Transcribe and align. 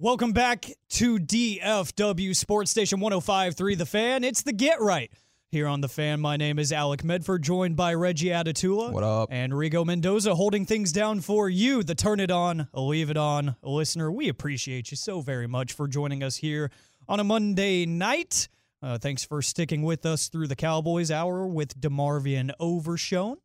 Welcome 0.00 0.30
back 0.30 0.70
to 0.90 1.18
DFW 1.18 2.36
Sports 2.36 2.70
Station 2.70 3.00
1053 3.00 3.74
The 3.74 3.84
Fan. 3.84 4.22
It's 4.22 4.42
the 4.42 4.52
Get 4.52 4.80
Right 4.80 5.10
here 5.50 5.66
on 5.66 5.80
The 5.80 5.88
Fan. 5.88 6.20
My 6.20 6.36
name 6.36 6.60
is 6.60 6.72
Alec 6.72 7.02
Medford, 7.02 7.42
joined 7.42 7.74
by 7.74 7.94
Reggie 7.94 8.28
Adatula. 8.28 8.92
What 8.92 9.02
up? 9.02 9.28
And 9.32 9.52
Rigo 9.52 9.84
Mendoza 9.84 10.36
holding 10.36 10.66
things 10.66 10.92
down 10.92 11.18
for 11.18 11.48
you, 11.48 11.82
the 11.82 11.96
Turn 11.96 12.20
It 12.20 12.30
On, 12.30 12.68
Leave 12.72 13.10
It 13.10 13.16
On 13.16 13.56
listener. 13.60 14.12
We 14.12 14.28
appreciate 14.28 14.92
you 14.92 14.96
so 14.96 15.20
very 15.20 15.48
much 15.48 15.72
for 15.72 15.88
joining 15.88 16.22
us 16.22 16.36
here 16.36 16.70
on 17.08 17.18
a 17.18 17.24
Monday 17.24 17.84
night. 17.84 18.46
Uh, 18.80 18.98
thanks 18.98 19.24
for 19.24 19.42
sticking 19.42 19.82
with 19.82 20.06
us 20.06 20.28
through 20.28 20.46
the 20.46 20.54
Cowboys 20.54 21.10
Hour 21.10 21.44
with 21.44 21.76
DeMarvion 21.80 22.52
Overshown. 22.60 23.38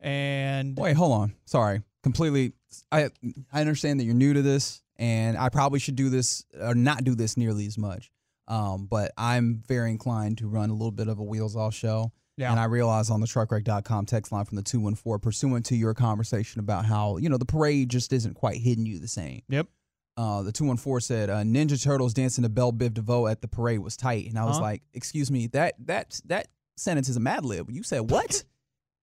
And 0.00 0.78
Wait, 0.78 0.96
hold 0.96 1.12
on. 1.12 1.34
Sorry. 1.44 1.82
Completely. 2.02 2.54
I 2.92 3.10
I 3.52 3.60
understand 3.60 4.00
that 4.00 4.04
you're 4.04 4.14
new 4.14 4.32
to 4.34 4.42
this, 4.42 4.82
and 4.96 5.36
I 5.36 5.48
probably 5.48 5.78
should 5.78 5.96
do 5.96 6.08
this 6.10 6.44
or 6.60 6.74
not 6.74 7.04
do 7.04 7.14
this 7.14 7.36
nearly 7.36 7.66
as 7.66 7.78
much. 7.78 8.10
Um, 8.46 8.86
but 8.86 9.12
I'm 9.16 9.62
very 9.66 9.90
inclined 9.90 10.38
to 10.38 10.46
run 10.48 10.68
a 10.70 10.74
little 10.74 10.90
bit 10.90 11.08
of 11.08 11.18
a 11.18 11.22
wheels 11.22 11.56
off 11.56 11.74
show. 11.74 12.12
Yeah. 12.36 12.50
And 12.50 12.58
I 12.60 12.64
realize 12.64 13.10
on 13.10 13.20
the 13.20 13.26
truckwreck.com 13.26 14.06
text 14.06 14.32
line 14.32 14.44
from 14.44 14.56
the 14.56 14.62
214, 14.62 15.20
pursuant 15.20 15.66
to 15.66 15.76
your 15.76 15.94
conversation 15.94 16.58
about 16.60 16.84
how, 16.84 17.16
you 17.16 17.28
know, 17.28 17.38
the 17.38 17.44
parade 17.46 17.88
just 17.90 18.12
isn't 18.12 18.34
quite 18.34 18.56
hitting 18.56 18.84
you 18.86 18.98
the 18.98 19.08
same. 19.08 19.42
Yep. 19.48 19.68
Uh, 20.16 20.42
the 20.42 20.52
214 20.52 21.00
said 21.00 21.30
uh, 21.30 21.36
Ninja 21.42 21.80
Turtles 21.82 22.12
dancing 22.12 22.42
to 22.42 22.48
Belle 22.50 22.72
Biv 22.72 22.92
DeVoe 22.94 23.28
at 23.28 23.40
the 23.40 23.48
parade 23.48 23.78
was 23.78 23.96
tight. 23.96 24.28
And 24.28 24.38
I 24.38 24.44
was 24.44 24.56
Huh? 24.56 24.62
like, 24.62 24.82
excuse 24.92 25.30
me, 25.30 25.46
that 25.48 25.74
that 25.86 26.20
that 26.26 26.48
sentence 26.76 27.08
is 27.08 27.16
a 27.16 27.20
Mad 27.20 27.44
Lib. 27.44 27.70
You 27.70 27.82
said 27.82 28.10
what? 28.10 28.44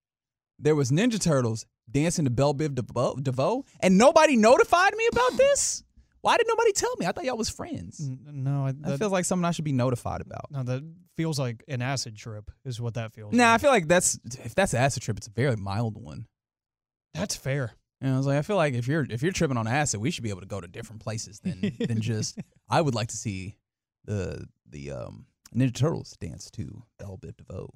there 0.60 0.76
was 0.76 0.92
Ninja 0.92 1.20
Turtles 1.20 1.66
dancing 1.92 2.26
to 2.26 2.32
Belle 2.32 2.54
Biv 2.54 2.76
DeVoe, 2.76 3.16
DeVoe, 3.22 3.66
and 3.82 3.98
nobody 3.98 4.36
notified 4.36 4.96
me 4.96 5.08
about 5.12 5.38
this? 5.38 5.84
Why 6.22 6.38
did 6.38 6.46
nobody 6.48 6.72
tell 6.72 6.94
me? 7.00 7.06
I 7.08 7.12
thought 7.12 7.24
y'all 7.26 7.38
was 7.38 7.50
friends. 7.50 8.00
No, 8.26 8.66
I- 8.68 8.72
That 8.74 8.82
that, 8.84 9.00
feels 9.00 9.12
like 9.12 9.26
something 9.26 9.46
I 9.46 9.52
should 9.52 9.66
be 9.66 9.72
notified 9.72 10.22
about. 10.22 10.52
no, 10.52 10.62
that 10.64 10.84
feels 11.18 11.40
like 11.40 11.64
an 11.68 11.82
acid 11.82 12.16
trip, 12.16 12.52
is 12.64 12.80
what 12.80 12.94
that 12.94 13.12
feels 13.14 13.34
like. 13.34 13.38
Nah, 13.38 13.54
I 13.54 13.58
feel 13.58 13.72
like 13.72 13.88
that's 13.88 14.20
if 14.46 14.54
that's 14.56 14.74
an 14.74 14.80
acid 14.82 15.02
trip, 15.04 15.18
it's 15.18 15.28
a 15.28 15.32
very 15.32 15.56
mild 15.56 15.98
one. 15.98 16.28
That's 17.14 17.36
fair. 17.36 17.72
And 18.00 18.14
I 18.14 18.18
was 18.18 18.26
like, 18.26 18.38
I 18.38 18.42
feel 18.42 18.56
like 18.56 18.74
if 18.74 18.88
you're 18.88 19.06
if 19.10 19.22
you're 19.22 19.32
tripping 19.32 19.58
on 19.58 19.68
acid, 19.68 20.00
we 20.00 20.10
should 20.12 20.24
be 20.24 20.30
able 20.30 20.42
to 20.42 20.48
go 20.48 20.62
to 20.62 20.68
different 20.68 21.02
places 21.04 21.40
than 21.40 21.76
than 21.88 22.02
just. 22.12 22.40
I 22.70 22.82
would 22.82 22.96
like 22.96 23.10
to 23.10 23.18
see 23.18 23.58
the 24.06 24.46
the 24.70 24.92
um, 24.92 25.26
Ninja 25.56 25.74
Turtles 25.76 26.16
dance 26.20 26.50
to 26.52 26.84
Belle 26.98 27.18
Biv 27.22 27.36
DeVoe, 27.38 27.70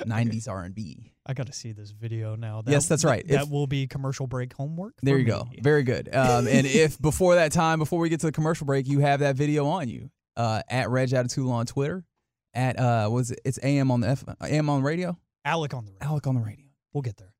'90s 0.00 0.48
R&B. 0.48 1.12
I 1.26 1.34
got 1.34 1.46
to 1.46 1.52
see 1.52 1.72
this 1.72 1.90
video 1.90 2.34
now. 2.34 2.62
That, 2.62 2.72
Yes, 2.72 2.88
that's 2.88 3.04
right. 3.04 3.26
That 3.28 3.42
If- 3.42 3.50
will 3.50 3.66
be 3.66 3.86
commercial 3.86 4.26
break 4.26 4.52
homework. 4.54 4.94
There 5.02 5.18
you 5.18 5.24
go. 5.24 5.48
Very 5.60 5.82
good. 5.82 6.08
Um, 6.14 6.46
and 6.46 6.66
if 6.66 7.00
before 7.00 7.34
that 7.36 7.52
time, 7.52 7.78
before 7.78 7.98
we 7.98 8.08
get 8.08 8.20
to 8.20 8.26
the 8.26 8.32
commercial 8.32 8.66
break, 8.66 8.86
you 8.86 9.00
have 9.00 9.20
that 9.20 9.36
video 9.36 9.66
on 9.66 9.88
you 9.88 10.10
uh, 10.36 10.62
at 10.68 10.90
Reg 10.90 11.12
Attitude 11.12 11.48
on 11.48 11.66
Twitter, 11.66 12.04
at 12.54 12.78
uh, 12.78 13.08
was 13.10 13.30
it? 13.30 13.40
It's 13.44 13.58
AM 13.62 13.90
on 13.90 14.00
the 14.00 14.08
F, 14.08 14.24
AM 14.42 14.68
on 14.70 14.82
radio. 14.82 15.18
Alec 15.44 15.74
on 15.74 15.84
the 15.84 15.92
radio. 15.92 16.08
Alec 16.08 16.26
on 16.26 16.34
the 16.34 16.40
radio. 16.40 16.66
We'll 16.92 17.02
get 17.02 17.16
there. 17.16 17.34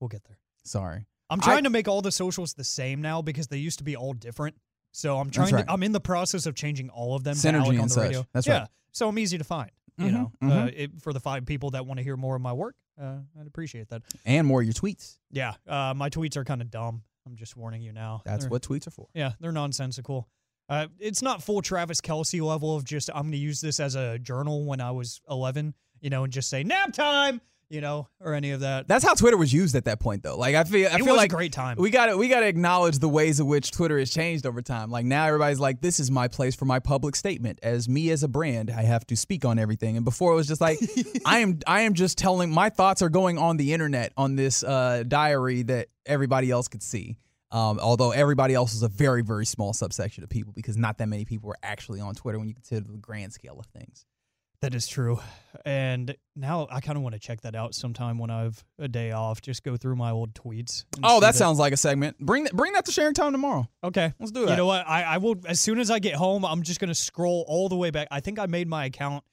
We'll 0.00 0.08
get 0.08 0.24
there. 0.24 0.38
Sorry. 0.64 1.06
I'm 1.30 1.40
I- 1.40 1.44
trying 1.44 1.64
to 1.64 1.70
make 1.70 1.88
all 1.88 2.02
the 2.02 2.12
socials 2.12 2.54
the 2.54 2.64
same 2.64 3.00
now 3.02 3.22
because 3.22 3.46
they 3.48 3.58
used 3.58 3.78
to 3.78 3.84
be 3.84 3.96
all 3.96 4.12
different. 4.12 4.56
So 4.92 5.18
I'm 5.18 5.30
trying 5.30 5.52
right. 5.54 5.66
to. 5.66 5.72
I'm 5.72 5.82
in 5.82 5.92
the 5.92 6.00
process 6.00 6.46
of 6.46 6.54
changing 6.54 6.88
all 6.90 7.14
of 7.14 7.22
them. 7.24 7.34
to 7.34 7.40
Synergy 7.40 7.66
Alec 7.66 7.80
on 7.80 7.88
the 7.88 7.94
such. 7.94 8.04
radio. 8.04 8.26
That's 8.32 8.46
yeah. 8.46 8.58
right. 8.60 8.68
So 8.92 9.08
I'm 9.08 9.18
easy 9.18 9.36
to 9.38 9.44
find. 9.44 9.70
You 9.98 10.06
Mhm, 10.06 10.12
know, 10.12 10.32
uh, 10.42 10.46
mhm. 10.66 10.72
it, 10.76 11.00
for 11.00 11.12
the 11.12 11.20
five 11.20 11.46
people 11.46 11.70
that 11.70 11.86
want 11.86 11.98
to 11.98 12.04
hear 12.04 12.16
more 12.16 12.36
of 12.36 12.42
my 12.42 12.52
work, 12.52 12.76
uh, 13.00 13.18
I'd 13.40 13.46
appreciate 13.46 13.88
that. 13.88 14.02
And 14.26 14.46
more 14.46 14.60
of 14.60 14.66
your 14.66 14.74
tweets. 14.74 15.16
Yeah, 15.30 15.54
uh, 15.66 15.94
my 15.96 16.10
tweets 16.10 16.36
are 16.36 16.44
kind 16.44 16.60
of 16.60 16.70
dumb. 16.70 17.02
I'm 17.26 17.36
just 17.36 17.56
warning 17.56 17.82
you 17.82 17.92
now. 17.92 18.22
That's 18.24 18.44
They're- 18.44 18.50
what 18.50 18.62
tweets 18.62 18.86
are 18.86 18.90
for. 18.90 19.08
Yeah, 19.14 19.32
they're 19.40 19.52
nonsensical. 19.52 20.28
Uh, 20.68 20.88
it's 20.98 21.22
not 21.22 21.42
full 21.42 21.62
Travis 21.62 22.00
Kelce 22.00 22.42
level 22.42 22.74
of 22.76 22.84
just 22.84 23.08
I'm 23.14 23.22
going 23.22 23.32
to 23.32 23.38
use 23.38 23.60
this 23.60 23.80
as 23.80 23.94
a 23.94 24.18
journal 24.18 24.64
when 24.64 24.80
I 24.80 24.90
was 24.90 25.20
11, 25.30 25.74
you 26.00 26.10
know, 26.10 26.24
and 26.24 26.32
just 26.32 26.50
say 26.50 26.62
nap 26.62 26.92
time, 26.92 27.40
you 27.68 27.80
know, 27.80 28.08
or 28.20 28.34
any 28.34 28.52
of 28.52 28.60
that. 28.60 28.86
That's 28.86 29.04
how 29.04 29.14
Twitter 29.14 29.36
was 29.36 29.52
used 29.52 29.74
at 29.74 29.86
that 29.86 29.98
point, 29.98 30.22
though. 30.22 30.36
Like 30.36 30.54
I 30.54 30.64
feel, 30.64 30.88
I 30.88 30.96
it 30.96 31.02
feel 31.02 31.16
like 31.16 31.32
a 31.32 31.34
great 31.34 31.52
time. 31.52 31.76
we 31.78 31.90
got 31.90 32.06
to 32.06 32.16
we 32.16 32.28
got 32.28 32.40
to 32.40 32.46
acknowledge 32.46 32.98
the 32.98 33.08
ways 33.08 33.40
in 33.40 33.46
which 33.46 33.72
Twitter 33.72 33.98
has 33.98 34.10
changed 34.10 34.46
over 34.46 34.62
time. 34.62 34.90
Like 34.90 35.04
now, 35.04 35.26
everybody's 35.26 35.58
like, 35.58 35.80
"This 35.80 35.98
is 35.98 36.10
my 36.10 36.28
place 36.28 36.54
for 36.54 36.64
my 36.64 36.78
public 36.78 37.16
statement." 37.16 37.58
As 37.62 37.88
me 37.88 38.10
as 38.10 38.22
a 38.22 38.28
brand, 38.28 38.70
I 38.70 38.82
have 38.82 39.06
to 39.08 39.16
speak 39.16 39.44
on 39.44 39.58
everything. 39.58 39.96
And 39.96 40.04
before 40.04 40.32
it 40.32 40.36
was 40.36 40.46
just 40.46 40.60
like, 40.60 40.78
I 41.26 41.38
am 41.40 41.58
I 41.66 41.82
am 41.82 41.94
just 41.94 42.18
telling 42.18 42.50
my 42.50 42.70
thoughts 42.70 43.02
are 43.02 43.08
going 43.10 43.38
on 43.38 43.56
the 43.56 43.72
internet 43.72 44.12
on 44.16 44.36
this 44.36 44.62
uh, 44.62 45.02
diary 45.06 45.62
that 45.64 45.88
everybody 46.04 46.50
else 46.50 46.68
could 46.68 46.82
see. 46.82 47.18
Um, 47.52 47.78
although 47.80 48.10
everybody 48.10 48.54
else 48.54 48.74
is 48.74 48.82
a 48.82 48.88
very 48.88 49.22
very 49.22 49.46
small 49.46 49.72
subsection 49.72 50.24
of 50.24 50.30
people 50.30 50.52
because 50.52 50.76
not 50.76 50.98
that 50.98 51.08
many 51.08 51.24
people 51.24 51.48
were 51.48 51.58
actually 51.62 52.00
on 52.00 52.14
Twitter 52.14 52.38
when 52.38 52.48
you 52.48 52.54
consider 52.54 52.84
the 52.90 52.98
grand 52.98 53.32
scale 53.32 53.58
of 53.58 53.66
things. 53.66 54.04
That 54.62 54.74
is 54.74 54.86
true. 54.86 55.20
And 55.64 56.16
now 56.34 56.66
I 56.70 56.80
kind 56.80 56.96
of 56.96 57.02
want 57.02 57.14
to 57.14 57.18
check 57.18 57.42
that 57.42 57.54
out 57.54 57.74
sometime 57.74 58.18
when 58.18 58.30
I 58.30 58.42
have 58.42 58.62
a 58.78 58.88
day 58.88 59.12
off. 59.12 59.40
Just 59.42 59.62
go 59.62 59.76
through 59.76 59.96
my 59.96 60.10
old 60.10 60.32
tweets. 60.34 60.84
Oh, 61.02 61.20
that 61.20 61.34
sounds 61.34 61.58
like 61.58 61.72
a 61.72 61.76
segment. 61.76 62.18
Bring 62.18 62.44
that 62.44 62.54
bring 62.54 62.72
that 62.72 62.84
to 62.86 62.92
sharing 62.92 63.14
time 63.14 63.32
tomorrow. 63.32 63.68
okay. 63.84 64.12
Let's 64.18 64.32
do 64.32 64.44
that. 64.46 64.52
You 64.52 64.56
know 64.56 64.66
what? 64.66 64.86
I, 64.88 65.02
I 65.02 65.18
will 65.18 65.36
as 65.46 65.60
soon 65.60 65.78
as 65.78 65.90
I 65.90 65.98
get 65.98 66.14
home. 66.14 66.44
I'm 66.44 66.62
just 66.62 66.80
gonna 66.80 66.94
scroll 66.94 67.44
all 67.48 67.68
the 67.68 67.76
way 67.76 67.90
back. 67.90 68.08
I 68.10 68.20
think 68.20 68.38
I 68.38 68.46
made 68.46 68.68
my 68.68 68.86
account 68.86 69.24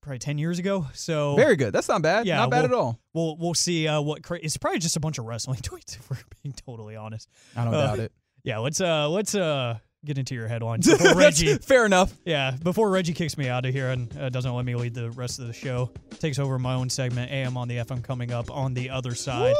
probably 0.00 0.18
ten 0.18 0.38
years 0.38 0.58
ago. 0.58 0.86
So 0.94 1.36
Very 1.36 1.56
good. 1.56 1.72
That's 1.72 1.88
not 1.88 2.02
bad. 2.02 2.26
Yeah, 2.26 2.36
not 2.38 2.50
bad 2.50 2.62
well- 2.62 2.64
at 2.64 2.72
all. 2.72 3.00
we'll 3.14 3.36
we'll 3.38 3.54
see 3.54 3.86
uh, 3.86 4.00
what 4.00 4.22
cra- 4.22 4.40
it's 4.42 4.56
probably 4.56 4.80
just 4.80 4.96
a 4.96 5.00
bunch 5.00 5.18
of 5.18 5.24
wrestling 5.26 5.58
tweets 5.62 5.96
if 5.96 6.10
we're 6.10 6.18
being 6.42 6.54
totally 6.54 6.96
honest. 6.96 7.28
I 7.56 7.64
don't 7.64 7.74
Uh, 7.74 7.86
doubt 7.86 7.98
it. 8.00 8.12
Yeah, 8.44 8.58
let's 8.58 8.80
uh 8.80 9.08
let's 9.10 9.34
uh 9.34 9.78
get 10.04 10.18
into 10.18 10.34
your 10.34 10.48
headlines 10.48 10.86
before 10.90 11.14
Reggie. 11.14 11.56
Fair 11.58 11.84
enough. 11.86 12.12
Yeah, 12.24 12.52
before 12.62 12.90
Reggie 12.90 13.14
kicks 13.14 13.36
me 13.36 13.48
out 13.48 13.66
of 13.66 13.72
here 13.72 13.90
and 13.90 14.16
uh, 14.18 14.28
doesn't 14.28 14.52
let 14.52 14.64
me 14.64 14.74
lead 14.74 14.94
the 14.94 15.10
rest 15.10 15.38
of 15.38 15.46
the 15.46 15.52
show, 15.52 15.90
takes 16.18 16.38
over 16.38 16.58
my 16.58 16.74
own 16.74 16.90
segment. 16.90 17.30
AM 17.30 17.56
on 17.56 17.68
the 17.68 17.76
FM 17.78 18.02
coming 18.02 18.32
up 18.32 18.50
on 18.50 18.74
the 18.74 18.90
other 18.90 19.14
side. 19.14 19.54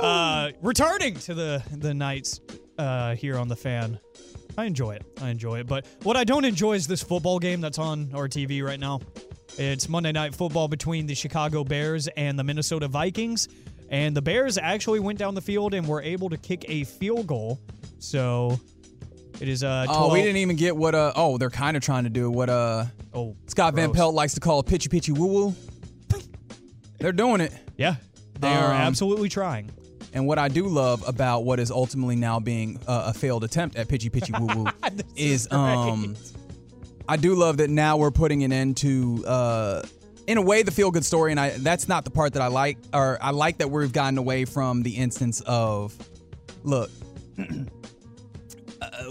Uh, 0.00 0.50
returning 0.62 1.14
to 1.14 1.34
the 1.34 1.62
the 1.72 1.94
nights 1.94 2.40
uh, 2.78 3.14
here 3.14 3.36
on 3.36 3.48
the 3.48 3.56
fan. 3.56 3.98
I 4.58 4.64
enjoy 4.64 4.96
it. 4.96 5.04
I 5.22 5.30
enjoy 5.30 5.60
it. 5.60 5.66
But 5.66 5.86
what 6.02 6.16
I 6.16 6.24
don't 6.24 6.44
enjoy 6.44 6.74
is 6.74 6.86
this 6.86 7.02
football 7.02 7.38
game 7.38 7.60
that's 7.60 7.78
on 7.78 8.10
our 8.14 8.28
TV 8.28 8.64
right 8.64 8.80
now. 8.80 9.00
It's 9.58 9.88
Monday 9.88 10.12
Night 10.12 10.34
Football 10.34 10.68
between 10.68 11.06
the 11.06 11.14
Chicago 11.14 11.64
Bears 11.64 12.08
and 12.08 12.38
the 12.38 12.44
Minnesota 12.44 12.88
Vikings. 12.88 13.48
And 13.90 14.16
the 14.16 14.22
Bears 14.22 14.58
actually 14.58 15.00
went 15.00 15.18
down 15.18 15.34
the 15.34 15.40
field 15.40 15.74
and 15.74 15.86
were 15.86 16.02
able 16.02 16.30
to 16.30 16.36
kick 16.36 16.64
a 16.68 16.84
field 16.84 17.26
goal. 17.26 17.60
So 17.98 18.60
it 19.40 19.48
is 19.48 19.64
uh, 19.64 19.84
12, 19.86 20.02
Oh, 20.10 20.12
we 20.12 20.20
didn't 20.22 20.36
even 20.36 20.56
get 20.56 20.76
what 20.76 20.94
uh 20.94 21.12
oh, 21.16 21.38
they're 21.38 21.50
kind 21.50 21.76
of 21.76 21.82
trying 21.82 22.04
to 22.04 22.10
do 22.10 22.30
what 22.30 22.48
uh 22.50 22.84
Oh, 23.12 23.36
Scott 23.46 23.74
Van. 23.74 23.92
Pelt 23.92 24.14
likes 24.14 24.34
to 24.34 24.40
call 24.40 24.58
a 24.60 24.62
pitchy 24.62 24.88
pitchy 24.88 25.12
woo 25.12 25.26
woo. 25.26 25.54
They're 26.98 27.12
doing 27.12 27.40
it. 27.40 27.52
Yeah, 27.76 27.96
they 28.38 28.48
are 28.48 28.66
Um, 28.72 28.80
absolutely 28.80 29.28
trying. 29.28 29.70
And 30.12 30.26
what 30.26 30.38
I 30.38 30.48
do 30.48 30.66
love 30.66 31.06
about 31.08 31.44
what 31.44 31.58
is 31.60 31.70
ultimately 31.70 32.16
now 32.16 32.40
being 32.40 32.78
uh, 32.86 33.12
a 33.14 33.18
failed 33.18 33.44
attempt 33.44 33.76
at 33.76 33.88
pitchy 33.88 34.10
pitchy 34.10 34.32
woo 34.38 34.46
woo 34.54 34.66
is 35.16 35.50
um 35.50 36.16
I 37.08 37.16
do 37.16 37.34
love 37.34 37.56
that 37.58 37.70
now 37.70 37.96
we're 37.96 38.10
putting 38.10 38.42
an 38.44 38.52
end 38.52 38.76
to 38.78 39.24
uh 39.26 39.82
in 40.26 40.36
a 40.38 40.42
way 40.42 40.62
the 40.62 40.70
feel 40.70 40.90
good 40.90 41.04
story 41.04 41.30
and 41.32 41.40
I 41.40 41.50
that's 41.50 41.88
not 41.88 42.04
the 42.04 42.10
part 42.10 42.34
that 42.34 42.42
I 42.42 42.48
like 42.48 42.78
or 42.92 43.18
I 43.20 43.30
like 43.30 43.58
that 43.58 43.70
we've 43.70 43.92
gotten 43.92 44.18
away 44.18 44.44
from 44.44 44.82
the 44.82 44.90
instance 44.96 45.40
of 45.46 45.96
look 46.64 46.90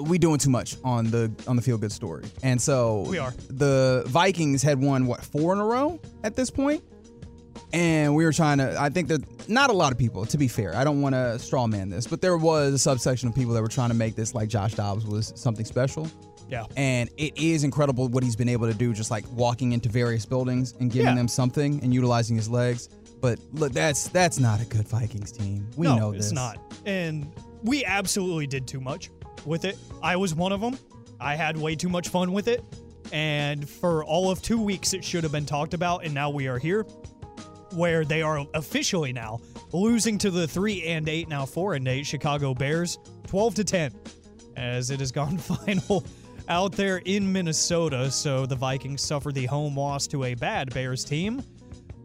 we 0.01 0.17
doing 0.17 0.37
too 0.39 0.49
much 0.49 0.77
on 0.83 1.09
the 1.11 1.31
on 1.47 1.55
the 1.55 1.61
feel 1.61 1.77
good 1.77 1.91
story, 1.91 2.23
and 2.43 2.61
so 2.61 3.05
We 3.09 3.17
are. 3.17 3.33
The 3.49 4.03
Vikings 4.07 4.61
had 4.61 4.81
won 4.81 5.05
what 5.07 5.23
four 5.23 5.53
in 5.53 5.59
a 5.59 5.65
row 5.65 5.99
at 6.23 6.35
this 6.35 6.49
point, 6.49 6.83
and 7.73 8.15
we 8.15 8.23
were 8.25 8.33
trying 8.33 8.57
to. 8.59 8.75
I 8.79 8.89
think 8.89 9.07
that 9.09 9.49
not 9.49 9.69
a 9.69 9.73
lot 9.73 9.91
of 9.91 9.97
people, 9.97 10.25
to 10.25 10.37
be 10.37 10.47
fair, 10.47 10.75
I 10.75 10.83
don't 10.83 11.01
want 11.01 11.15
to 11.15 11.37
straw 11.39 11.67
man 11.67 11.89
this, 11.89 12.07
but 12.07 12.21
there 12.21 12.37
was 12.37 12.73
a 12.73 12.79
subsection 12.79 13.29
of 13.29 13.35
people 13.35 13.53
that 13.53 13.61
were 13.61 13.67
trying 13.67 13.89
to 13.89 13.95
make 13.95 14.15
this 14.15 14.33
like 14.35 14.49
Josh 14.49 14.73
Dobbs 14.73 15.05
was 15.05 15.33
something 15.35 15.65
special. 15.65 16.07
Yeah. 16.49 16.65
And 16.75 17.09
it 17.17 17.37
is 17.37 17.63
incredible 17.63 18.07
what 18.07 18.23
he's 18.23 18.35
been 18.35 18.49
able 18.49 18.67
to 18.67 18.73
do, 18.73 18.91
just 18.93 19.11
like 19.11 19.23
walking 19.33 19.71
into 19.71 19.87
various 19.87 20.25
buildings 20.25 20.73
and 20.79 20.91
giving 20.91 21.05
Yeah. 21.09 21.15
them 21.15 21.27
something 21.27 21.79
and 21.83 21.93
utilizing 21.93 22.35
his 22.35 22.49
legs. 22.49 22.89
But 23.21 23.37
look, 23.53 23.71
that's 23.71 24.07
that's 24.07 24.39
not 24.39 24.59
a 24.61 24.65
good 24.65 24.87
Vikings 24.87 25.31
team. 25.31 25.67
We 25.77 25.85
no, 25.85 25.97
know 25.97 26.11
this. 26.11 26.25
it's 26.27 26.31
not. 26.31 26.57
And 26.87 27.31
we 27.63 27.85
absolutely 27.85 28.47
did 28.47 28.65
too 28.67 28.79
much 28.79 29.11
with 29.45 29.65
it. 29.65 29.77
I 30.01 30.15
was 30.15 30.35
one 30.35 30.51
of 30.51 30.61
them. 30.61 30.77
I 31.19 31.35
had 31.35 31.57
way 31.57 31.75
too 31.75 31.89
much 31.89 32.09
fun 32.09 32.31
with 32.31 32.47
it. 32.47 32.63
And 33.11 33.67
for 33.67 34.03
all 34.03 34.29
of 34.29 34.41
two 34.41 34.61
weeks, 34.61 34.93
it 34.93 35.03
should 35.03 35.23
have 35.23 35.31
been 35.31 35.45
talked 35.45 35.73
about. 35.73 36.05
And 36.05 36.13
now 36.13 36.29
we 36.29 36.47
are 36.47 36.57
here 36.59 36.83
where 37.73 38.05
they 38.05 38.21
are 38.21 38.45
officially 38.53 39.13
now 39.13 39.39
losing 39.71 40.17
to 40.19 40.31
the 40.31 40.47
three 40.47 40.83
and 40.83 41.07
eight, 41.07 41.27
now 41.27 41.45
four 41.45 41.75
and 41.75 41.87
eight 41.87 42.05
Chicago 42.05 42.53
Bears, 42.53 42.97
12 43.27 43.55
to 43.55 43.63
10, 43.63 43.93
as 44.55 44.89
it 44.89 44.99
has 44.99 45.11
gone 45.11 45.37
final 45.37 46.03
out 46.47 46.71
there 46.71 46.97
in 47.05 47.31
Minnesota. 47.31 48.09
So 48.11 48.45
the 48.45 48.55
Vikings 48.55 49.01
suffer 49.01 49.31
the 49.31 49.45
home 49.45 49.77
loss 49.77 50.07
to 50.07 50.25
a 50.25 50.33
bad 50.33 50.73
Bears 50.73 51.03
team. 51.03 51.43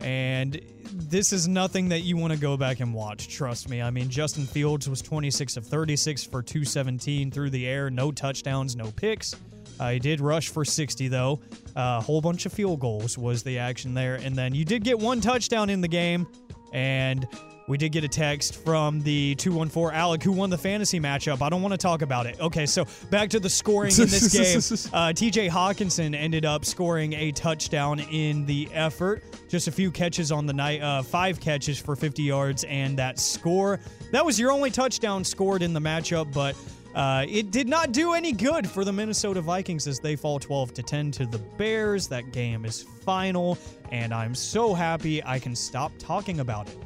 And 0.04 0.60
this 0.92 1.32
is 1.32 1.48
nothing 1.48 1.88
that 1.88 2.00
you 2.00 2.18
want 2.18 2.34
to 2.34 2.38
go 2.38 2.58
back 2.58 2.80
and 2.80 2.92
watch. 2.92 3.28
Trust 3.28 3.70
me. 3.70 3.80
I 3.80 3.88
mean, 3.88 4.10
Justin 4.10 4.44
Fields 4.44 4.86
was 4.86 5.00
26 5.00 5.56
of 5.56 5.66
36 5.66 6.24
for 6.24 6.42
217 6.42 7.30
through 7.30 7.48
the 7.48 7.66
air, 7.66 7.88
no 7.88 8.12
touchdowns, 8.12 8.76
no 8.76 8.90
picks. 8.90 9.34
Uh, 9.80 9.92
he 9.92 9.98
did 9.98 10.20
rush 10.20 10.50
for 10.50 10.62
60 10.62 11.08
though. 11.08 11.40
A 11.74 12.02
whole 12.02 12.20
bunch 12.20 12.44
of 12.44 12.52
field 12.52 12.80
goals 12.80 13.16
was 13.16 13.42
the 13.42 13.58
action 13.58 13.94
there, 13.94 14.16
and 14.16 14.36
then 14.36 14.54
you 14.54 14.66
did 14.66 14.84
get 14.84 14.98
one 14.98 15.22
touchdown 15.22 15.70
in 15.70 15.80
the 15.80 15.88
game, 15.88 16.26
and 16.74 17.26
we 17.66 17.78
did 17.78 17.92
get 17.92 18.04
a 18.04 18.08
text 18.08 18.56
from 18.56 19.00
the 19.02 19.34
214 19.36 19.96
Alec 19.96 20.22
who 20.22 20.32
won 20.32 20.50
the 20.50 20.58
fantasy 20.58 21.00
matchup. 21.00 21.40
I 21.40 21.48
don't 21.48 21.62
want 21.62 21.72
to 21.72 21.78
talk 21.78 22.02
about 22.02 22.26
it. 22.26 22.38
Okay, 22.40 22.66
so 22.66 22.86
back 23.10 23.30
to 23.30 23.40
the 23.40 23.48
scoring 23.48 23.92
in 23.92 24.08
this 24.08 24.32
game. 24.32 24.92
Uh, 24.92 25.08
TJ 25.08 25.48
Hockenson 25.48 26.14
ended 26.14 26.44
up 26.44 26.64
scoring 26.64 27.14
a 27.14 27.32
touchdown 27.32 28.00
in 28.00 28.44
the 28.44 28.68
effort. 28.72 29.22
Just 29.48 29.68
a 29.68 29.72
few 29.72 29.90
catches 29.90 30.30
on 30.30 30.46
the 30.46 30.52
night, 30.52 30.82
uh, 30.82 31.02
five 31.02 31.40
catches 31.40 31.78
for 31.78 31.96
50 31.96 32.22
yards, 32.22 32.64
and 32.64 32.98
that 32.98 33.18
score. 33.18 33.80
That 34.10 34.24
was 34.24 34.38
your 34.38 34.52
only 34.52 34.70
touchdown 34.70 35.24
scored 35.24 35.62
in 35.62 35.72
the 35.72 35.80
matchup, 35.80 36.32
but 36.34 36.56
uh, 36.94 37.24
it 37.28 37.50
did 37.50 37.68
not 37.68 37.92
do 37.92 38.12
any 38.12 38.32
good 38.32 38.68
for 38.68 38.84
the 38.84 38.92
Minnesota 38.92 39.40
Vikings 39.40 39.86
as 39.88 39.98
they 39.98 40.14
fall 40.16 40.38
12 40.38 40.74
to 40.74 40.82
10 40.82 41.10
to 41.12 41.26
the 41.26 41.38
Bears. 41.38 42.06
That 42.08 42.30
game 42.30 42.64
is 42.64 42.82
final, 42.82 43.58
and 43.90 44.14
I'm 44.14 44.34
so 44.34 44.74
happy 44.74 45.24
I 45.24 45.38
can 45.38 45.56
stop 45.56 45.92
talking 45.98 46.40
about 46.40 46.68
it. 46.68 46.76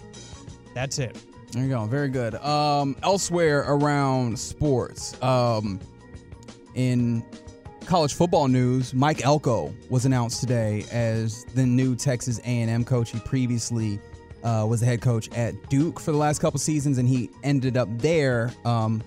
That's 0.75 0.99
it. 0.99 1.17
There 1.53 1.62
you 1.62 1.70
go. 1.70 1.85
Very 1.87 2.09
good. 2.09 2.35
Um, 2.37 2.97
elsewhere 3.03 3.65
around 3.67 4.38
sports, 4.38 5.20
um, 5.23 5.81
in 6.75 7.25
college 7.87 8.12
football 8.12 8.49
news, 8.49 8.93
Mike 8.93 9.25
Elko 9.25 9.75
was 9.88 10.05
announced 10.05 10.41
today 10.41 10.85
as 10.93 11.44
the 11.55 11.65
new 11.65 11.97
Texas 11.97 12.38
A&M 12.41 12.85
coach. 12.85 13.11
He 13.11 13.19
previously 13.20 13.99
uh, 14.44 14.67
was 14.69 14.81
the 14.81 14.87
head 14.87 15.00
coach 15.00 15.31
at 15.32 15.70
Duke 15.70 15.99
for 15.99 16.12
the 16.12 16.19
last 16.19 16.41
couple 16.41 16.61
seasons, 16.61 16.99
and 16.99 17.09
he 17.09 17.31
ended 17.43 17.76
up 17.76 17.88
there 17.99 18.53
um, 18.67 19.03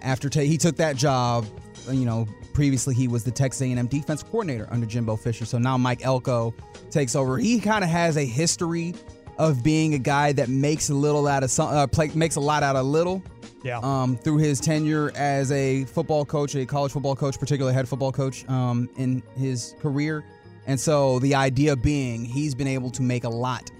after 0.00 0.30
he 0.40 0.56
took 0.56 0.76
that 0.76 0.96
job. 0.96 1.46
You 1.90 2.06
know, 2.06 2.26
previously 2.52 2.94
he 2.94 3.06
was 3.06 3.22
the 3.22 3.30
Texas 3.30 3.62
A&M 3.62 3.86
defense 3.86 4.22
coordinator 4.22 4.66
under 4.70 4.86
Jimbo 4.86 5.16
Fisher. 5.16 5.44
So 5.44 5.58
now 5.58 5.76
Mike 5.76 6.04
Elko 6.04 6.54
takes 6.90 7.14
over. 7.14 7.38
He 7.38 7.60
kind 7.60 7.84
of 7.84 7.90
has 7.90 8.16
a 8.16 8.24
history 8.24 8.94
of 9.38 9.62
being 9.62 9.94
a 9.94 9.98
guy 9.98 10.32
that 10.32 10.48
makes 10.48 10.88
a 10.88 10.94
little 10.94 11.26
out 11.26 11.42
of 11.42 11.50
some, 11.50 11.68
uh, 11.68 11.86
play, 11.86 12.10
makes 12.14 12.36
a 12.36 12.40
lot 12.40 12.62
out 12.62 12.76
of 12.76 12.86
little. 12.86 13.22
Yeah. 13.62 13.80
Um, 13.82 14.16
through 14.16 14.38
his 14.38 14.60
tenure 14.60 15.10
as 15.16 15.50
a 15.50 15.84
football 15.86 16.24
coach, 16.24 16.54
a 16.54 16.64
college 16.64 16.92
football 16.92 17.16
coach, 17.16 17.38
particularly 17.38 17.74
head 17.74 17.88
football 17.88 18.12
coach, 18.12 18.48
um, 18.48 18.88
in 18.96 19.22
his 19.36 19.74
career, 19.80 20.24
and 20.66 20.78
so 20.78 21.18
the 21.18 21.34
idea 21.34 21.74
being 21.74 22.24
he's 22.24 22.54
been 22.54 22.68
able 22.68 22.90
to 22.90 23.02
make 23.02 23.24
a 23.24 23.28
lot 23.28 23.70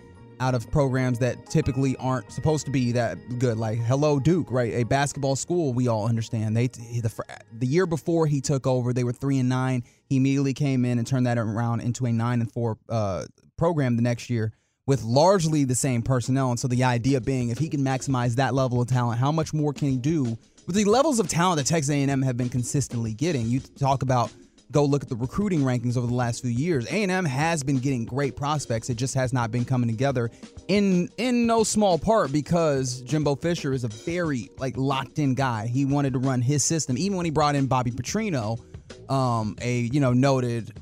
out 0.40 0.54
of 0.54 0.70
programs 0.70 1.18
that 1.18 1.46
typically 1.46 1.96
aren't 1.96 2.30
supposed 2.30 2.66
to 2.66 2.72
be 2.72 2.92
that 2.92 3.38
good. 3.38 3.58
Like 3.58 3.78
Hello 3.78 4.18
Duke, 4.18 4.50
right? 4.50 4.74
A 4.74 4.84
basketball 4.84 5.36
school. 5.36 5.72
We 5.72 5.88
all 5.88 6.06
understand. 6.08 6.56
They 6.56 6.66
the 6.66 7.24
the 7.52 7.66
year 7.66 7.86
before 7.86 8.26
he 8.26 8.40
took 8.40 8.66
over, 8.66 8.92
they 8.92 9.04
were 9.04 9.12
three 9.12 9.38
and 9.38 9.48
nine. 9.48 9.84
He 10.08 10.16
immediately 10.16 10.54
came 10.54 10.84
in 10.84 10.98
and 10.98 11.06
turned 11.06 11.26
that 11.26 11.38
around 11.38 11.80
into 11.80 12.06
a 12.06 12.12
nine 12.12 12.40
and 12.40 12.50
four 12.50 12.76
uh, 12.88 13.26
program 13.56 13.96
the 13.96 14.02
next 14.02 14.30
year 14.30 14.52
with 14.86 15.02
largely 15.02 15.64
the 15.64 15.74
same 15.74 16.02
personnel. 16.02 16.50
And 16.50 16.60
so 16.60 16.68
the 16.68 16.84
idea 16.84 17.20
being, 17.20 17.48
if 17.48 17.58
he 17.58 17.68
can 17.68 17.80
maximize 17.80 18.36
that 18.36 18.54
level 18.54 18.80
of 18.80 18.88
talent, 18.88 19.18
how 19.18 19.32
much 19.32 19.52
more 19.52 19.72
can 19.72 19.88
he 19.88 19.96
do 19.96 20.38
with 20.66 20.76
the 20.76 20.84
levels 20.84 21.18
of 21.18 21.28
talent 21.28 21.58
that 21.58 21.66
Texas 21.66 21.90
A&M 21.90 22.22
have 22.22 22.36
been 22.36 22.48
consistently 22.48 23.12
getting? 23.12 23.46
You 23.46 23.60
talk 23.60 24.02
about 24.02 24.30
go 24.72 24.84
look 24.84 25.02
at 25.02 25.08
the 25.08 25.16
recruiting 25.16 25.60
rankings 25.60 25.96
over 25.96 26.06
the 26.06 26.14
last 26.14 26.40
few 26.40 26.50
years. 26.50 26.86
A&M 26.86 27.24
has 27.24 27.62
been 27.62 27.78
getting 27.78 28.04
great 28.04 28.34
prospects. 28.34 28.90
It 28.90 28.96
just 28.96 29.14
has 29.14 29.32
not 29.32 29.50
been 29.50 29.64
coming 29.64 29.88
together 29.88 30.30
in 30.68 31.08
in 31.18 31.46
no 31.46 31.64
small 31.64 31.98
part 31.98 32.32
because 32.32 33.00
Jimbo 33.02 33.36
Fisher 33.36 33.72
is 33.72 33.84
a 33.84 33.88
very 33.88 34.50
like 34.58 34.76
locked 34.76 35.18
in 35.18 35.34
guy. 35.34 35.66
He 35.66 35.84
wanted 35.84 36.12
to 36.14 36.18
run 36.18 36.42
his 36.42 36.64
system 36.64 36.98
even 36.98 37.16
when 37.16 37.24
he 37.24 37.30
brought 37.30 37.54
in 37.54 37.66
Bobby 37.66 37.90
Petrino, 37.90 38.60
um, 39.10 39.56
a 39.60 39.80
you 39.80 40.00
know 40.00 40.12
noted 40.12 40.72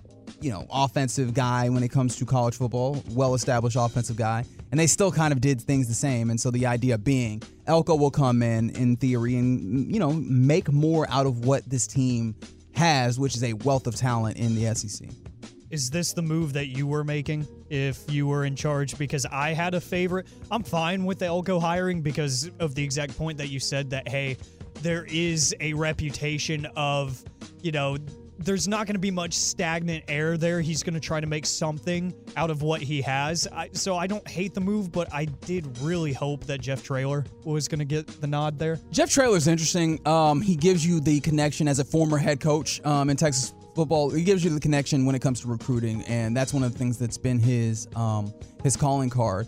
you 0.44 0.50
know, 0.50 0.66
offensive 0.70 1.32
guy 1.32 1.70
when 1.70 1.82
it 1.82 1.88
comes 1.88 2.16
to 2.16 2.26
college 2.26 2.54
football, 2.54 3.02
well 3.10 3.34
established 3.34 3.76
offensive 3.80 4.16
guy. 4.16 4.44
And 4.70 4.78
they 4.78 4.86
still 4.86 5.10
kind 5.10 5.32
of 5.32 5.40
did 5.40 5.60
things 5.60 5.88
the 5.88 5.94
same. 5.94 6.28
And 6.28 6.38
so 6.38 6.50
the 6.50 6.66
idea 6.66 6.98
being 6.98 7.42
Elko 7.66 7.94
will 7.94 8.10
come 8.10 8.42
in 8.42 8.68
in 8.70 8.96
theory 8.96 9.36
and, 9.36 9.90
you 9.90 9.98
know, 9.98 10.12
make 10.12 10.70
more 10.70 11.06
out 11.08 11.24
of 11.24 11.46
what 11.46 11.68
this 11.68 11.86
team 11.86 12.34
has, 12.74 13.18
which 13.18 13.34
is 13.34 13.42
a 13.42 13.54
wealth 13.54 13.86
of 13.86 13.96
talent 13.96 14.36
in 14.36 14.54
the 14.54 14.74
SEC. 14.74 15.08
Is 15.70 15.88
this 15.90 16.12
the 16.12 16.22
move 16.22 16.52
that 16.52 16.66
you 16.66 16.86
were 16.86 17.04
making 17.04 17.48
if 17.70 18.08
you 18.12 18.26
were 18.26 18.44
in 18.44 18.54
charge? 18.54 18.98
Because 18.98 19.24
I 19.26 19.54
had 19.54 19.74
a 19.74 19.80
favorite. 19.80 20.26
I'm 20.50 20.62
fine 20.62 21.06
with 21.06 21.20
the 21.20 21.26
Elko 21.26 21.58
hiring 21.58 22.02
because 22.02 22.50
of 22.60 22.74
the 22.74 22.84
exact 22.84 23.16
point 23.16 23.38
that 23.38 23.48
you 23.48 23.58
said 23.58 23.88
that, 23.90 24.08
hey, 24.08 24.36
there 24.82 25.06
is 25.06 25.56
a 25.60 25.72
reputation 25.72 26.66
of, 26.76 27.24
you 27.62 27.72
know, 27.72 27.96
there's 28.38 28.66
not 28.66 28.86
going 28.86 28.94
to 28.94 29.00
be 29.00 29.10
much 29.10 29.34
stagnant 29.34 30.04
air 30.08 30.36
there. 30.36 30.60
He's 30.60 30.82
going 30.82 30.94
to 30.94 31.00
try 31.00 31.20
to 31.20 31.26
make 31.26 31.46
something 31.46 32.14
out 32.36 32.50
of 32.50 32.62
what 32.62 32.82
he 32.82 33.00
has. 33.02 33.46
I, 33.52 33.70
so 33.72 33.96
I 33.96 34.06
don't 34.06 34.26
hate 34.28 34.54
the 34.54 34.60
move, 34.60 34.92
but 34.92 35.12
I 35.12 35.26
did 35.26 35.78
really 35.78 36.12
hope 36.12 36.44
that 36.44 36.60
Jeff 36.60 36.82
Traylor 36.82 37.24
was 37.44 37.68
going 37.68 37.78
to 37.78 37.84
get 37.84 38.06
the 38.20 38.26
nod 38.26 38.58
there. 38.58 38.80
Jeff 38.90 39.10
Traylor's 39.10 39.46
interesting. 39.46 40.04
Um, 40.06 40.40
he 40.40 40.56
gives 40.56 40.86
you 40.86 41.00
the 41.00 41.20
connection 41.20 41.68
as 41.68 41.78
a 41.78 41.84
former 41.84 42.18
head 42.18 42.40
coach 42.40 42.84
um, 42.84 43.10
in 43.10 43.16
Texas 43.16 43.54
football. 43.74 44.10
He 44.10 44.22
gives 44.22 44.44
you 44.44 44.50
the 44.50 44.60
connection 44.60 45.04
when 45.04 45.14
it 45.14 45.22
comes 45.22 45.40
to 45.42 45.48
recruiting, 45.48 46.02
and 46.04 46.36
that's 46.36 46.52
one 46.52 46.62
of 46.62 46.72
the 46.72 46.78
things 46.78 46.98
that's 46.98 47.18
been 47.18 47.38
his 47.38 47.88
um, 47.96 48.32
his 48.62 48.76
calling 48.76 49.10
card. 49.10 49.46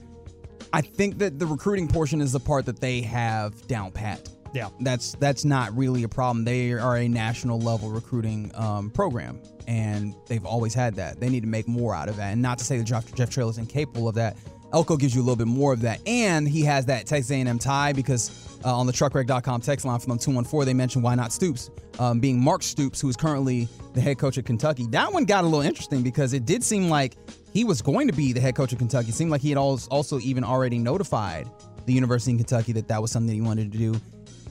I 0.72 0.80
think 0.80 1.18
that 1.18 1.38
the 1.38 1.46
recruiting 1.46 1.88
portion 1.88 2.20
is 2.20 2.32
the 2.32 2.40
part 2.40 2.66
that 2.66 2.80
they 2.80 3.00
have 3.02 3.66
down 3.66 3.92
pat. 3.92 4.28
Yeah. 4.52 4.68
That's 4.80 5.12
that's 5.14 5.44
not 5.44 5.76
really 5.76 6.02
a 6.02 6.08
problem. 6.08 6.44
They 6.44 6.72
are 6.72 6.96
a 6.96 7.08
national 7.08 7.60
level 7.60 7.90
recruiting 7.90 8.50
um, 8.54 8.90
program, 8.90 9.40
and 9.66 10.14
they've 10.26 10.44
always 10.44 10.74
had 10.74 10.94
that. 10.96 11.20
They 11.20 11.28
need 11.28 11.42
to 11.42 11.48
make 11.48 11.68
more 11.68 11.94
out 11.94 12.08
of 12.08 12.16
that, 12.16 12.32
and 12.32 12.42
not 12.42 12.58
to 12.58 12.64
say 12.64 12.78
that 12.78 12.84
Jeff, 12.84 13.12
Jeff 13.14 13.30
Trail 13.30 13.48
is 13.48 13.58
incapable 13.58 14.08
of 14.08 14.14
that. 14.16 14.36
Elko 14.72 14.96
gives 14.96 15.14
you 15.14 15.20
a 15.20 15.24
little 15.24 15.36
bit 15.36 15.46
more 15.46 15.72
of 15.72 15.80
that, 15.82 16.00
and 16.06 16.48
he 16.48 16.62
has 16.62 16.86
that 16.86 17.06
Texas 17.06 17.30
A&M 17.30 17.58
tie 17.58 17.92
because 17.92 18.58
uh, 18.64 18.76
on 18.76 18.86
the 18.86 18.92
truckwreck.com 18.92 19.60
text 19.60 19.86
line 19.86 19.98
from 20.00 20.10
them 20.10 20.18
214, 20.18 20.66
they 20.66 20.74
mentioned 20.74 21.04
why 21.04 21.14
not 21.14 21.32
Stoops, 21.32 21.70
um, 21.98 22.18
being 22.18 22.42
Mark 22.42 22.62
Stoops, 22.62 23.00
who 23.00 23.08
is 23.08 23.16
currently 23.16 23.68
the 23.94 24.00
head 24.00 24.18
coach 24.18 24.38
at 24.38 24.44
Kentucky. 24.44 24.86
That 24.90 25.12
one 25.12 25.24
got 25.24 25.44
a 25.44 25.46
little 25.46 25.64
interesting 25.64 26.02
because 26.02 26.32
it 26.32 26.44
did 26.44 26.64
seem 26.64 26.88
like 26.88 27.16
he 27.52 27.64
was 27.64 27.80
going 27.80 28.08
to 28.08 28.12
be 28.12 28.32
the 28.32 28.40
head 28.40 28.56
coach 28.56 28.72
of 28.72 28.78
Kentucky. 28.78 29.10
It 29.10 29.14
seemed 29.14 29.30
like 29.30 29.40
he 29.40 29.50
had 29.50 29.58
also 29.58 30.18
even 30.18 30.44
already 30.44 30.78
notified 30.78 31.48
the 31.86 31.92
University 31.92 32.32
in 32.32 32.38
Kentucky 32.38 32.72
that 32.72 32.88
that 32.88 33.00
was 33.00 33.10
something 33.12 33.34
he 33.34 33.40
wanted 33.40 33.72
to 33.72 33.78
do. 33.78 33.94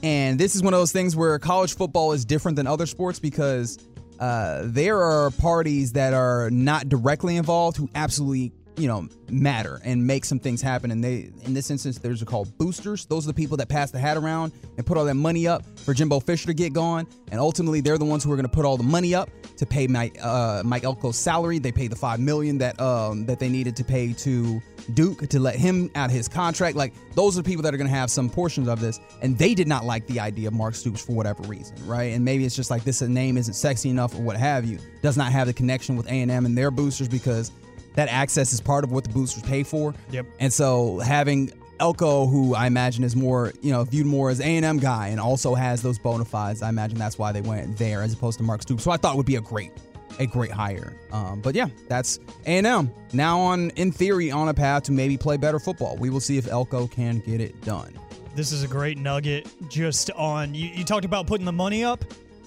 And 0.02 0.38
this 0.38 0.54
is 0.54 0.62
one 0.62 0.74
of 0.74 0.80
those 0.80 0.92
things 0.92 1.16
where 1.16 1.38
college 1.38 1.74
football 1.74 2.12
is 2.12 2.24
different 2.24 2.56
than 2.56 2.66
other 2.66 2.86
sports 2.86 3.18
because 3.18 3.78
uh, 4.20 4.62
there 4.64 5.00
are 5.00 5.30
parties 5.30 5.92
that 5.92 6.14
are 6.14 6.50
not 6.50 6.88
directly 6.88 7.36
involved 7.36 7.76
who 7.76 7.88
absolutely 7.94 8.52
you 8.76 8.88
know, 8.88 9.08
matter 9.30 9.80
and 9.84 10.06
make 10.06 10.24
some 10.24 10.38
things 10.38 10.60
happen. 10.60 10.90
And 10.90 11.02
they, 11.02 11.30
in 11.44 11.54
this 11.54 11.70
instance, 11.70 11.98
there's 11.98 12.22
a 12.22 12.26
called 12.26 12.56
boosters. 12.58 13.06
Those 13.06 13.24
are 13.24 13.28
the 13.28 13.34
people 13.34 13.56
that 13.56 13.68
pass 13.68 13.90
the 13.90 13.98
hat 13.98 14.16
around 14.16 14.52
and 14.76 14.86
put 14.86 14.96
all 14.98 15.04
that 15.06 15.14
money 15.14 15.46
up 15.46 15.64
for 15.78 15.94
Jimbo 15.94 16.20
Fisher 16.20 16.46
to 16.46 16.54
get 16.54 16.72
gone. 16.72 17.06
And 17.30 17.40
ultimately, 17.40 17.80
they're 17.80 17.98
the 17.98 18.04
ones 18.04 18.24
who 18.24 18.32
are 18.32 18.36
going 18.36 18.48
to 18.48 18.52
put 18.52 18.64
all 18.64 18.76
the 18.76 18.84
money 18.84 19.14
up 19.14 19.30
to 19.56 19.66
pay 19.66 19.86
Mike, 19.86 20.18
uh, 20.22 20.62
Mike 20.64 20.84
Elko's 20.84 21.16
salary. 21.16 21.58
They 21.58 21.72
pay 21.72 21.88
the 21.88 21.96
five 21.96 22.20
million 22.20 22.58
that 22.58 22.80
um, 22.80 23.26
that 23.26 23.38
they 23.38 23.48
needed 23.48 23.76
to 23.76 23.84
pay 23.84 24.12
to 24.12 24.60
Duke 24.94 25.28
to 25.28 25.40
let 25.40 25.56
him 25.56 25.90
out 25.94 26.10
of 26.10 26.16
his 26.16 26.28
contract. 26.28 26.76
Like 26.76 26.92
those 27.14 27.36
are 27.38 27.42
the 27.42 27.48
people 27.48 27.62
that 27.62 27.74
are 27.74 27.76
going 27.76 27.88
to 27.88 27.94
have 27.94 28.10
some 28.10 28.28
portions 28.28 28.68
of 28.68 28.80
this, 28.80 29.00
and 29.22 29.36
they 29.38 29.54
did 29.54 29.68
not 29.68 29.84
like 29.84 30.06
the 30.06 30.20
idea 30.20 30.48
of 30.48 30.54
Mark 30.54 30.74
Stoops 30.74 31.04
for 31.04 31.12
whatever 31.12 31.42
reason, 31.44 31.76
right? 31.86 32.12
And 32.12 32.24
maybe 32.24 32.44
it's 32.44 32.56
just 32.56 32.70
like 32.70 32.84
this 32.84 33.00
name 33.02 33.36
isn't 33.36 33.54
sexy 33.54 33.90
enough 33.90 34.14
or 34.14 34.22
what 34.22 34.36
have 34.36 34.64
you. 34.64 34.78
Does 35.02 35.16
not 35.16 35.32
have 35.32 35.46
the 35.46 35.52
connection 35.52 35.96
with 35.96 36.06
A 36.06 36.22
and 36.22 36.30
M 36.30 36.46
and 36.46 36.56
their 36.56 36.70
boosters 36.70 37.08
because 37.08 37.50
that 37.96 38.08
access 38.08 38.52
is 38.52 38.60
part 38.60 38.84
of 38.84 38.92
what 38.92 39.04
the 39.04 39.10
boosters 39.10 39.42
pay 39.42 39.62
for. 39.62 39.94
Yep. 40.10 40.26
And 40.38 40.52
so 40.52 40.98
having 41.00 41.50
Elko, 41.80 42.26
who 42.26 42.54
I 42.54 42.66
imagine 42.66 43.04
is 43.04 43.16
more, 43.16 43.52
you 43.60 43.72
know, 43.72 43.84
viewed 43.84 44.06
more 44.06 44.30
as 44.30 44.40
A&M 44.40 44.78
guy 44.78 45.08
and 45.08 45.20
also 45.20 45.54
has 45.54 45.82
those 45.82 45.98
bona 45.98 46.24
fides, 46.24 46.62
I 46.62 46.68
imagine 46.68 46.98
that's 46.98 47.18
why 47.18 47.32
they 47.32 47.40
went 47.40 47.76
there 47.76 48.02
as 48.02 48.12
opposed 48.12 48.38
to 48.38 48.44
Mark 48.44 48.62
Stoops. 48.62 48.84
So 48.84 48.90
I 48.90 48.96
thought 48.96 49.14
it 49.14 49.16
would 49.16 49.26
be 49.26 49.36
a 49.36 49.40
great, 49.40 49.72
a 50.18 50.26
great 50.26 50.50
hire. 50.50 50.94
Um, 51.12 51.40
but 51.40 51.54
yeah, 51.54 51.68
that's 51.88 52.18
A&M 52.46 52.90
now 53.12 53.38
on, 53.40 53.70
in 53.70 53.92
theory, 53.92 54.30
on 54.30 54.48
a 54.48 54.54
path 54.54 54.84
to 54.84 54.92
maybe 54.92 55.16
play 55.16 55.36
better 55.36 55.58
football. 55.58 55.96
We 55.96 56.10
will 56.10 56.20
see 56.20 56.38
if 56.38 56.46
Elko 56.48 56.86
can 56.86 57.18
get 57.20 57.40
it 57.40 57.60
done. 57.62 57.92
This 58.34 58.52
is 58.52 58.62
a 58.62 58.68
great 58.68 58.98
nugget 58.98 59.48
just 59.68 60.10
on 60.10 60.54
you, 60.54 60.68
you 60.68 60.84
talked 60.84 61.06
about 61.06 61.26
putting 61.26 61.46
the 61.46 61.52
money 61.52 61.84
up. 61.84 62.04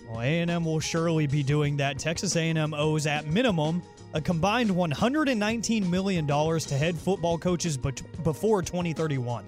Well, 0.07 0.21
A&M 0.21 0.65
will 0.65 0.79
surely 0.79 1.27
be 1.27 1.43
doing 1.43 1.77
that. 1.77 1.99
Texas 1.99 2.35
A&M 2.35 2.73
owes 2.73 3.05
at 3.05 3.27
minimum 3.27 3.83
a 4.13 4.21
combined 4.21 4.69
$119 4.69 5.89
million 5.89 6.27
to 6.27 6.77
head 6.77 6.97
football 6.97 7.37
coaches 7.37 7.77
before 7.77 8.61
2031. 8.61 9.45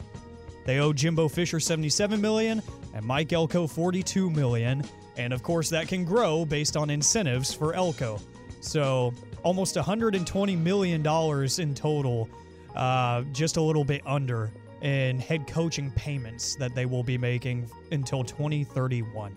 They 0.66 0.80
owe 0.80 0.94
Jimbo 0.94 1.28
Fisher 1.28 1.60
77 1.60 2.22
million 2.22 2.62
and 2.94 3.06
Mike 3.06 3.34
Elko 3.34 3.68
42 3.68 4.30
million, 4.30 4.84
and 5.18 5.34
of 5.34 5.42
course 5.42 5.70
that 5.70 5.88
can 5.88 6.06
grow 6.06 6.46
based 6.46 6.78
on 6.78 6.90
incentives 6.90 7.54
for 7.54 7.74
Elko. 7.74 8.20
So 8.60 9.14
almost 9.44 9.76
$120 9.76 10.58
million 10.58 11.02
in 11.02 11.76
total, 11.76 12.30
uh, 12.76 13.24
just 13.32 13.58
a 13.58 13.62
little 13.62 13.84
bit 13.84 14.02
under 14.06 14.52
in 14.82 15.20
head 15.20 15.48
coaching 15.48 15.92
payments 15.92 16.56
that 16.56 16.74
they 16.76 16.86
will 16.86 17.04
be 17.04 17.18
making 17.18 17.70
until 17.92 18.24
2031. 18.24 19.36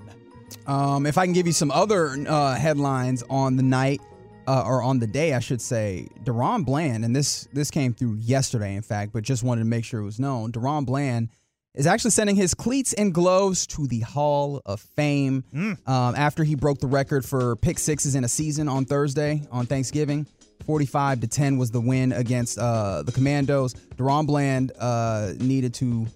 Um, 0.67 1.07
if 1.07 1.19
I 1.19 1.25
can 1.25 1.33
give 1.33 1.47
you 1.47 1.53
some 1.53 1.71
other 1.71 2.17
uh, 2.29 2.55
headlines 2.55 3.23
on 3.29 3.57
the 3.57 3.63
night, 3.63 4.01
uh, 4.47 4.65
or 4.67 4.83
on 4.83 4.99
the 4.99 5.07
day, 5.07 5.35
I 5.35 5.39
should 5.39 5.61
say, 5.61 6.09
DaRon 6.25 6.65
Bland, 6.65 7.05
and 7.05 7.15
this 7.15 7.49
this 7.53 7.71
came 7.71 7.93
through 7.95 8.17
yesterday, 8.21 8.75
in 8.75 8.83
fact, 8.83 9.13
but 9.13 9.23
just 9.23 9.43
wanted 9.43 9.63
to 9.63 9.67
make 9.67 9.85
sure 9.85 10.01
it 10.01 10.05
was 10.05 10.21
known. 10.21 10.53
DaRon 10.53 10.85
Bland 10.85 11.29
is 11.75 11.87
actually 11.87 12.11
sending 12.13 12.37
his 12.37 12.55
cleats 12.55 12.93
and 12.93 13.13
gloves 13.13 13.67
to 13.67 13.87
the 13.87 14.01
Hall 14.01 14.63
of 14.65 14.81
Fame 14.81 15.45
um, 15.87 16.15
after 16.15 16.45
he 16.45 16.55
broke 16.55 16.79
the 16.79 16.87
record 16.87 17.25
for 17.25 17.57
pick 17.57 17.79
sixes 17.79 18.15
in 18.15 18.23
a 18.25 18.29
season 18.29 18.69
on 18.69 18.85
Thursday 18.85 19.43
on 19.51 19.67
Thanksgiving. 19.67 20.27
45 20.67 21.21
to 21.21 21.27
10 21.27 21.59
was 21.59 21.73
the 21.73 21.81
win 21.81 22.13
against 22.13 22.59
uh, 22.59 23.03
the 23.03 23.13
Commanders. 23.13 23.75
DaRon 23.97 24.27
Bland 24.27 24.73
uh, 24.79 25.33
needed 25.39 25.75
to, 25.75 26.07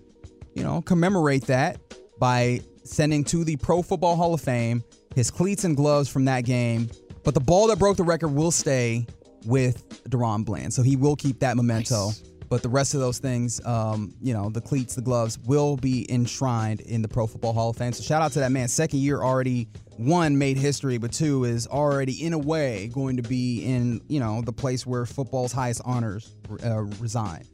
you 0.54 0.62
know, 0.62 0.80
commemorate 0.82 1.46
that 1.46 1.80
by 2.18 2.60
sending 2.84 3.24
to 3.24 3.44
the 3.44 3.56
Pro 3.56 3.82
Football 3.82 4.16
Hall 4.16 4.32
of 4.32 4.40
Fame 4.40 4.82
his 5.14 5.30
cleats 5.30 5.64
and 5.64 5.76
gloves 5.76 6.08
from 6.08 6.26
that 6.26 6.44
game 6.44 6.88
but 7.28 7.34
the 7.34 7.40
ball 7.40 7.66
that 7.66 7.78
broke 7.78 7.98
the 7.98 8.02
record 8.02 8.28
will 8.28 8.50
stay 8.50 9.06
with 9.44 10.02
DaRon 10.08 10.46
Bland. 10.46 10.72
So 10.72 10.80
he 10.80 10.96
will 10.96 11.14
keep 11.14 11.40
that 11.40 11.58
memento. 11.58 12.06
Nice. 12.06 12.22
But 12.48 12.62
the 12.62 12.70
rest 12.70 12.94
of 12.94 13.00
those 13.00 13.18
things, 13.18 13.62
um, 13.66 14.14
you 14.22 14.32
know, 14.32 14.48
the 14.48 14.62
cleats, 14.62 14.94
the 14.94 15.02
gloves, 15.02 15.38
will 15.40 15.76
be 15.76 16.10
enshrined 16.10 16.80
in 16.80 17.02
the 17.02 17.08
Pro 17.08 17.26
Football 17.26 17.52
Hall 17.52 17.68
of 17.68 17.76
Fame. 17.76 17.92
So 17.92 18.02
shout 18.02 18.22
out 18.22 18.32
to 18.32 18.38
that 18.38 18.50
man. 18.50 18.66
Second 18.66 19.00
year 19.00 19.20
already, 19.20 19.68
one, 19.98 20.38
made 20.38 20.56
history, 20.56 20.96
but 20.96 21.12
two, 21.12 21.44
is 21.44 21.66
already, 21.66 22.24
in 22.24 22.32
a 22.32 22.38
way, 22.38 22.88
going 22.94 23.18
to 23.18 23.22
be 23.22 23.62
in, 23.62 24.00
you 24.08 24.20
know, 24.20 24.40
the 24.40 24.54
place 24.54 24.86
where 24.86 25.04
football's 25.04 25.52
highest 25.52 25.82
honors 25.84 26.34
uh, 26.64 26.84
reside, 26.98 27.46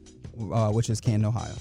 uh, 0.53 0.71
which 0.71 0.89
is 0.89 1.01
Canton, 1.01 1.25
Ohio. 1.25 1.51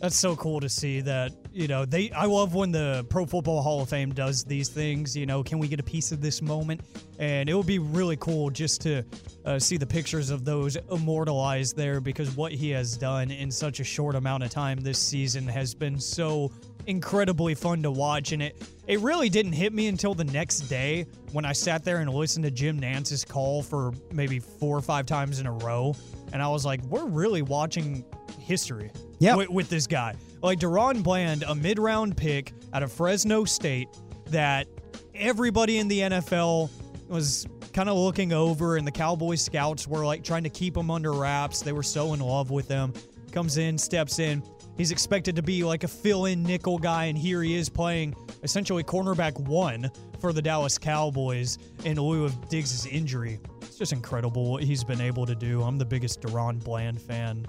That's 0.00 0.16
so 0.16 0.36
cool 0.36 0.60
to 0.60 0.68
see 0.68 1.00
that, 1.00 1.32
you 1.54 1.68
know, 1.68 1.84
they 1.84 2.10
I 2.10 2.24
love 2.24 2.54
when 2.54 2.72
the 2.72 3.06
Pro 3.08 3.24
Football 3.24 3.62
Hall 3.62 3.80
of 3.80 3.88
Fame 3.88 4.12
does 4.12 4.42
these 4.42 4.68
things, 4.68 5.16
you 5.16 5.24
know, 5.24 5.44
can 5.44 5.60
we 5.60 5.68
get 5.68 5.78
a 5.78 5.84
piece 5.84 6.10
of 6.10 6.20
this 6.20 6.42
moment? 6.42 6.80
And 7.20 7.48
it 7.48 7.54
would 7.54 7.66
be 7.66 7.78
really 7.78 8.16
cool 8.16 8.50
just 8.50 8.80
to 8.82 9.04
uh, 9.44 9.60
see 9.60 9.76
the 9.76 9.86
pictures 9.86 10.30
of 10.30 10.44
those 10.44 10.76
immortalized 10.90 11.76
there 11.76 12.00
because 12.00 12.36
what 12.36 12.50
he 12.50 12.70
has 12.70 12.96
done 12.96 13.30
in 13.30 13.52
such 13.52 13.78
a 13.78 13.84
short 13.84 14.16
amount 14.16 14.42
of 14.42 14.50
time 14.50 14.80
this 14.80 14.98
season 14.98 15.46
has 15.46 15.74
been 15.74 16.00
so 16.00 16.50
incredibly 16.86 17.54
fun 17.54 17.82
to 17.82 17.90
watch 17.90 18.32
and 18.32 18.42
it 18.42 18.60
it 18.86 19.00
really 19.00 19.30
didn't 19.30 19.52
hit 19.54 19.72
me 19.72 19.86
until 19.86 20.12
the 20.12 20.24
next 20.24 20.60
day 20.62 21.06
when 21.32 21.46
I 21.46 21.52
sat 21.52 21.82
there 21.82 21.98
and 21.98 22.10
listened 22.12 22.44
to 22.44 22.50
Jim 22.50 22.78
Nantz's 22.78 23.24
call 23.24 23.62
for 23.62 23.94
maybe 24.12 24.38
four 24.38 24.76
or 24.76 24.82
five 24.82 25.06
times 25.06 25.40
in 25.40 25.46
a 25.46 25.52
row 25.52 25.94
and 26.34 26.42
I 26.42 26.48
was 26.48 26.66
like 26.66 26.82
we're 26.84 27.06
really 27.06 27.40
watching 27.40 28.04
history 28.38 28.90
Yep. 29.20 29.36
with, 29.38 29.48
with 29.48 29.68
this 29.70 29.86
guy. 29.86 30.14
Like 30.44 30.60
DaRon 30.60 31.02
Bland, 31.02 31.42
a 31.44 31.54
mid 31.54 31.78
round 31.78 32.18
pick 32.18 32.52
out 32.74 32.82
of 32.82 32.92
Fresno 32.92 33.46
State 33.46 33.88
that 34.26 34.66
everybody 35.14 35.78
in 35.78 35.88
the 35.88 36.00
NFL 36.00 36.68
was 37.08 37.46
kind 37.72 37.88
of 37.88 37.96
looking 37.96 38.34
over, 38.34 38.76
and 38.76 38.86
the 38.86 38.90
Cowboy 38.90 39.36
scouts 39.36 39.88
were 39.88 40.04
like 40.04 40.22
trying 40.22 40.42
to 40.42 40.50
keep 40.50 40.76
him 40.76 40.90
under 40.90 41.14
wraps. 41.14 41.62
They 41.62 41.72
were 41.72 41.82
so 41.82 42.12
in 42.12 42.20
love 42.20 42.50
with 42.50 42.68
him. 42.68 42.92
Comes 43.32 43.56
in, 43.56 43.78
steps 43.78 44.18
in. 44.18 44.42
He's 44.76 44.90
expected 44.90 45.34
to 45.36 45.42
be 45.42 45.64
like 45.64 45.82
a 45.82 45.88
fill 45.88 46.26
in 46.26 46.42
nickel 46.42 46.76
guy, 46.76 47.06
and 47.06 47.16
here 47.16 47.42
he 47.42 47.54
is 47.54 47.70
playing 47.70 48.14
essentially 48.42 48.84
cornerback 48.84 49.40
one 49.48 49.90
for 50.20 50.34
the 50.34 50.42
Dallas 50.42 50.76
Cowboys 50.76 51.56
in 51.86 51.98
lieu 51.98 52.22
of 52.22 52.50
Diggs' 52.50 52.84
injury. 52.84 53.40
It's 53.62 53.78
just 53.78 53.94
incredible 53.94 54.50
what 54.52 54.62
he's 54.62 54.84
been 54.84 55.00
able 55.00 55.24
to 55.24 55.34
do. 55.34 55.62
I'm 55.62 55.78
the 55.78 55.86
biggest 55.86 56.20
DaRon 56.20 56.62
Bland 56.62 57.00
fan 57.00 57.46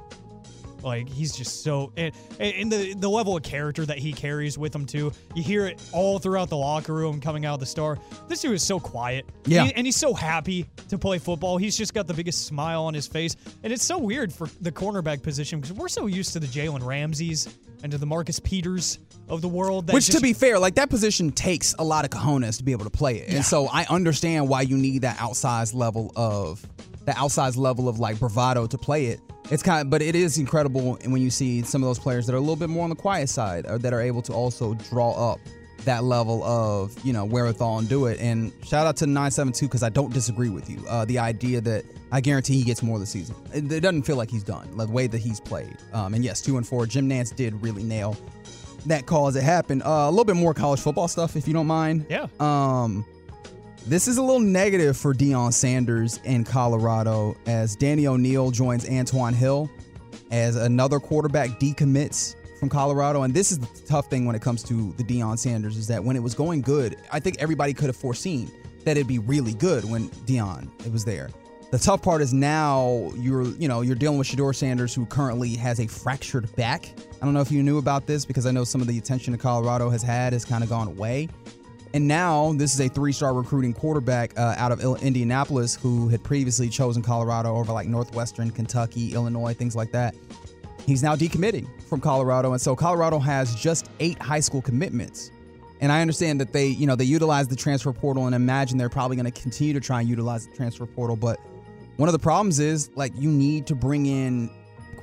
like 0.86 1.10
he's 1.10 1.36
just 1.36 1.64
so 1.64 1.92
and, 1.98 2.14
and 2.40 2.72
the 2.72 2.94
the 2.94 3.10
level 3.10 3.36
of 3.36 3.44
character 3.44 3.86
that 3.86 3.98
he 3.98 4.14
carries 4.14 4.58
with 4.58 4.74
him 4.74 4.86
too. 4.86 5.12
You 5.34 5.44
hear 5.44 5.66
it 5.68 5.82
all 5.92 6.20
throughout 6.20 6.50
the 6.50 6.58
locker 6.58 6.94
room 6.94 7.20
coming 7.20 7.46
out 7.46 7.56
of 7.56 7.60
the 7.60 7.66
store. 7.66 7.98
This 8.28 8.42
dude 8.42 8.54
is 8.54 8.64
so 8.64 8.80
quiet. 8.80 9.26
Yeah. 9.46 9.66
He- 9.66 9.74
and 9.74 9.86
he's 9.86 9.98
so 9.98 10.14
happy 10.14 10.66
to 10.90 10.98
play 10.98 11.18
football. 11.18 11.58
He's 11.58 11.76
just 11.78 11.94
got 11.94 12.08
the 12.08 12.14
biggest 12.14 12.46
smile 12.46 12.84
on 12.86 12.94
his 12.94 13.08
face. 13.08 13.36
And 13.64 13.74
it's 13.74 13.84
so 13.84 13.98
weird 13.98 14.32
for 14.32 14.48
the 14.62 14.72
cornerback 14.72 15.22
position 15.24 15.60
because 15.60 15.76
we're 15.76 15.88
so 15.90 16.06
used 16.06 16.34
to 16.34 16.40
the 16.40 16.48
Jalen 16.48 16.86
Ramseys 16.86 17.50
and 17.84 17.92
to 17.92 17.98
the 17.98 18.06
Marcus 18.06 18.40
Peters 18.40 19.00
of 19.28 19.42
the 19.42 19.48
world. 19.48 19.88
That 19.88 19.94
Which, 19.94 20.08
to 20.10 20.22
be 20.22 20.34
fair, 20.34 20.58
like 20.60 20.76
that 20.76 20.90
position 20.90 21.32
takes 21.32 21.74
a 21.78 21.84
lot 21.84 22.06
of 22.06 22.12
cojones 22.12 22.58
to 22.58 22.64
be 22.64 22.72
able 22.72 22.86
to 22.86 22.90
play 22.92 23.18
it, 23.18 23.30
and 23.34 23.44
so 23.44 23.68
I 23.68 23.86
understand 23.90 24.48
why 24.48 24.62
you 24.62 24.78
need 24.78 25.02
that 25.02 25.18
outsized 25.18 25.74
level 25.76 26.12
of 26.16 26.66
the 27.06 27.12
outsized 27.14 27.58
level 27.58 27.88
of 27.88 28.00
like 28.00 28.20
bravado 28.20 28.68
to 28.68 28.78
play 28.78 29.08
it. 29.08 29.20
It's 29.52 29.62
kind 29.62 29.82
of, 29.82 29.90
but 29.90 30.02
it 30.02 30.16
is 30.16 30.38
incredible 30.38 30.98
when 31.06 31.22
you 31.22 31.30
see 31.30 31.62
some 31.62 31.84
of 31.84 31.88
those 31.88 32.00
players 32.00 32.26
that 32.26 32.34
are 32.34 32.38
a 32.38 32.42
little 32.42 32.56
bit 32.56 32.70
more 32.70 32.84
on 32.84 32.90
the 32.90 32.96
quiet 32.96 33.30
side, 33.30 33.66
or 33.68 33.78
that 33.78 33.94
are 33.94 34.02
able 34.02 34.22
to 34.24 34.34
also 34.34 34.74
draw 34.74 35.34
up 35.34 35.40
that 35.84 36.04
level 36.04 36.44
of 36.44 36.98
you 37.06 37.14
know 37.14 37.26
wherewithal 37.26 37.78
and 37.78 37.88
do 37.88 38.08
it. 38.08 38.20
And 38.20 38.52
shout 38.64 38.88
out 38.88 38.98
to 38.98 39.06
972 39.06 39.68
because 39.68 39.84
I 39.84 39.90
don't 39.90 40.12
disagree 40.12 40.50
with 40.50 40.70
you. 40.70 40.84
Uh, 40.88 41.06
the 41.06 41.20
idea 41.20 41.62
that 41.62 41.86
I 42.12 42.22
guarantee 42.22 42.58
he 42.58 42.64
gets 42.64 42.82
more 42.82 42.98
this 42.98 43.12
season. 43.12 43.36
It, 43.54 43.72
it 43.72 43.82
doesn't 43.82 44.04
feel 44.04 44.16
like 44.16 44.32
he's 44.32 44.44
done 44.44 44.68
like, 44.76 44.88
the 44.88 44.94
way 44.94 45.08
that 45.08 45.20
he's 45.20 45.40
played. 45.40 45.78
Um, 45.94 46.16
and 46.16 46.24
yes, 46.24 46.42
two 46.42 46.58
and 46.58 46.68
four. 46.68 46.88
Jim 46.88 47.08
Nantz 47.08 47.36
did 47.36 47.62
really 47.62 47.84
nail 47.84 48.18
that 48.86 49.06
call 49.06 49.28
as 49.28 49.36
it 49.36 49.44
happened. 49.44 49.84
Uh, 49.84 50.08
a 50.08 50.10
little 50.10 50.26
bit 50.26 50.36
more 50.36 50.54
college 50.54 50.80
football 50.80 51.08
stuff, 51.08 51.36
if 51.36 51.48
you 51.48 51.54
don't 51.54 51.68
mind. 51.68 52.06
Yeah. 52.10 52.28
Um, 52.40 53.06
this 53.88 54.08
is 54.08 54.18
a 54.18 54.22
little 54.22 54.40
negative 54.40 54.98
for 54.98 55.14
Deion 55.14 55.54
Sanders 55.54 56.20
in 56.24 56.44
Colorado 56.44 57.36
as 57.46 57.76
Danny 57.76 58.08
O'Neil 58.08 58.50
joins 58.50 58.90
Antoine 58.90 59.34
Hill 59.34 59.70
as 60.32 60.56
another 60.56 61.00
quarterback 61.00 61.60
decommits 61.60 62.36
from 62.60 62.68
Colorado. 62.68 63.24
And 63.24 63.34
this 63.34 63.52
is 63.52 63.60
the 63.60 63.68
tough 63.86 64.10
thing 64.10 64.26
when 64.26 64.36
it 64.36 64.42
comes 64.42 64.64
to 64.64 64.92
the 64.94 65.04
Deion 65.04 65.38
Sanders 65.38 65.78
is 65.78 65.86
that 65.88 66.04
when 66.04 66.16
it 66.16 66.24
was 66.24 66.34
going 66.34 66.62
good, 66.62 66.98
I 67.12 67.20
think 67.20 67.38
everybody 67.40 67.74
could 67.74 67.86
have 67.86 67.96
foreseen 67.96 68.52
that 68.86 68.98
it'd 68.98 69.08
be 69.08 69.20
really 69.20 69.54
good 69.54 69.86
when 69.86 70.10
Deion 70.10 70.70
it 70.84 70.92
was 70.92 71.06
there. 71.06 71.30
The 71.70 71.78
tough 71.78 72.02
part 72.02 72.22
is 72.22 72.34
now 72.34 73.12
you're 73.18 73.44
you 73.44 73.68
know 73.68 73.82
you're 73.82 73.96
dealing 73.96 74.18
with 74.18 74.28
Shedeur 74.28 74.56
Sanders 74.56 74.96
who 74.96 75.06
currently 75.06 75.56
has 75.56 75.80
a 75.80 75.86
fractured 75.86 76.56
back. 76.56 76.92
I 77.22 77.26
don't 77.26 77.34
know 77.34 77.42
if 77.42 77.52
you 77.52 77.62
knew 77.62 77.78
about 77.78 78.08
this 78.08 78.26
because 78.26 78.46
I 78.48 78.52
know 78.52 78.64
some 78.64 78.82
of 78.82 78.88
the 78.88 78.98
attention 78.98 79.32
that 79.34 79.40
Colorado 79.40 79.90
has 79.90 80.02
had 80.02 80.34
has 80.34 80.44
kind 80.44 80.64
of 80.64 80.70
gone 80.70 80.88
away. 80.88 81.28
And 81.96 82.10
now 82.10 82.52
this 82.52 82.74
is 82.74 82.82
a 82.82 82.90
three-star 82.90 83.34
recruiting 83.34 83.72
quarterback 83.72 84.38
uh, 84.38 84.54
out 84.58 84.74
of 84.74 84.82
Indianapolis 85.02 85.78
who 85.78 86.10
had 86.10 86.22
previously 86.26 86.68
chosen 86.68 87.02
Colorado 87.02 87.56
over 87.56 87.72
like 87.72 87.88
Northwestern, 87.88 88.52
Kentucky, 88.52 89.14
Illinois, 89.14 89.54
things 89.54 89.78
like 89.78 89.94
that. 89.94 90.14
He's 90.86 91.02
now 91.02 91.16
decommitting 91.16 91.70
from 91.84 92.02
Colorado, 92.02 92.52
and 92.52 92.60
so 92.60 92.76
Colorado 92.76 93.18
has 93.18 93.56
just 93.56 93.90
eight 94.02 94.22
high 94.22 94.42
school 94.42 94.62
commitments. 94.62 95.32
And 95.80 95.90
I 95.90 96.02
understand 96.02 96.42
that 96.42 96.52
they, 96.52 96.68
you 96.68 96.86
know, 96.86 96.98
they 96.98 97.06
utilize 97.06 97.48
the 97.48 97.56
transfer 97.56 97.94
portal, 97.94 98.26
and 98.26 98.36
imagine 98.36 98.78
they're 98.78 98.90
probably 98.90 99.16
going 99.16 99.32
to 99.32 99.42
continue 99.42 99.72
to 99.72 99.80
try 99.80 100.02
and 100.02 100.10
utilize 100.10 100.48
the 100.48 100.54
transfer 100.54 100.86
portal. 100.86 101.16
But 101.16 101.40
one 101.96 102.10
of 102.10 102.14
the 102.14 102.20
problems 102.20 102.60
is 102.60 102.90
like 102.96 103.14
you 103.16 103.32
need 103.32 103.68
to 103.68 103.74
bring 103.74 104.06
in 104.06 104.50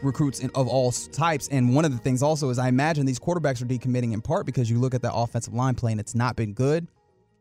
recruits 0.03 0.41
in, 0.41 0.51
of 0.55 0.69
all 0.69 0.93
types. 0.93 1.49
And 1.49 1.75
one 1.75 1.85
of 1.85 1.93
the 1.93 1.99
things 1.99 2.23
also 2.23 2.51
is 2.51 2.59
I 2.59 2.69
imagine 2.69 3.07
these 3.07 3.21
quarterbacks 3.21 3.63
are 3.63 3.67
decommitting 3.67 4.13
in 4.13 4.21
part 4.21 4.47
because 4.47 4.71
you 4.71 4.79
look 4.79 4.95
at 4.95 5.03
the 5.03 5.13
offensive 5.13 5.55
line 5.55 5.75
play 5.75 5.93
and 5.93 6.01
it's 6.01 6.15
not 6.15 6.37
been 6.37 6.53
good. 6.53 6.89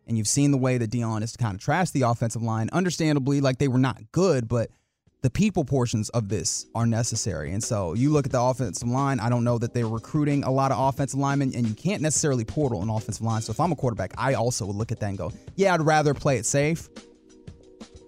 And 0.08 0.18
you've 0.18 0.27
seen 0.27 0.51
the 0.51 0.58
way 0.58 0.77
that 0.77 0.91
Deion 0.91 1.22
has 1.22 1.38
kind 1.38 1.56
of 1.56 1.62
trashed 1.62 1.94
the 1.94 2.01
offensive 2.01 2.41
line. 2.41 2.70
Understandably, 2.74 3.39
like 3.39 3.60
they 3.60 3.68
were 3.68 3.77
not 3.77 4.12
good, 4.12 4.48
but 4.48 4.70
the 5.22 5.30
people 5.30 5.63
portions 5.63 6.10
of 6.10 6.30
this 6.30 6.65
are 6.74 6.88
necessary. 6.88 7.51
And 7.51 7.63
so 7.63 7.94
you 7.94 8.12
look 8.12 8.25
at 8.25 8.32
the 8.32 8.41
offensive 8.41 8.88
line, 8.88 9.20
I 9.20 9.30
don't 9.30 9.44
know 9.44 9.60
that 9.60 9.74
they're 9.74 9.88
recruiting 9.88 10.44
a 10.44 10.51
lot 10.51 10.72
of 10.72 10.80
offensive 10.80 11.20
linemen, 11.20 11.53
and 11.56 11.68
you 11.68 11.75
can't 11.75 12.01
necessarily 12.01 12.44
portal 12.44 12.82
an 12.82 12.89
offensive 12.89 13.24
line. 13.24 13.41
So 13.41 13.51
if 13.51 13.60
I'm 13.60 13.72
a 13.72 13.75
quarterback, 13.75 14.13
I 14.18 14.34
also 14.34 14.65
would 14.65 14.75
look 14.75 14.91
at 14.91 15.00
that 15.00 15.08
and 15.08 15.18
go, 15.18 15.32
yeah, 15.56 15.75
I'd 15.75 15.82
rather 15.82 16.15
play 16.15 16.38
it 16.38 16.46
safe. 16.46 16.89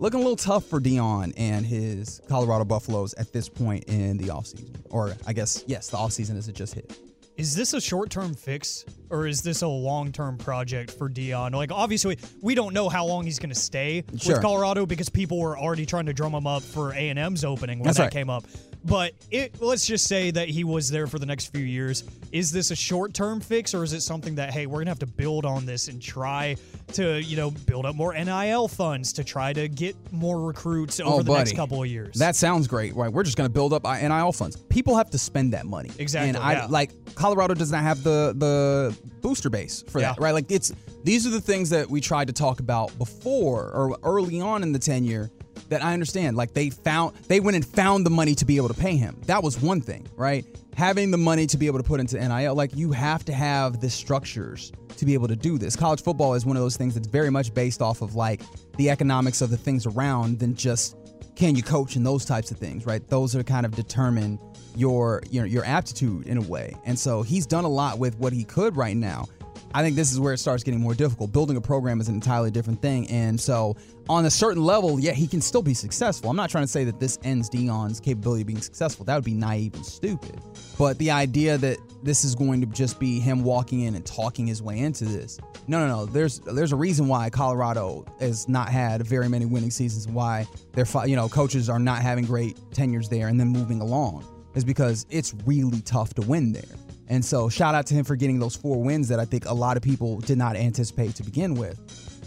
Looking 0.03 0.19
a 0.19 0.23
little 0.23 0.35
tough 0.35 0.65
for 0.65 0.81
Deion 0.81 1.31
and 1.37 1.65
his 1.65 2.19
Colorado 2.27 2.65
Buffaloes 2.65 3.13
at 3.13 3.31
this 3.31 3.47
point 3.47 3.85
in 3.85 4.17
the 4.17 4.25
offseason. 4.25 4.75
Or 4.89 5.15
I 5.25 5.31
guess, 5.31 5.63
yes, 5.65 5.87
the 5.87 5.95
offseason 5.95 6.37
as 6.37 6.49
it 6.49 6.55
just 6.55 6.73
hit. 6.73 6.99
Is 7.37 7.55
this 7.55 7.73
a 7.73 7.81
short 7.81 8.09
term 8.11 8.33
fix 8.35 8.85
or 9.09 9.25
is 9.27 9.41
this 9.41 9.61
a 9.63 9.67
long 9.67 10.11
term 10.11 10.37
project 10.37 10.91
for 10.91 11.09
Deion? 11.09 11.53
Like, 11.53 11.71
obviously, 11.71 12.17
we 12.41 12.53
don't 12.55 12.73
know 12.73 12.89
how 12.89 13.05
long 13.05 13.25
he's 13.25 13.39
going 13.39 13.49
to 13.49 13.55
stay 13.59 14.03
Sure. 14.17 14.35
with 14.35 14.41
Colorado 14.43 14.85
because 14.85 15.09
people 15.09 15.39
were 15.39 15.57
already 15.57 15.85
trying 15.85 16.05
to 16.05 16.13
drum 16.13 16.33
him 16.33 16.45
up 16.45 16.61
for 16.61 16.91
A 16.93 17.09
and 17.09 17.17
M's 17.17 17.43
opening 17.43 17.79
when 17.79 17.85
That's 17.87 17.97
that 17.97 18.03
right. 18.05 18.11
came 18.13 18.29
up. 18.29 18.43
But 18.85 19.13
it, 19.31 19.61
let's 19.61 19.85
just 19.87 20.07
say 20.07 20.29
that 20.31 20.49
he 20.49 20.65
was 20.65 20.89
there 20.89 21.07
for 21.07 21.17
the 21.17 21.25
next 21.25 21.53
few 21.55 21.63
years. 21.63 22.03
Is 22.33 22.51
this 22.51 22.69
a 22.69 22.75
short 22.75 23.13
term 23.13 23.39
fix 23.39 23.73
or 23.73 23.83
is 23.83 23.93
it 23.93 24.01
something 24.01 24.35
that 24.35 24.51
hey, 24.51 24.65
we're 24.65 24.79
gonna 24.79 24.89
have 24.91 24.99
to 24.99 25.05
build 25.07 25.45
on 25.45 25.65
this 25.65 25.87
and 25.87 26.01
try 26.01 26.57
to 26.93 27.21
you 27.21 27.37
know 27.37 27.49
build 27.51 27.85
up 27.85 27.95
more 27.95 28.13
NIL 28.13 28.67
funds 28.67 29.13
to 29.13 29.23
try 29.23 29.53
to 29.53 29.69
get 29.69 29.95
more 30.11 30.41
recruits 30.41 30.99
over 30.99 31.13
Oh, 31.15 31.21
the 31.23 31.33
next 31.33 31.55
couple 31.55 31.81
of 31.81 31.87
years? 31.89 32.15
That 32.17 32.35
sounds 32.35 32.67
great, 32.67 32.93
right? 32.93 33.11
We're 33.11 33.23
just 33.23 33.37
going 33.37 33.47
to 33.49 33.53
build 33.53 33.71
up 33.71 33.85
NIL 33.85 34.33
funds. 34.33 34.57
People 34.57 34.97
have 34.97 35.09
to 35.11 35.17
spend 35.17 35.53
that 35.53 35.65
money. 35.65 35.89
Exactly, 35.97 36.27
And 36.29 36.37
I 36.37 36.51
yeah. 36.53 36.65
like 36.65 36.91
Colorado 37.23 37.53
does 37.53 37.71
not 37.71 37.83
have 37.83 38.03
the 38.03 38.35
the 38.35 38.93
booster 39.21 39.49
base 39.49 39.81
for 39.87 40.01
that, 40.01 40.19
right? 40.19 40.33
Like 40.33 40.51
it's 40.51 40.73
these 41.05 41.25
are 41.25 41.29
the 41.29 41.39
things 41.39 41.69
that 41.69 41.89
we 41.89 42.01
tried 42.01 42.27
to 42.27 42.33
talk 42.33 42.59
about 42.59 42.97
before 42.97 43.71
or 43.71 43.97
early 44.03 44.41
on 44.41 44.61
in 44.61 44.73
the 44.73 44.79
tenure 44.79 45.31
that 45.69 45.81
I 45.81 45.93
understand. 45.93 46.35
Like 46.35 46.53
they 46.53 46.69
found 46.69 47.15
they 47.29 47.39
went 47.39 47.55
and 47.55 47.65
found 47.65 48.05
the 48.05 48.09
money 48.09 48.35
to 48.35 48.43
be 48.43 48.57
able 48.57 48.67
to 48.67 48.73
pay 48.73 48.97
him. 48.97 49.21
That 49.25 49.41
was 49.41 49.57
one 49.61 49.79
thing, 49.79 50.05
right? 50.17 50.45
Having 50.75 51.11
the 51.11 51.17
money 51.17 51.47
to 51.47 51.55
be 51.55 51.65
able 51.65 51.79
to 51.79 51.85
put 51.85 52.01
into 52.01 52.19
NIL, 52.19 52.55
like 52.55 52.75
you 52.75 52.91
have 52.91 53.23
to 53.23 53.33
have 53.33 53.79
the 53.79 53.89
structures 53.89 54.73
to 54.97 55.05
be 55.05 55.13
able 55.13 55.29
to 55.29 55.37
do 55.37 55.57
this. 55.57 55.77
College 55.77 56.03
football 56.03 56.33
is 56.33 56.45
one 56.45 56.57
of 56.57 56.61
those 56.61 56.75
things 56.75 56.93
that's 56.93 57.07
very 57.07 57.29
much 57.29 57.53
based 57.53 57.81
off 57.81 58.01
of 58.01 58.15
like 58.15 58.41
the 58.75 58.89
economics 58.89 59.39
of 59.39 59.49
the 59.49 59.55
things 59.55 59.85
around 59.85 60.39
than 60.39 60.55
just 60.55 60.97
can 61.37 61.55
you 61.55 61.63
coach 61.63 61.95
and 61.95 62.05
those 62.05 62.25
types 62.25 62.51
of 62.51 62.57
things, 62.57 62.85
right? 62.85 63.07
Those 63.09 63.33
are 63.33 63.43
kind 63.43 63.65
of 63.65 63.73
determine 63.77 64.39
your 64.75 65.21
your 65.29 65.45
your 65.45 65.65
aptitude 65.65 66.27
in 66.27 66.37
a 66.37 66.41
way. 66.41 66.75
And 66.85 66.97
so 66.97 67.21
he's 67.21 67.45
done 67.45 67.63
a 67.63 67.69
lot 67.69 67.99
with 67.99 68.17
what 68.17 68.33
he 68.33 68.43
could 68.43 68.75
right 68.75 68.97
now. 68.97 69.27
I 69.75 69.81
think 69.81 69.95
this 69.95 70.11
is 70.11 70.19
where 70.19 70.33
it 70.33 70.37
starts 70.37 70.63
getting 70.63 70.79
more 70.79 70.93
difficult. 70.93 71.31
Building 71.31 71.57
a 71.57 71.61
program 71.61 71.99
is 71.99 72.07
an 72.07 72.13
entirely 72.13 72.51
different 72.51 72.79
thing. 72.79 73.09
And 73.09 73.39
so 73.39 73.75
on 74.07 74.25
a 74.25 74.29
certain 74.29 74.63
level, 74.63 74.99
yeah, 74.99 75.13
he 75.13 75.25
can 75.25 75.41
still 75.41 75.63
be 75.63 75.73
successful. 75.73 76.29
I'm 76.29 76.35
not 76.35 76.51
trying 76.51 76.65
to 76.65 76.71
say 76.71 76.83
that 76.83 76.99
this 76.99 77.17
ends 77.23 77.49
Deion's 77.49 77.99
capability 77.99 78.41
of 78.41 78.47
being 78.47 78.61
successful. 78.61 79.03
That 79.05 79.15
would 79.15 79.23
be 79.23 79.33
naive 79.33 79.73
and 79.73 79.83
stupid. 79.83 80.39
But 80.77 80.99
the 80.99 81.09
idea 81.09 81.57
that 81.57 81.79
this 82.03 82.23
is 82.23 82.35
going 82.35 82.61
to 82.61 82.67
just 82.67 82.99
be 82.99 83.19
him 83.19 83.43
walking 83.43 83.81
in 83.81 83.95
and 83.95 84.05
talking 84.05 84.45
his 84.45 84.61
way 84.61 84.77
into 84.77 85.05
this. 85.05 85.39
No, 85.67 85.79
no, 85.79 85.87
no. 85.87 86.05
There's 86.05 86.39
there's 86.39 86.73
a 86.73 86.75
reason 86.75 87.07
why 87.07 87.29
Colorado 87.29 88.05
has 88.19 88.47
not 88.47 88.69
had 88.69 89.07
very 89.07 89.29
many 89.29 89.45
winning 89.45 89.71
seasons. 89.71 90.07
Why 90.07 90.45
their 90.73 90.85
you 91.07 91.15
know 91.15 91.29
coaches 91.29 91.69
are 91.69 91.79
not 91.79 92.01
having 92.01 92.25
great 92.25 92.59
tenures 92.73 93.09
there 93.09 93.27
and 93.27 93.39
then 93.39 93.47
moving 93.47 93.81
along 93.81 94.25
is 94.55 94.63
because 94.63 95.05
it's 95.09 95.33
really 95.45 95.81
tough 95.81 96.13
to 96.15 96.21
win 96.21 96.53
there. 96.53 96.63
And 97.09 97.23
so 97.23 97.49
shout 97.49 97.75
out 97.75 97.85
to 97.87 97.93
him 97.93 98.05
for 98.05 98.15
getting 98.15 98.39
those 98.39 98.55
four 98.55 98.81
wins 98.81 99.07
that 99.09 99.19
I 99.19 99.25
think 99.25 99.45
a 99.45 99.53
lot 99.53 99.77
of 99.77 99.83
people 99.83 100.19
did 100.19 100.37
not 100.37 100.55
anticipate 100.55 101.15
to 101.15 101.23
begin 101.23 101.55
with. 101.55 101.79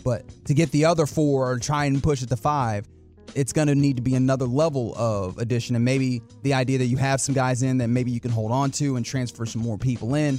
But 0.05 0.25
to 0.45 0.55
get 0.55 0.71
the 0.71 0.85
other 0.85 1.07
four 1.07 1.51
or 1.51 1.59
try 1.59 1.87
and 1.87 2.03
push 2.03 2.23
it 2.23 2.29
to 2.29 2.37
five, 2.37 2.87
it's 3.35 3.53
going 3.53 3.69
to 3.69 3.75
need 3.75 3.97
to 3.97 4.03
be 4.03 4.15
another 4.15 4.47
level 4.47 4.95
of 4.97 5.39
addition. 5.39 5.75
And 5.75 5.85
maybe 5.85 6.23
the 6.43 6.55
idea 6.55 6.79
that 6.79 6.87
you 6.87 6.97
have 6.97 7.21
some 7.21 7.35
guys 7.35 7.63
in 7.63 7.79
that 7.79 7.89
maybe 7.89 8.11
you 8.11 8.21
can 8.21 8.31
hold 8.31 8.53
on 8.53 8.71
to 8.73 8.97
and 8.97 9.05
transfer 9.05 9.45
some 9.47 9.63
more 9.63 9.77
people 9.77 10.15
in, 10.15 10.39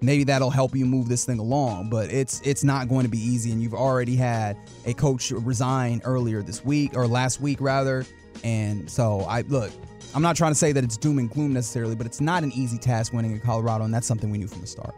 maybe 0.00 0.24
that'll 0.24 0.50
help 0.50 0.74
you 0.74 0.86
move 0.86 1.08
this 1.08 1.24
thing 1.24 1.38
along. 1.38 1.90
But 1.90 2.10
it's 2.10 2.40
it's 2.42 2.64
not 2.64 2.88
going 2.88 3.04
to 3.04 3.10
be 3.10 3.18
easy. 3.18 3.52
And 3.52 3.62
you've 3.62 3.74
already 3.74 4.16
had 4.16 4.56
a 4.86 4.94
coach 4.94 5.30
resign 5.30 6.00
earlier 6.04 6.42
this 6.42 6.64
week 6.64 6.96
or 6.96 7.06
last 7.06 7.40
week 7.40 7.60
rather. 7.60 8.06
And 8.42 8.90
so 8.90 9.20
I 9.20 9.42
look, 9.42 9.70
I'm 10.14 10.22
not 10.22 10.36
trying 10.36 10.52
to 10.52 10.56
say 10.56 10.72
that 10.72 10.84
it's 10.84 10.96
doom 10.96 11.18
and 11.18 11.30
gloom 11.30 11.54
necessarily, 11.54 11.94
but 11.94 12.06
it's 12.06 12.20
not 12.20 12.42
an 12.42 12.52
easy 12.52 12.78
task 12.78 13.12
winning 13.12 13.32
in 13.32 13.40
Colorado, 13.40 13.84
and 13.84 13.94
that's 13.94 14.06
something 14.06 14.30
we 14.30 14.38
knew 14.38 14.48
from 14.48 14.60
the 14.60 14.66
start. 14.66 14.94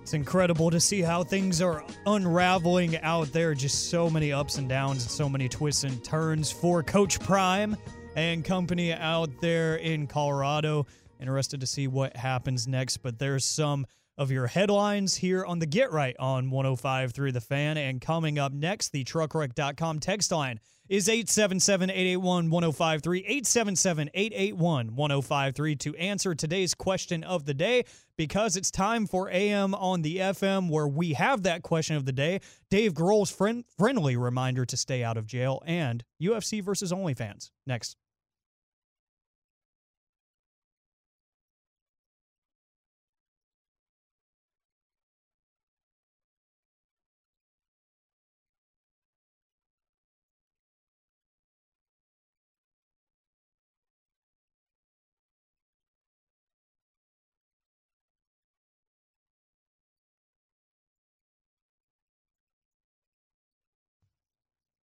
It's 0.00 0.14
incredible 0.14 0.70
to 0.70 0.80
see 0.80 1.00
how 1.00 1.22
things 1.22 1.60
are 1.62 1.84
unraveling 2.06 2.98
out 2.98 3.32
there. 3.32 3.54
Just 3.54 3.90
so 3.90 4.10
many 4.10 4.32
ups 4.32 4.58
and 4.58 4.68
downs 4.68 5.02
and 5.02 5.10
so 5.10 5.28
many 5.28 5.48
twists 5.48 5.84
and 5.84 6.02
turns 6.02 6.50
for 6.50 6.82
Coach 6.82 7.20
Prime 7.20 7.76
and 8.16 8.44
company 8.44 8.92
out 8.92 9.30
there 9.40 9.76
in 9.76 10.06
Colorado. 10.06 10.86
Interested 11.20 11.60
to 11.60 11.66
see 11.66 11.86
what 11.86 12.16
happens 12.16 12.66
next, 12.66 12.98
but 12.98 13.18
there's 13.18 13.44
some 13.44 13.86
of 14.18 14.30
your 14.30 14.46
headlines 14.46 15.14
here 15.14 15.44
on 15.44 15.58
the 15.58 15.66
Get 15.66 15.92
Right 15.92 16.16
on 16.18 16.50
105.3 16.50 17.32
The 17.32 17.40
Fan. 17.40 17.76
And 17.76 18.00
coming 18.00 18.38
up 18.38 18.52
next, 18.52 18.90
the 18.90 19.04
truckwreck.com 19.04 20.00
text 20.00 20.32
line 20.32 20.60
is 20.88 21.08
877-881-1053, 21.08 23.42
877-881-1053 23.42 25.78
to 25.78 25.94
answer 25.96 26.34
today's 26.34 26.74
question 26.74 27.22
of 27.24 27.44
the 27.44 27.54
day 27.54 27.84
because 28.16 28.56
it's 28.56 28.70
time 28.70 29.06
for 29.06 29.30
AM 29.30 29.74
on 29.74 30.02
the 30.02 30.18
FM 30.18 30.68
where 30.68 30.88
we 30.88 31.14
have 31.14 31.42
that 31.44 31.62
question 31.62 31.96
of 31.96 32.04
the 32.04 32.12
day, 32.12 32.40
Dave 32.70 32.92
Grohl's 32.94 33.30
friend, 33.30 33.64
friendly 33.78 34.16
reminder 34.16 34.66
to 34.66 34.76
stay 34.76 35.02
out 35.02 35.16
of 35.16 35.26
jail, 35.26 35.62
and 35.66 36.04
UFC 36.22 36.62
versus 36.62 36.92
OnlyFans. 36.92 37.50
Next. 37.66 37.96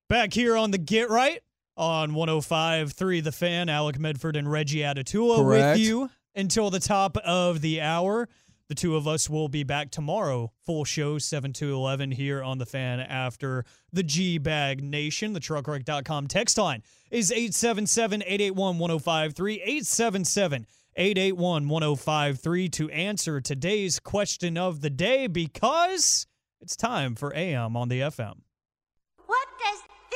Back 0.09 0.33
here 0.33 0.57
on 0.57 0.71
the 0.71 0.79
Get 0.79 1.11
Right 1.11 1.43
on 1.77 2.13
105.3 2.13 3.23
The 3.23 3.31
Fan, 3.31 3.69
Alec 3.69 3.99
Medford 3.99 4.37
and 4.37 4.51
Reggie 4.51 4.79
Adatula 4.79 5.37
Correct. 5.37 5.79
with 5.79 5.87
you 5.87 6.09
until 6.35 6.71
the 6.71 6.81
top 6.81 7.19
of 7.19 7.61
the 7.61 7.83
hour. 7.83 8.27
The 8.69 8.75
two 8.75 8.97
of 8.97 9.07
us 9.07 9.29
will 9.29 9.49
be 9.49 9.65
back 9.65 9.91
tomorrow, 9.91 10.51
full 10.65 10.87
show, 10.87 11.19
7 11.19 11.53
to 11.55 11.75
11 11.75 12.13
here 12.13 12.43
on 12.43 12.57
The 12.57 12.65
Fan 12.65 13.01
after 13.01 13.67
the 13.93 14.03
G 14.03 14.39
Bag 14.39 14.83
Nation. 14.83 15.35
The 15.35 15.41
truckwreck.com 15.41 16.27
text 16.27 16.57
line 16.57 16.83
is 17.11 17.31
877 17.31 18.23
881 18.23 18.79
1053. 18.79 19.55
877 19.61 20.67
881 20.97 21.69
1053 21.69 22.69
to 22.71 22.91
answer 22.91 23.43
today's 23.43 24.01
question 24.01 24.57
of 24.57 24.81
the 24.81 24.91
day 24.91 25.27
because 25.27 26.27
it's 26.63 26.77
time 26.77 27.15
for 27.15 27.35
AM 27.37 27.77
on 27.77 27.91
the 27.91 28.01
FM. 28.01 28.37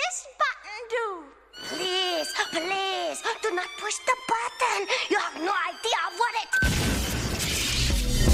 What 0.03 0.11
does 0.11 0.19
this 0.19 0.35
button 0.43 0.83
do? 0.91 1.07
Please, 1.69 2.29
please, 2.51 3.23
do 3.43 3.55
not 3.55 3.69
push 3.79 3.99
the 3.99 4.17
button. 4.29 4.87
You 5.11 5.19
have 5.19 5.37
no 5.37 5.53
idea 5.69 5.99
what 6.19 6.35
it. 6.43 6.49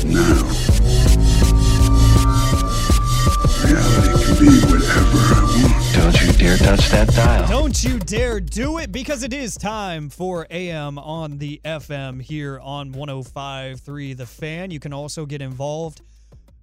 Now. 0.06 0.42
Reality 3.64 4.12
can 4.24 4.34
be 4.38 4.50
whatever 4.66 5.18
I 5.18 5.36
want. 5.62 5.76
Don't 5.94 6.16
you 6.22 6.32
dare 6.32 6.56
touch 6.56 6.88
that 6.88 7.08
dial. 7.08 7.48
Don't 7.48 7.84
you 7.84 7.98
dare 7.98 8.40
do 8.40 8.78
it 8.78 8.90
because 8.90 9.22
it 9.22 9.32
is 9.34 9.54
time 9.56 10.08
for 10.08 10.46
AM 10.50 10.98
on 10.98 11.38
the 11.38 11.60
FM 11.64 12.22
here 12.22 12.58
on 12.60 12.92
105.3 12.94 14.16
The 14.16 14.26
Fan. 14.26 14.70
You 14.70 14.80
can 14.80 14.94
also 14.94 15.26
get 15.26 15.42
involved 15.42 16.00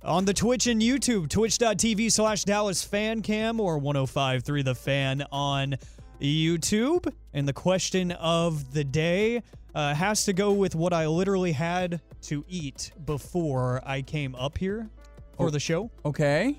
on 0.05 0.25
the 0.25 0.33
Twitch 0.33 0.67
and 0.67 0.81
YouTube, 0.81 1.29
twitch.tv 1.29 2.11
slash 2.11 2.43
Dallas 2.43 2.83
Fan 2.83 3.21
Cam 3.21 3.59
or 3.59 3.79
105.3 3.79 4.63
The 4.63 4.75
Fan 4.75 5.23
on 5.31 5.75
YouTube. 6.21 7.11
And 7.33 7.47
the 7.47 7.53
question 7.53 8.11
of 8.13 8.73
the 8.73 8.83
day 8.83 9.41
uh, 9.73 9.93
has 9.93 10.25
to 10.25 10.33
go 10.33 10.53
with 10.53 10.75
what 10.75 10.93
I 10.93 11.07
literally 11.07 11.51
had 11.51 12.01
to 12.23 12.45
eat 12.47 12.91
before 13.05 13.81
I 13.85 14.01
came 14.01 14.35
up 14.35 14.57
here 14.57 14.89
for 15.35 15.51
the 15.51 15.59
show. 15.59 15.91
Okay. 16.05 16.55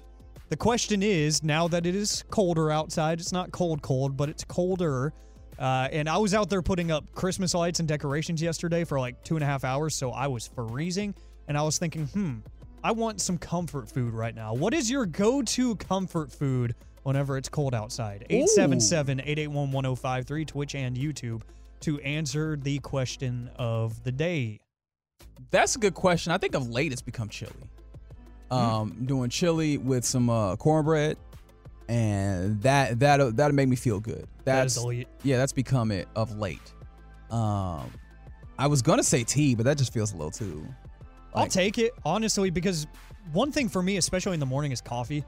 The 0.49 0.57
question 0.57 1.03
is 1.03 1.43
now 1.43 1.67
that 1.69 1.87
it 1.87 1.95
is 1.95 2.25
colder 2.31 2.71
outside, 2.71 3.19
it's 3.21 3.33
not 3.33 3.51
cold, 3.53 3.83
cold, 3.83 4.17
but 4.17 4.29
it's 4.29 4.45
colder. 4.45 5.13
Uh, 5.59 5.89
and 5.91 6.09
I 6.09 6.19
was 6.19 6.35
out 6.35 6.51
there 6.51 6.63
putting 6.63 6.91
up 6.91 7.11
Christmas 7.15 7.55
lights 7.55 7.81
and 7.81 7.89
decorations 7.89 8.43
yesterday 8.43 8.85
for 8.85 9.01
like 9.01 9.23
two 9.25 9.37
and 9.37 9.43
a 9.43 9.47
half 9.47 9.65
hours, 9.65 9.95
so 9.95 10.11
I 10.11 10.27
was 10.27 10.47
freezing. 10.47 11.15
And 11.49 11.57
I 11.57 11.63
was 11.63 11.79
thinking, 11.79 12.07
hmm, 12.07 12.35
I 12.87 12.93
want 12.93 13.21
some 13.21 13.37
comfort 13.37 13.89
food 13.89 14.15
right 14.15 14.33
now. 14.33 14.55
What 14.55 14.73
is 14.73 14.89
your 14.89 15.07
go 15.07 15.43
to 15.43 15.75
comfort 15.75 16.31
food 16.31 16.77
whenever 17.03 17.37
it's 17.37 17.49
cold 17.49 17.75
outside? 17.75 18.25
877 18.31 19.19
881 19.23 19.73
1053, 19.73 20.45
Twitch 20.45 20.77
and 20.77 20.97
YouTube, 20.97 21.43
to 21.81 21.99
answer 22.03 22.57
the 22.57 22.79
question 22.79 23.51
of 23.57 24.01
the 24.05 24.13
day. 24.13 24.61
That's 25.51 25.75
a 25.75 25.81
good 25.81 25.95
question. 25.95 26.31
I 26.31 26.39
think 26.39 26.55
of 26.55 26.71
late 26.71 26.93
it's 26.93 27.03
become 27.03 27.29
chili. 27.29 27.51
Um, 28.53 29.05
doing 29.05 29.31
chili 29.31 29.79
with 29.79 30.05
some 30.05 30.31
uh, 30.31 30.55
cornbread, 30.55 31.17
and 31.89 32.63
that 32.63 33.01
that 33.01 33.35
that'll 33.35 33.57
make 33.57 33.69
me 33.69 33.75
feel 33.75 33.99
good. 33.99 34.29
That 34.45 34.63
That's 34.63 34.77
elite. 34.77 35.09
yeah, 35.25 35.39
that's 35.39 35.53
become 35.53 35.91
it 35.91 36.07
of 36.15 36.39
late. 36.39 36.73
Um, 37.33 37.91
I 38.61 38.69
was 38.69 38.81
gonna 38.81 39.03
say 39.03 39.25
tea, 39.25 39.57
but 39.57 39.65
that 39.65 39.77
just 39.77 39.93
feels 39.93 40.13
a 40.13 40.17
little 40.17 40.31
too. 40.31 40.65
I'll 41.37 41.47
take 41.49 41.79
it 41.79 41.93
honestly 42.05 42.51
because 42.51 42.87
one 43.33 43.53
thing 43.53 43.69
for 43.69 43.83
me, 43.83 43.97
especially 43.97 44.35
in 44.35 44.41
the 44.41 44.47
morning, 44.47 44.73
is 44.73 44.81
coffee. 44.81 45.25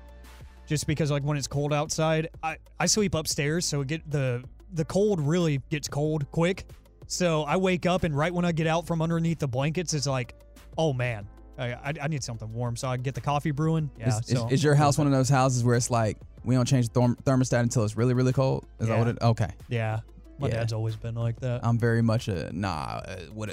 Just 0.67 0.87
because 0.87 1.11
like 1.11 1.23
when 1.23 1.37
it's 1.39 1.47
cold 1.47 1.73
outside, 1.73 2.29
I, 2.43 2.59
I 2.79 2.87
sleep 2.87 3.15
upstairs, 3.15 3.65
so 3.65 3.81
it 3.81 3.87
get 3.89 4.11
the 4.11 4.43
the 4.75 4.85
cold 4.85 5.19
really 5.21 5.63
gets 5.71 5.89
cold 5.89 6.31
quick. 6.31 6.67
So 7.07 7.43
I 7.45 7.57
wake 7.57 7.87
up 7.87 8.05
and 8.05 8.15
right 8.15 8.33
when 8.33 8.45
I 8.45 8.53
get 8.53 8.67
out 8.67 8.87
from 8.87 9.01
underneath 9.01 9.39
the 9.39 9.49
blankets, 9.49 9.95
it's 9.95 10.07
like, 10.07 10.35
oh 10.77 10.93
man, 10.93 11.27
I, 11.59 11.73
I, 11.73 11.93
I 12.03 12.09
need 12.09 12.23
something 12.23 12.53
warm. 12.53 12.77
So 12.77 12.87
I 12.89 12.99
get 12.99 13.15
the 13.15 13.23
coffee 13.23 13.51
brewing. 13.51 13.91
Yeah. 13.99 14.09
Is, 14.09 14.19
is- 14.29 14.39
so 14.39 14.49
is 14.51 14.63
your 14.63 14.75
house 14.75 14.99
one 14.99 15.07
of 15.07 15.13
those 15.15 15.31
houses 15.31 15.65
where 15.65 15.75
it's 15.75 15.91
like 15.91 16.19
we 16.45 16.55
don't 16.55 16.67
change 16.69 16.91
the 16.91 17.01
thermostat 17.01 17.61
until 17.61 17.85
it's 17.85 17.97
really 17.97 18.13
really 18.13 18.35
cold? 18.35 18.67
Is 18.79 18.89
that 18.89 18.93
Yeah. 18.95 18.99
what 18.99 19.09
it? 19.09 19.19
Okay, 19.23 19.51
Yeah. 19.71 20.01
My 20.39 20.49
Yeah. 20.49 20.55
dad's 20.57 20.73
always 20.75 20.95
been 20.97 21.15
like 21.17 21.41
that. 21.41 21.65
I'm 21.65 21.79
very 21.79 22.03
much 22.03 22.29
a 22.29 22.53
nah. 22.53 23.01
uh, 23.05 23.17
What 23.33 23.49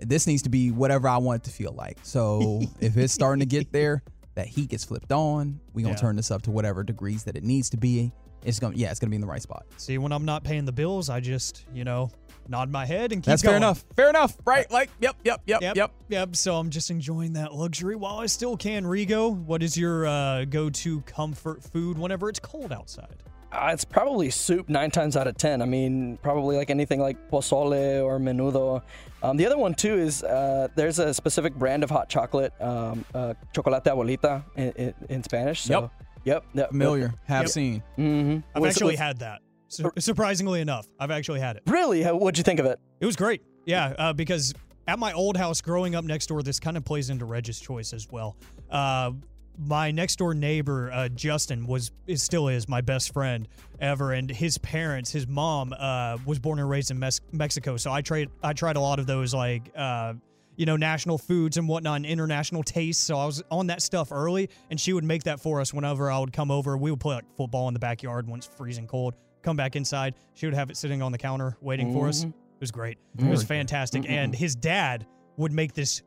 this 0.00 0.26
needs 0.26 0.42
to 0.42 0.48
be 0.48 0.70
whatever 0.70 1.08
I 1.08 1.16
want 1.18 1.42
it 1.42 1.44
to 1.44 1.50
feel 1.50 1.72
like. 1.72 1.98
So 2.02 2.62
if 2.80 2.96
it's 2.96 3.12
starting 3.12 3.40
to 3.40 3.46
get 3.46 3.72
there, 3.72 4.02
that 4.34 4.46
heat 4.46 4.70
gets 4.70 4.84
flipped 4.84 5.12
on. 5.12 5.60
We 5.74 5.82
gonna 5.82 5.94
Yeah. 5.94 6.00
turn 6.00 6.16
this 6.16 6.30
up 6.30 6.42
to 6.42 6.50
whatever 6.50 6.82
degrees 6.82 7.24
that 7.24 7.36
it 7.36 7.44
needs 7.44 7.70
to 7.70 7.76
be. 7.76 8.12
It's 8.44 8.58
gonna 8.58 8.76
yeah, 8.76 8.90
it's 8.90 8.98
gonna 9.00 9.10
be 9.10 9.16
in 9.16 9.20
the 9.20 9.26
right 9.26 9.42
spot. 9.42 9.66
See, 9.76 9.98
when 9.98 10.12
I'm 10.12 10.24
not 10.24 10.44
paying 10.44 10.64
the 10.64 10.72
bills, 10.72 11.10
I 11.10 11.20
just 11.20 11.64
you 11.74 11.84
know 11.84 12.10
nod 12.48 12.70
my 12.70 12.84
head 12.86 13.12
and 13.12 13.20
keep 13.22 13.26
going. 13.26 13.32
That's 13.32 13.42
going. 13.42 13.50
fair 13.52 13.56
enough. 13.58 13.84
Fair 13.96 14.08
enough. 14.08 14.36
Right? 14.46 14.70
Like 14.70 14.88
yep, 15.00 15.16
yep, 15.24 15.42
yep, 15.46 15.60
Yep, 15.62 15.76
yep. 15.76 15.92
yep. 16.08 16.36
So 16.36 16.56
I'm 16.56 16.70
just 16.70 16.90
enjoying 16.90 17.34
that 17.34 17.54
luxury 17.54 17.96
while 17.96 18.18
I 18.18 18.26
still 18.26 18.56
can. 18.56 18.84
Rigo, 18.84 19.36
what 19.44 19.62
is 19.62 19.76
your 19.76 20.06
uh, 20.06 20.44
go-to 20.46 21.02
comfort 21.02 21.62
food 21.62 21.98
whenever 21.98 22.28
it's 22.28 22.40
cold 22.40 22.72
outside? 22.72 23.22
Uh, 23.52 23.70
it's 23.72 23.84
probably 23.84 24.30
soup 24.30 24.68
nine 24.68 24.90
times 24.90 25.16
out 25.16 25.26
of 25.26 25.36
ten. 25.36 25.60
I 25.60 25.64
mean, 25.66 26.16
probably 26.22 26.56
like 26.56 26.70
anything 26.70 27.00
like 27.00 27.30
pozole 27.30 28.02
or 28.04 28.18
menudo. 28.18 28.80
Um, 29.22 29.36
the 29.36 29.46
other 29.46 29.58
one 29.58 29.74
too 29.74 29.94
is 29.98 30.22
uh, 30.22 30.68
there's 30.76 30.98
a 30.98 31.12
specific 31.12 31.54
brand 31.54 31.84
of 31.84 31.90
hot 31.90 32.08
chocolate, 32.08 32.52
um, 32.60 33.04
uh, 33.14 33.34
chocolate 33.54 33.84
abuelita 33.84 34.42
in, 34.56 34.72
in, 34.72 34.94
in 35.08 35.22
Spanish. 35.22 35.62
So, 35.62 35.82
Yep. 35.82 35.90
Yep. 36.24 36.44
yep 36.54 36.68
Familiar. 36.70 37.14
Have 37.24 37.42
Yep. 37.42 37.50
seen. 37.50 37.82
Mm-hmm. 37.98 38.38
I've 38.54 38.64
actually 38.68 38.96
had 38.96 39.18
that. 39.18 39.40
Su- 39.68 39.92
surprisingly 39.98 40.60
enough, 40.60 40.86
I've 40.98 41.10
actually 41.10 41.40
had 41.40 41.56
it. 41.56 41.62
Really? 41.66 42.02
How, 42.02 42.16
what'd 42.16 42.38
you 42.38 42.44
think 42.44 42.60
of 42.60 42.66
it? 42.66 42.78
It 43.00 43.06
was 43.06 43.16
great. 43.16 43.42
Yeah, 43.66 43.94
uh, 43.98 44.12
because 44.12 44.52
at 44.88 44.98
my 44.98 45.12
old 45.12 45.36
house 45.36 45.60
growing 45.60 45.94
up 45.94 46.04
next 46.04 46.26
door, 46.26 46.42
this 46.42 46.58
kind 46.58 46.76
of 46.76 46.84
plays 46.84 47.10
into 47.10 47.24
Reg's 47.24 47.60
choice 47.60 47.92
as 47.92 48.08
well. 48.10 48.36
Uh, 48.70 49.12
my 49.58 49.90
next 49.90 50.16
door 50.16 50.34
neighbor, 50.34 50.90
uh, 50.92 51.08
Justin, 51.08 51.66
was 51.66 51.92
is 52.06 52.22
still 52.22 52.48
is 52.48 52.68
my 52.68 52.80
best 52.80 53.12
friend 53.12 53.48
ever, 53.80 54.12
and 54.12 54.30
his 54.30 54.58
parents, 54.58 55.10
his 55.10 55.26
mom, 55.26 55.74
uh, 55.78 56.18
was 56.24 56.38
born 56.38 56.58
and 56.58 56.68
raised 56.68 56.90
in 56.90 56.98
Mes- 56.98 57.20
Mexico. 57.32 57.76
So 57.76 57.92
I 57.92 58.02
tried 58.02 58.30
I 58.42 58.52
tried 58.52 58.76
a 58.76 58.80
lot 58.80 58.98
of 58.98 59.06
those 59.06 59.34
like. 59.34 59.70
Uh, 59.74 60.14
you 60.56 60.66
know, 60.66 60.76
national 60.76 61.16
foods 61.16 61.56
and 61.56 61.66
whatnot, 61.66 61.96
and 61.96 62.04
international 62.04 62.62
tastes. 62.62 63.02
So 63.02 63.16
I 63.16 63.24
was 63.24 63.42
on 63.50 63.68
that 63.68 63.80
stuff 63.80 64.12
early, 64.12 64.50
and 64.68 64.78
she 64.78 64.92
would 64.92 65.04
make 65.04 65.22
that 65.22 65.40
for 65.40 65.58
us 65.58 65.72
whenever 65.72 66.10
I 66.10 66.18
would 66.18 66.34
come 66.34 66.50
over. 66.50 66.76
We 66.76 66.90
would 66.90 67.00
play 67.00 67.14
like 67.14 67.24
football 67.34 67.68
in 67.68 67.72
the 67.72 67.80
backyard 67.80 68.28
when 68.28 68.38
it's 68.38 68.46
freezing 68.46 68.86
cold. 68.86 69.14
Come 69.40 69.56
back 69.56 69.74
inside, 69.74 70.16
she 70.34 70.46
would 70.46 70.54
have 70.54 70.68
it 70.68 70.76
sitting 70.76 71.00
on 71.00 71.12
the 71.12 71.18
counter 71.18 71.56
waiting 71.62 71.94
for 71.94 72.08
us. 72.08 72.24
It 72.24 72.32
was 72.60 72.70
great. 72.70 72.98
It 73.18 73.24
was 73.24 73.42
fantastic. 73.42 74.04
And 74.06 74.34
his 74.34 74.54
dad 74.54 75.06
would 75.38 75.52
make 75.52 75.72
this 75.72 76.02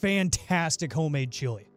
fantastic 0.00 0.92
homemade 0.92 1.32
chili 1.32 1.67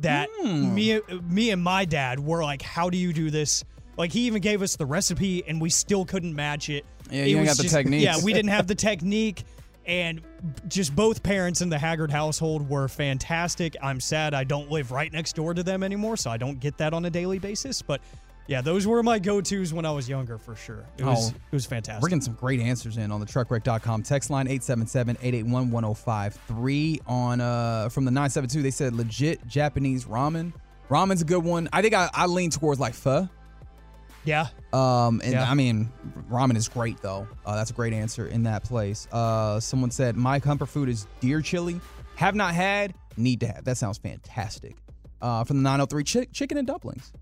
that 0.00 0.28
hmm. 0.40 0.74
me 0.74 1.00
me 1.28 1.50
and 1.50 1.62
my 1.62 1.84
dad 1.84 2.20
were 2.20 2.42
like, 2.42 2.62
"How 2.62 2.90
do 2.90 2.98
you 2.98 3.12
do 3.12 3.30
this?" 3.30 3.64
Like 3.96 4.12
he 4.12 4.26
even 4.26 4.42
gave 4.42 4.62
us 4.62 4.76
the 4.76 4.86
recipe, 4.86 5.46
and 5.46 5.60
we 5.60 5.70
still 5.70 6.04
couldn't 6.04 6.34
match 6.34 6.68
it. 6.68 6.84
Yeah, 7.10 7.24
you 7.24 7.44
got 7.44 7.56
the 7.56 7.62
just- 7.62 7.74
techniques. 7.74 8.04
Yeah, 8.04 8.22
we 8.22 8.32
didn't 8.32 8.50
have 8.50 8.66
the 8.66 8.74
technique. 8.74 9.44
And 9.86 10.20
just 10.66 10.96
both 10.96 11.22
parents 11.22 11.60
in 11.60 11.68
the 11.68 11.78
Haggard 11.78 12.10
household 12.10 12.68
were 12.68 12.88
fantastic. 12.88 13.76
I'm 13.80 14.00
sad 14.00 14.34
I 14.34 14.42
don't 14.42 14.68
live 14.68 14.90
right 14.90 15.12
next 15.12 15.36
door 15.36 15.54
to 15.54 15.62
them 15.62 15.84
anymore, 15.84 16.16
so 16.16 16.28
I 16.28 16.36
don't 16.36 16.58
get 16.58 16.76
that 16.78 16.92
on 16.92 17.04
a 17.04 17.10
daily 17.10 17.38
basis. 17.38 17.82
But 17.82 18.00
yeah, 18.48 18.60
those 18.60 18.86
were 18.86 19.02
my 19.02 19.18
go-tos 19.18 19.72
when 19.72 19.84
I 19.84 19.90
was 19.90 20.08
younger 20.08 20.38
for 20.38 20.54
sure. 20.56 20.84
It 20.98 21.04
was 21.04 21.32
Oh, 21.32 21.36
it 21.50 21.54
was 21.54 21.66
fantastic. 21.66 22.02
We're 22.02 22.08
getting 22.08 22.22
some 22.22 22.34
great 22.34 22.60
answers 22.60 22.96
in 22.96 23.10
on 23.10 23.20
the 23.20 23.26
truckwreck.com 23.26 24.02
text 24.04 24.30
line 24.30 24.46
877-881-1053 24.48 27.00
on 27.06 27.40
uh 27.40 27.88
from 27.88 28.04
the 28.04 28.10
972 28.10 28.62
they 28.62 28.70
said 28.70 28.94
legit 28.94 29.46
Japanese 29.46 30.04
ramen. 30.06 30.52
Ramen's 30.90 31.22
a 31.22 31.24
good 31.24 31.44
one. 31.44 31.68
I 31.72 31.82
think 31.82 31.94
I, 31.94 32.08
I 32.14 32.26
lean 32.26 32.50
towards 32.50 32.78
like 32.80 32.94
pho. 32.94 33.28
yeah, 34.24 34.46
Um 34.72 35.20
and 35.24 35.32
Yeah. 35.32 35.50
I 35.50 35.54
mean 35.54 35.90
ramen 36.30 36.56
is 36.56 36.68
great 36.68 37.00
though. 37.02 37.26
Uh, 37.44 37.56
that's 37.56 37.70
a 37.70 37.74
great 37.74 37.92
answer 37.92 38.26
in 38.28 38.44
that 38.44 38.64
place. 38.64 39.06
Uh 39.12 39.60
someone 39.60 39.90
said 39.90 40.16
my 40.16 40.40
comfort 40.40 40.66
food 40.66 40.88
is 40.88 41.06
deer 41.20 41.40
chili. 41.40 41.80
Have 42.16 42.34
not 42.34 42.54
had, 42.54 42.94
need 43.16 43.40
to 43.40 43.46
have. 43.46 43.64
That 43.64 43.76
sounds 43.76 43.98
fantastic. 43.98 44.76
Uh 45.20 45.44
from 45.44 45.58
the 45.58 45.62
903 45.62 46.04
chi- 46.04 46.28
chicken 46.32 46.58
and 46.58 46.66
dumplings. 46.66 47.12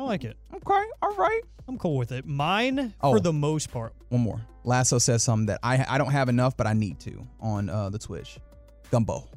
I 0.00 0.04
like 0.04 0.24
it. 0.24 0.36
Okay, 0.54 0.84
all 1.02 1.14
right. 1.16 1.42
I'm 1.68 1.76
cool 1.76 1.98
with 1.98 2.10
it. 2.10 2.24
Mine, 2.26 2.94
Oh. 3.02 3.12
for 3.12 3.20
the 3.20 3.34
most 3.34 3.70
part, 3.70 3.92
One 4.08 4.22
more. 4.22 4.40
Lasso 4.64 4.96
says 4.98 5.22
something 5.22 5.46
that 5.46 5.60
I 5.62 5.84
I 5.86 5.98
don't 5.98 6.10
have 6.10 6.28
enough, 6.30 6.56
but 6.56 6.66
I 6.66 6.72
need 6.72 6.98
to 7.00 7.26
on 7.38 7.68
uh, 7.68 7.90
the 7.90 7.98
Twitch. 7.98 8.38
Gumbo. 8.90 9.28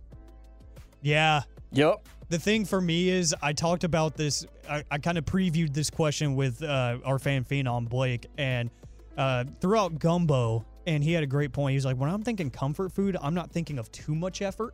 yeah. 1.01 1.41
Yep. 1.73 2.07
The 2.29 2.39
thing 2.39 2.65
for 2.65 2.79
me 2.79 3.09
is, 3.09 3.35
I 3.41 3.51
talked 3.53 3.83
about 3.83 4.15
this. 4.15 4.45
I, 4.69 4.83
I 4.89 4.97
kind 4.99 5.17
of 5.17 5.25
previewed 5.25 5.73
this 5.73 5.89
question 5.89 6.35
with 6.35 6.63
uh, 6.63 6.97
our 7.03 7.19
fan 7.19 7.43
phenom 7.43 7.89
Blake, 7.89 8.27
and 8.37 8.69
uh, 9.17 9.43
throughout 9.59 9.99
Gumbo, 9.99 10.65
and 10.87 11.03
he 11.03 11.11
had 11.13 11.23
a 11.23 11.27
great 11.27 11.51
point. 11.51 11.71
He 11.71 11.75
was 11.75 11.85
like, 11.85 11.97
"When 11.97 12.09
I'm 12.09 12.23
thinking 12.23 12.49
comfort 12.49 12.91
food, 12.91 13.17
I'm 13.21 13.33
not 13.33 13.51
thinking 13.51 13.77
of 13.79 13.91
too 13.91 14.15
much 14.15 14.41
effort 14.41 14.73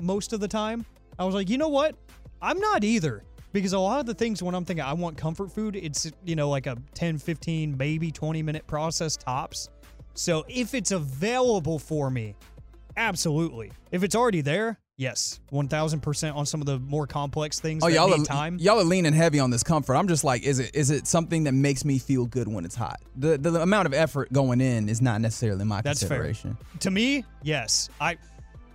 most 0.00 0.32
of 0.32 0.40
the 0.40 0.48
time." 0.48 0.86
I 1.18 1.24
was 1.24 1.34
like, 1.34 1.50
"You 1.50 1.58
know 1.58 1.68
what? 1.68 1.96
I'm 2.40 2.58
not 2.60 2.84
either." 2.84 3.24
Because 3.58 3.72
a 3.72 3.78
lot 3.78 4.00
of 4.00 4.06
the 4.06 4.14
things 4.14 4.42
when 4.42 4.54
I'm 4.54 4.64
thinking 4.64 4.84
I 4.84 4.92
want 4.92 5.16
comfort 5.16 5.50
food, 5.52 5.76
it's, 5.76 6.10
you 6.24 6.36
know, 6.36 6.48
like 6.48 6.66
a 6.66 6.76
10, 6.94 7.18
15, 7.18 7.76
maybe 7.76 8.10
20 8.10 8.42
minute 8.42 8.66
process 8.66 9.16
tops. 9.16 9.68
So 10.14 10.44
if 10.48 10.74
it's 10.74 10.90
available 10.90 11.78
for 11.78 12.10
me, 12.10 12.34
absolutely. 12.96 13.72
If 13.90 14.02
it's 14.02 14.14
already 14.14 14.40
there, 14.40 14.78
yes, 14.96 15.40
1000% 15.52 16.34
on 16.34 16.44
some 16.46 16.60
of 16.60 16.66
the 16.66 16.78
more 16.80 17.06
complex 17.06 17.60
things 17.60 17.82
Oh, 17.84 17.86
y'all 17.88 18.12
are, 18.12 18.24
time. 18.24 18.58
y'all 18.58 18.80
are 18.80 18.84
leaning 18.84 19.12
heavy 19.12 19.38
on 19.38 19.50
this 19.50 19.62
comfort. 19.62 19.94
I'm 19.94 20.08
just 20.08 20.24
like, 20.24 20.42
is 20.42 20.58
it 20.58 20.74
is 20.74 20.90
it 20.90 21.06
something 21.06 21.44
that 21.44 21.52
makes 21.52 21.84
me 21.84 21.98
feel 21.98 22.26
good 22.26 22.48
when 22.48 22.64
it's 22.64 22.74
hot? 22.74 23.00
The 23.16 23.38
the 23.38 23.62
amount 23.62 23.86
of 23.86 23.94
effort 23.94 24.32
going 24.32 24.60
in 24.60 24.88
is 24.88 25.00
not 25.00 25.20
necessarily 25.20 25.64
my 25.64 25.80
That's 25.82 26.00
fair. 26.00 26.08
consideration. 26.08 26.56
To 26.80 26.90
me, 26.90 27.24
yes. 27.42 27.88
I 28.00 28.16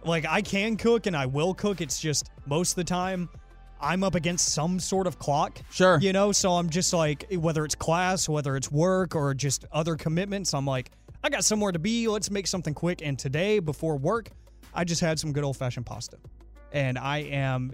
like 0.06 0.26
I 0.28 0.42
can 0.42 0.78
cook 0.78 1.06
and 1.06 1.16
I 1.16 1.26
will 1.26 1.54
cook. 1.54 1.82
It's 1.82 2.00
just 2.00 2.30
most 2.46 2.72
of 2.72 2.76
the 2.78 2.84
time 2.86 3.30
I'm 3.84 4.04
up 4.04 4.16
against 4.16 4.54
some 4.54 4.80
sort 4.80 5.06
of 5.06 5.20
clock. 5.20 5.60
Sure. 5.72 6.00
You 6.00 6.14
know, 6.14 6.32
so 6.32 6.54
I'm 6.54 6.70
just 6.70 6.94
like 6.94 7.26
whether 7.32 7.66
it's 7.66 7.76
class, 7.76 8.30
whether 8.30 8.56
it's 8.56 8.72
work 8.72 9.16
or 9.16 9.34
just 9.34 9.66
other 9.72 9.96
commitments, 9.96 10.54
I'm 10.54 10.66
like 10.66 10.92
I 11.24 11.30
got 11.30 11.46
somewhere 11.46 11.72
to 11.72 11.80
be. 11.80 12.08
Let's 12.08 12.32
make 12.32 12.48
something 12.48 12.74
quick. 12.74 13.02
And 13.02 13.18
today 13.20 13.60
before 13.60 13.98
work, 13.98 14.30
I 14.74 14.84
just 14.84 15.02
had 15.02 15.20
some 15.20 15.32
good 15.32 15.44
old-fashioned 15.44 15.86
pasta. 15.86 16.18
And 16.72 16.98
I 16.98 17.20
am 17.20 17.72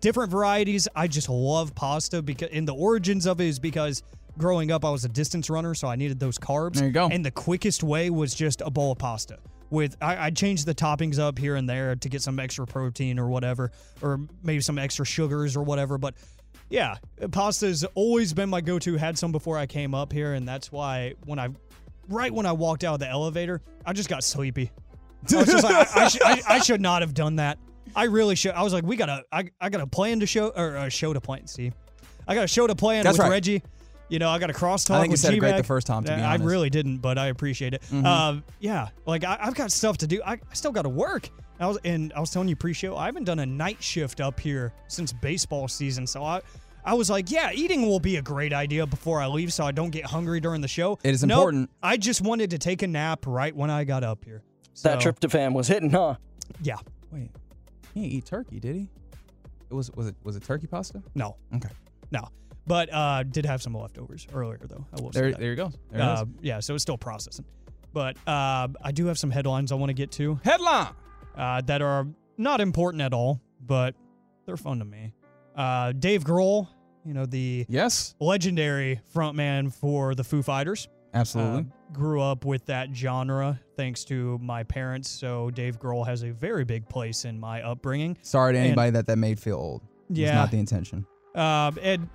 different 0.00 0.30
varieties. 0.30 0.88
I 0.96 1.06
just 1.06 1.28
love 1.28 1.74
pasta 1.74 2.22
because 2.22 2.48
in 2.50 2.64
the 2.64 2.74
origins 2.74 3.26
of 3.26 3.40
it 3.40 3.46
is 3.46 3.58
because 3.58 4.02
growing 4.38 4.72
up 4.72 4.84
I 4.84 4.90
was 4.90 5.04
a 5.04 5.08
distance 5.08 5.50
runner, 5.50 5.74
so 5.74 5.86
I 5.86 5.96
needed 5.96 6.18
those 6.18 6.38
carbs. 6.38 6.74
There 6.76 6.86
you 6.86 6.92
go. 6.92 7.08
And 7.08 7.24
the 7.24 7.30
quickest 7.30 7.84
way 7.84 8.10
was 8.10 8.34
just 8.34 8.62
a 8.62 8.70
bowl 8.70 8.92
of 8.92 8.98
pasta. 8.98 9.38
With 9.70 9.96
I, 10.02 10.26
I 10.26 10.30
change 10.30 10.64
the 10.64 10.74
toppings 10.74 11.20
up 11.20 11.38
here 11.38 11.54
and 11.54 11.68
there 11.68 11.94
to 11.94 12.08
get 12.08 12.22
some 12.22 12.40
extra 12.40 12.66
protein 12.66 13.20
or 13.20 13.28
whatever, 13.28 13.70
or 14.02 14.20
maybe 14.42 14.60
some 14.60 14.78
extra 14.78 15.06
sugars 15.06 15.56
or 15.56 15.62
whatever. 15.62 15.96
But 15.96 16.14
yeah, 16.68 16.96
pasta's 17.30 17.84
always 17.94 18.32
been 18.32 18.50
my 18.50 18.60
go-to. 18.60 18.96
Had 18.96 19.16
some 19.16 19.30
before 19.30 19.56
I 19.56 19.66
came 19.66 19.94
up 19.94 20.12
here, 20.12 20.34
and 20.34 20.46
that's 20.46 20.72
why 20.72 21.14
when 21.24 21.38
I, 21.38 21.50
right 22.08 22.32
when 22.32 22.46
I 22.46 22.52
walked 22.52 22.82
out 22.82 22.94
of 22.94 23.00
the 23.00 23.08
elevator, 23.08 23.62
I 23.86 23.92
just 23.92 24.08
got 24.08 24.24
sleepy. 24.24 24.72
I 25.32 25.36
was 25.36 25.46
just 25.46 25.64
like, 25.64 25.96
I, 25.96 26.04
I, 26.04 26.08
should, 26.08 26.22
I, 26.22 26.42
I 26.48 26.58
should 26.58 26.80
not 26.80 27.02
have 27.02 27.14
done 27.14 27.36
that. 27.36 27.58
I 27.94 28.04
really 28.04 28.34
should. 28.34 28.52
I 28.52 28.62
was 28.62 28.72
like, 28.72 28.84
we 28.84 28.96
got 28.96 29.06
to, 29.06 29.24
I, 29.30 29.50
I 29.60 29.68
got 29.68 29.80
a 29.80 29.86
plan 29.86 30.20
to 30.20 30.26
show, 30.26 30.48
or 30.48 30.76
a 30.76 30.90
show 30.90 31.12
to 31.12 31.20
plan. 31.20 31.46
See, 31.46 31.72
I 32.26 32.34
got 32.34 32.44
a 32.44 32.48
show 32.48 32.66
to 32.66 32.74
plan 32.74 33.04
That's 33.04 33.18
with 33.18 33.24
right. 33.24 33.30
Reggie. 33.30 33.62
You 34.10 34.18
know, 34.18 34.28
I 34.28 34.38
got 34.38 34.50
a 34.50 34.52
crosstalk. 34.52 34.96
I 34.96 35.00
think 35.00 35.06
you 35.06 35.10
with 35.12 35.20
said 35.20 35.34
it 35.34 35.38
great 35.38 35.56
the 35.56 35.62
first 35.62 35.86
time, 35.86 36.04
to 36.04 36.14
be 36.14 36.20
I 36.20 36.34
honest. 36.34 36.44
really 36.44 36.68
didn't, 36.68 36.98
but 36.98 37.16
I 37.16 37.26
appreciate 37.28 37.74
it. 37.74 37.82
Mhm. 37.90 38.04
Um, 38.04 38.44
yeah, 38.58 38.88
like 39.06 39.24
I, 39.24 39.38
I've 39.40 39.54
got 39.54 39.70
stuff 39.72 39.98
to 39.98 40.06
do. 40.06 40.20
I, 40.26 40.32
I 40.32 40.38
still 40.52 40.72
got 40.72 40.82
to 40.82 40.88
work. 40.88 41.30
I 41.60 41.66
was 41.66 41.78
and 41.84 42.12
I 42.14 42.20
was 42.20 42.30
telling 42.30 42.48
you 42.48 42.56
pre-show, 42.56 42.96
I 42.96 43.06
haven't 43.06 43.24
done 43.24 43.38
a 43.38 43.46
night 43.46 43.82
shift 43.82 44.20
up 44.20 44.40
here 44.40 44.72
since 44.88 45.12
baseball 45.12 45.68
season. 45.68 46.06
So 46.06 46.24
I, 46.24 46.40
I 46.84 46.94
was 46.94 47.08
like, 47.10 47.30
yeah, 47.30 47.52
eating 47.52 47.82
will 47.82 48.00
be 48.00 48.16
a 48.16 48.22
great 48.22 48.52
idea 48.52 48.86
before 48.86 49.20
I 49.20 49.26
leave, 49.26 49.52
so 49.52 49.64
I 49.64 49.70
don't 49.70 49.90
get 49.90 50.06
hungry 50.06 50.40
during 50.40 50.60
the 50.60 50.68
show. 50.68 50.98
It 51.04 51.14
is 51.14 51.22
Nope, 51.22 51.36
important. 51.36 51.70
I 51.82 51.96
just 51.96 52.20
wanted 52.22 52.50
to 52.50 52.58
take 52.58 52.82
a 52.82 52.86
nap 52.88 53.26
right 53.26 53.54
when 53.54 53.70
I 53.70 53.84
got 53.84 54.02
up 54.02 54.24
here. 54.24 54.42
That 54.82 55.02
So, 55.02 55.12
tryptophan 55.12 55.52
was 55.52 55.68
hitting, 55.68 55.90
huh? 55.90 56.16
Yeah. 56.62 56.78
Wait, 57.12 57.30
he 57.94 58.00
didn't 58.00 58.12
eat 58.14 58.24
turkey, 58.24 58.58
did 58.58 58.74
he? 58.74 58.88
It 59.70 59.74
was 59.74 59.90
was 59.92 60.06
it 60.08 60.16
was 60.24 60.34
it 60.36 60.42
turkey 60.42 60.66
pasta? 60.66 61.02
No. 61.14 61.36
Okay. 61.54 61.68
No. 62.10 62.26
But 62.66 62.92
uh 62.92 63.22
did 63.24 63.46
have 63.46 63.62
some 63.62 63.74
leftovers 63.74 64.26
earlier 64.32 64.60
though. 64.64 64.86
I 64.96 65.00
will 65.02 65.12
say 65.12 65.20
There, 65.20 65.30
that. 65.32 65.40
there 65.40 65.50
you 65.50 65.56
go. 65.56 65.72
There 65.90 66.00
it 66.00 66.04
Uh, 66.04 66.22
is. 66.22 66.28
yeah, 66.42 66.60
so 66.60 66.74
it's 66.74 66.82
still 66.82 66.98
processing. 66.98 67.44
But 67.92 68.16
uh, 68.28 68.68
I 68.82 68.92
do 68.92 69.06
have 69.06 69.18
some 69.18 69.30
headlines 69.30 69.72
I 69.72 69.74
want 69.74 69.90
to 69.90 69.94
get 69.94 70.12
to 70.12 70.38
Headline. 70.44 70.92
uh, 71.36 71.60
that 71.62 71.82
are 71.82 72.06
not 72.38 72.60
important 72.60 73.02
at 73.02 73.12
all, 73.12 73.40
but 73.66 73.96
they're 74.46 74.56
fun 74.56 74.78
to 74.78 74.84
me. 74.84 75.12
Uh, 75.56 75.90
Dave 75.92 76.22
Grohl, 76.22 76.68
you 77.04 77.14
know, 77.14 77.26
the 77.26 77.66
Yes, 77.68 78.14
legendary 78.20 79.00
frontman 79.12 79.74
for 79.74 80.14
the 80.14 80.22
Foo 80.22 80.40
Fighters, 80.42 80.88
absolutely. 81.14 81.62
uh, 81.62 81.92
grew 81.92 82.20
up 82.20 82.44
with 82.44 82.64
that 82.66 82.94
genre 82.94 83.58
thanks 83.76 84.04
to 84.04 84.38
my 84.40 84.62
parents. 84.62 85.08
So 85.10 85.50
Dave 85.50 85.80
Grohl 85.80 86.06
has 86.06 86.22
a 86.22 86.30
very 86.30 86.64
big 86.64 86.88
place 86.88 87.24
in 87.24 87.40
my 87.40 87.60
upbringing. 87.62 88.16
Sorry 88.22 88.52
to 88.52 88.58
anybody 88.60 88.90
that 88.92 89.06
that 89.06 89.16
made 89.18 89.40
feel 89.40 89.56
old. 89.56 89.82
It's 90.10 90.18
Yeah. 90.20 90.34
not 90.36 90.52
the 90.52 90.58
intention. 90.58 91.04
Um, 91.34 91.76
and 91.82 92.08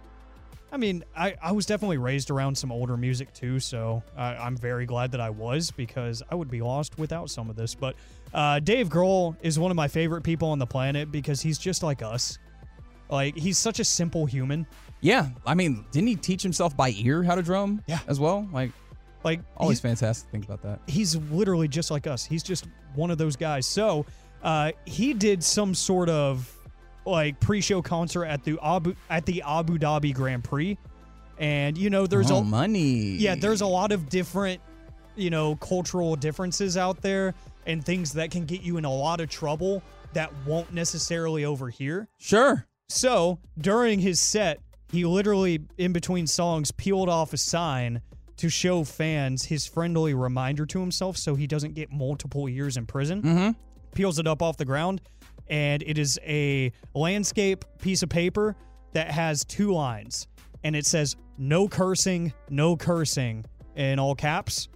I 0.75 0.77
mean, 0.77 1.05
I, 1.15 1.35
I 1.41 1.53
was 1.53 1.65
definitely 1.65 1.99
raised 1.99 2.29
around 2.29 2.57
some 2.57 2.69
older 2.69 2.97
music 2.97 3.33
too, 3.33 3.61
so 3.61 4.03
I, 4.17 4.35
I'm 4.35 4.57
very 4.57 4.85
glad 4.85 5.09
that 5.13 5.21
I 5.21 5.29
was 5.29 5.71
because 5.71 6.21
I 6.29 6.35
would 6.35 6.51
be 6.51 6.61
lost 6.61 6.99
without 6.99 7.29
some 7.29 7.49
of 7.49 7.55
this. 7.55 7.73
But 7.73 7.95
uh, 8.33 8.59
Dave 8.59 8.89
Grohl 8.89 9.38
is 9.41 9.57
one 9.57 9.71
of 9.71 9.77
my 9.77 9.88
favorite 9.88 10.21
people 10.23 10.49
on 10.49 10.59
the 10.59 10.65
planet 10.65 11.13
because 11.13 11.39
he's 11.39 11.57
just 11.57 11.81
like 11.81 12.01
us. 12.01 12.39
Like 13.09 13.38
he's 13.38 13.57
such 13.57 13.79
a 13.79 13.85
simple 13.85 14.25
human. 14.25 14.67
Yeah, 14.99 15.29
I 15.45 15.53
mean, 15.53 15.85
didn't 15.91 16.09
he 16.09 16.17
teach 16.17 16.43
himself 16.43 16.75
by 16.75 16.89
ear 16.97 17.23
how 17.23 17.35
to 17.35 17.41
drum? 17.41 17.81
Yeah. 17.88 17.99
as 18.07 18.19
well. 18.19 18.45
Like 18.51 18.71
Like 19.23 19.39
always 19.55 19.77
he's, 19.77 19.81
fantastic 19.81 20.25
to 20.27 20.31
think 20.33 20.43
about 20.43 20.61
that. 20.63 20.81
he's 20.88 21.15
literally 21.15 21.69
just 21.69 21.89
like 21.89 22.05
us. 22.05 22.25
He's 22.25 22.43
just 22.43 22.67
one 22.95 23.11
of 23.11 23.17
those 23.17 23.38
guys. 23.38 23.65
So 23.65 24.05
uh, 24.43 24.73
he 24.85 25.13
did 25.13 25.41
some 25.41 25.73
sort 25.73 26.09
of 26.09 26.51
like 27.05 27.39
pre-show 27.39 27.81
concert 27.81 28.25
at 28.25 28.43
the 28.43 28.57
Abu 28.61 28.95
at 29.09 29.25
the 29.25 29.43
Abu 29.45 29.77
Dhabi 29.77 30.13
Grand 30.13 30.43
Prix, 30.43 30.77
and 31.37 31.77
you 31.77 31.89
know 31.89 32.07
there's 32.07 32.31
oh, 32.31 32.37
a 32.37 32.43
money. 32.43 33.15
yeah, 33.17 33.35
there's 33.35 33.61
a 33.61 33.67
lot 33.67 33.91
of 33.91 34.09
different, 34.09 34.61
you 35.15 35.29
know, 35.29 35.55
cultural 35.57 36.15
differences 36.15 36.77
out 36.77 37.01
there 37.01 37.33
and 37.65 37.83
things 37.83 38.13
that 38.13 38.31
can 38.31 38.45
get 38.45 38.61
you 38.61 38.77
in 38.77 38.85
a 38.85 38.93
lot 38.93 39.19
of 39.19 39.29
trouble 39.29 39.81
that 40.13 40.31
won't 40.45 40.71
necessarily 40.73 41.45
over 41.45 41.69
here. 41.69 42.07
sure. 42.17 42.65
So 42.87 43.39
during 43.57 43.99
his 43.99 44.21
set, 44.21 44.61
he 44.91 45.05
literally, 45.05 45.65
in 45.77 45.91
between 45.91 46.27
songs, 46.27 46.71
peeled 46.71 47.09
off 47.09 47.33
a 47.33 47.37
sign 47.37 48.01
to 48.37 48.49
show 48.49 48.83
fans 48.83 49.45
his 49.45 49.65
friendly 49.65 50.13
reminder 50.13 50.65
to 50.67 50.79
himself 50.79 51.17
so 51.17 51.35
he 51.35 51.47
doesn't 51.47 51.73
get 51.73 51.91
multiple 51.91 52.47
years 52.47 52.77
in 52.77 52.85
prison. 52.85 53.21
Mm-hmm. 53.21 53.49
Peels 53.93 54.19
it 54.19 54.27
up 54.27 54.41
off 54.41 54.57
the 54.57 54.65
ground, 54.65 55.01
and 55.47 55.84
it 55.84 55.97
is 55.97 56.19
a 56.23 56.71
landscape 56.93 57.65
piece 57.79 58.03
of 58.03 58.10
paper 58.10 58.55
that 58.93 59.12
has 59.12 59.43
two 59.45 59.71
lines. 59.73 60.27
And 60.63 60.75
it 60.75 60.86
says, 60.86 61.15
no 61.38 61.67
cursing, 61.67 62.34
no 62.49 62.75
cursing 62.75 63.45
in 63.75 63.99
all 63.99 64.15
caps. 64.15 64.67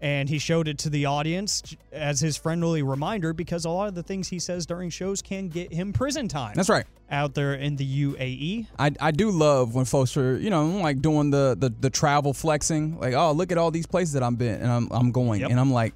And 0.00 0.28
he 0.28 0.38
showed 0.38 0.68
it 0.68 0.76
to 0.78 0.90
the 0.90 1.06
audience 1.06 1.62
as 1.90 2.20
his 2.20 2.36
friendly 2.36 2.82
reminder 2.82 3.32
because 3.32 3.64
a 3.64 3.70
lot 3.70 3.88
of 3.88 3.94
the 3.94 4.02
things 4.02 4.28
he 4.28 4.38
says 4.38 4.66
during 4.66 4.90
shows 4.90 5.22
can 5.22 5.48
get 5.48 5.72
him 5.72 5.92
prison 5.94 6.28
time 6.28 6.52
That's 6.54 6.68
right. 6.68 6.84
out 7.10 7.34
there 7.34 7.54
in 7.54 7.76
the. 7.76 8.02
UAE. 8.04 8.66
I, 8.78 8.90
I 9.00 9.10
do 9.10 9.30
love 9.30 9.74
when 9.74 9.86
folks 9.86 10.16
are 10.18 10.36
you 10.38 10.50
know 10.50 10.66
like 10.66 11.00
doing 11.00 11.30
the, 11.30 11.56
the 11.58 11.70
the 11.80 11.88
travel 11.88 12.34
flexing 12.34 12.98
like 13.00 13.14
oh 13.14 13.32
look 13.32 13.50
at 13.50 13.56
all 13.58 13.70
these 13.70 13.86
places 13.86 14.12
that 14.14 14.22
I'm 14.22 14.36
been 14.36 14.60
and 14.60 14.70
I'm 14.70 14.88
I'm 14.90 15.12
going 15.12 15.40
Yep. 15.40 15.50
and 15.50 15.58
I'm 15.58 15.72
like 15.72 15.94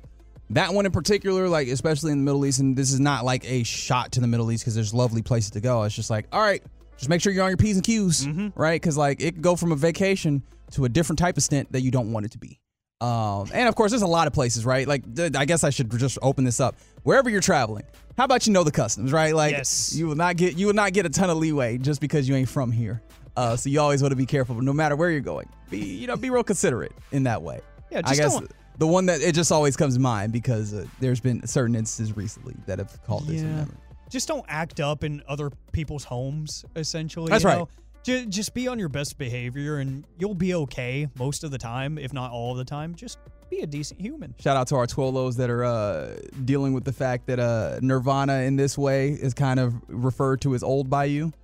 that 0.51 0.73
one 0.75 0.87
in 0.87 0.93
particular 0.93 1.49
like 1.49 1.69
especially 1.69 2.13
in 2.13 2.19
the 2.19 2.25
Middle 2.25 2.45
East 2.47 2.59
and 2.61 2.77
this 2.77 2.93
is 2.93 3.01
not 3.01 3.25
like 3.25 3.45
a 3.51 3.63
shot 3.63 4.13
to 4.13 4.21
the 4.21 4.27
Middle 4.27 4.51
East 4.53 4.65
because 4.65 4.75
there's 4.75 4.93
lovely 4.95 5.23
places 5.23 5.51
to 5.53 5.61
go 5.61 5.83
it's 5.85 5.95
just 5.95 6.11
like 6.11 6.27
all 6.33 6.41
right 6.41 6.63
just 6.97 7.09
make 7.09 7.21
sure 7.23 7.33
you're 7.33 7.45
on 7.45 7.51
your 7.51 7.57
p's 7.57 7.77
and 7.77 7.85
q's 7.85 8.27
right 8.55 8.81
because 8.81 8.97
like 8.97 9.21
it 9.23 9.33
could 9.35 9.43
go 9.43 9.57
from 9.57 9.73
a 9.73 9.77
vacation 9.77 10.43
to 10.73 10.85
a 10.85 10.89
different 10.89 11.19
type 11.19 11.37
of 11.37 11.43
stint 11.43 11.71
that 11.73 11.81
you 11.81 11.91
don't 11.91 12.13
want 12.13 12.27
it 12.27 12.33
to 12.33 12.39
be 12.39 12.59
um, 13.01 13.49
and 13.55 13.67
of 13.69 13.75
course 13.75 13.91
there's 13.93 14.03
a 14.03 14.07
lot 14.07 14.27
of 14.27 14.33
places 14.33 14.65
right 14.67 14.87
like 14.87 15.03
I 15.35 15.45
guess 15.47 15.65
I 15.65 15.71
should 15.71 15.91
just 15.99 16.19
open 16.21 16.45
this 16.45 16.61
up 16.61 16.77
wherever 17.03 17.31
you're 17.31 17.41
traveling 17.41 17.85
how 18.19 18.25
about 18.25 18.47
you 18.47 18.53
know 18.53 18.63
the 18.65 18.71
customs 18.73 19.13
right 19.13 19.35
like 19.35 19.53
Yes. 19.53 19.95
you 19.95 20.07
will 20.07 20.17
not 20.17 20.37
get 20.37 20.59
you 20.59 20.67
will 20.67 20.75
not 20.75 20.93
get 20.93 21.07
a 21.07 21.09
ton 21.09 21.31
of 21.31 21.39
leeway 21.39 21.79
just 21.79 22.01
because 22.01 22.29
you 22.29 22.35
ain't 22.37 22.49
from 22.49 22.71
here. 22.73 23.01
Uh, 23.37 23.57
so 23.57 23.71
you 23.71 23.81
always 23.81 24.03
want 24.03 24.11
to 24.13 24.17
be 24.17 24.27
careful, 24.27 24.61
no 24.61 24.73
matter 24.73 24.97
where 24.97 25.09
you're 25.11 25.21
going. 25.21 25.49
Be 25.71 25.79
you 25.79 26.07
know 26.09 26.17
be 26.17 26.29
real 26.29 26.43
considerate 26.45 26.93
in 27.13 27.23
that 27.23 27.41
way. 27.41 27.61
Yeah, 27.91 28.03
I 28.05 28.15
guess 28.17 28.35
don't- 28.35 28.51
the 28.81 28.87
one 28.87 29.05
that 29.07 29.21
it 29.21 29.35
just 29.35 29.53
always 29.53 29.77
comes 29.77 29.95
to 29.95 30.01
mind 30.01 30.33
because 30.33 30.73
uh, 30.73 30.87
there's 31.01 31.21
been 31.21 31.47
certain 31.47 31.77
instances 31.77 32.17
recently 32.17 32.55
that 32.67 32.79
have 32.79 33.01
called 33.05 33.27
this. 33.27 33.43
Yeah. 33.43 33.67
Just 34.09 34.27
don't 34.27 34.45
act 34.49 34.81
up 34.81 35.05
in 35.05 35.23
other 35.29 35.51
people's 35.73 36.03
homes, 36.03 36.65
essentially. 36.75 37.29
That's 37.29 37.45
you 37.45 37.51
right. 37.51 37.59
know? 37.59 37.69
Ju- 38.05 38.25
Just 38.25 38.55
be 38.55 38.69
on 38.69 38.79
your 38.79 38.89
best 38.89 39.19
behavior 39.19 39.77
and 39.77 40.07
you'll 40.19 40.35
be 40.35 40.55
okay 40.55 41.09
most 41.19 41.45
of 41.45 41.51
the 41.51 41.59
time, 41.59 41.99
if 41.99 42.15
not 42.15 42.31
all 42.31 42.53
of 42.53 42.57
the 42.57 42.65
time. 42.65 42.95
Just 42.95 43.19
be 43.51 43.61
a 43.61 43.67
decent 43.67 44.01
human. 44.01 44.35
Shout 44.41 44.57
out 44.57 44.67
to 44.69 44.77
our 44.77 44.87
Twolos 44.87 45.37
that 45.37 45.51
are 45.51 45.63
uh, 45.63 46.17
dealing 46.47 46.73
with 46.73 46.85
the 46.85 46.93
fact 46.93 47.27
that 47.27 47.39
uh, 47.39 47.81
Nirvana 47.83 48.45
in 48.45 48.57
this 48.57 48.79
way 48.79 49.11
is 49.11 49.35
kind 49.35 49.61
of 49.61 49.75
referred 49.89 50.41
to 50.41 50.55
as 50.55 50.63
old 50.63 50.89
by 50.89 51.05
you. 51.05 51.35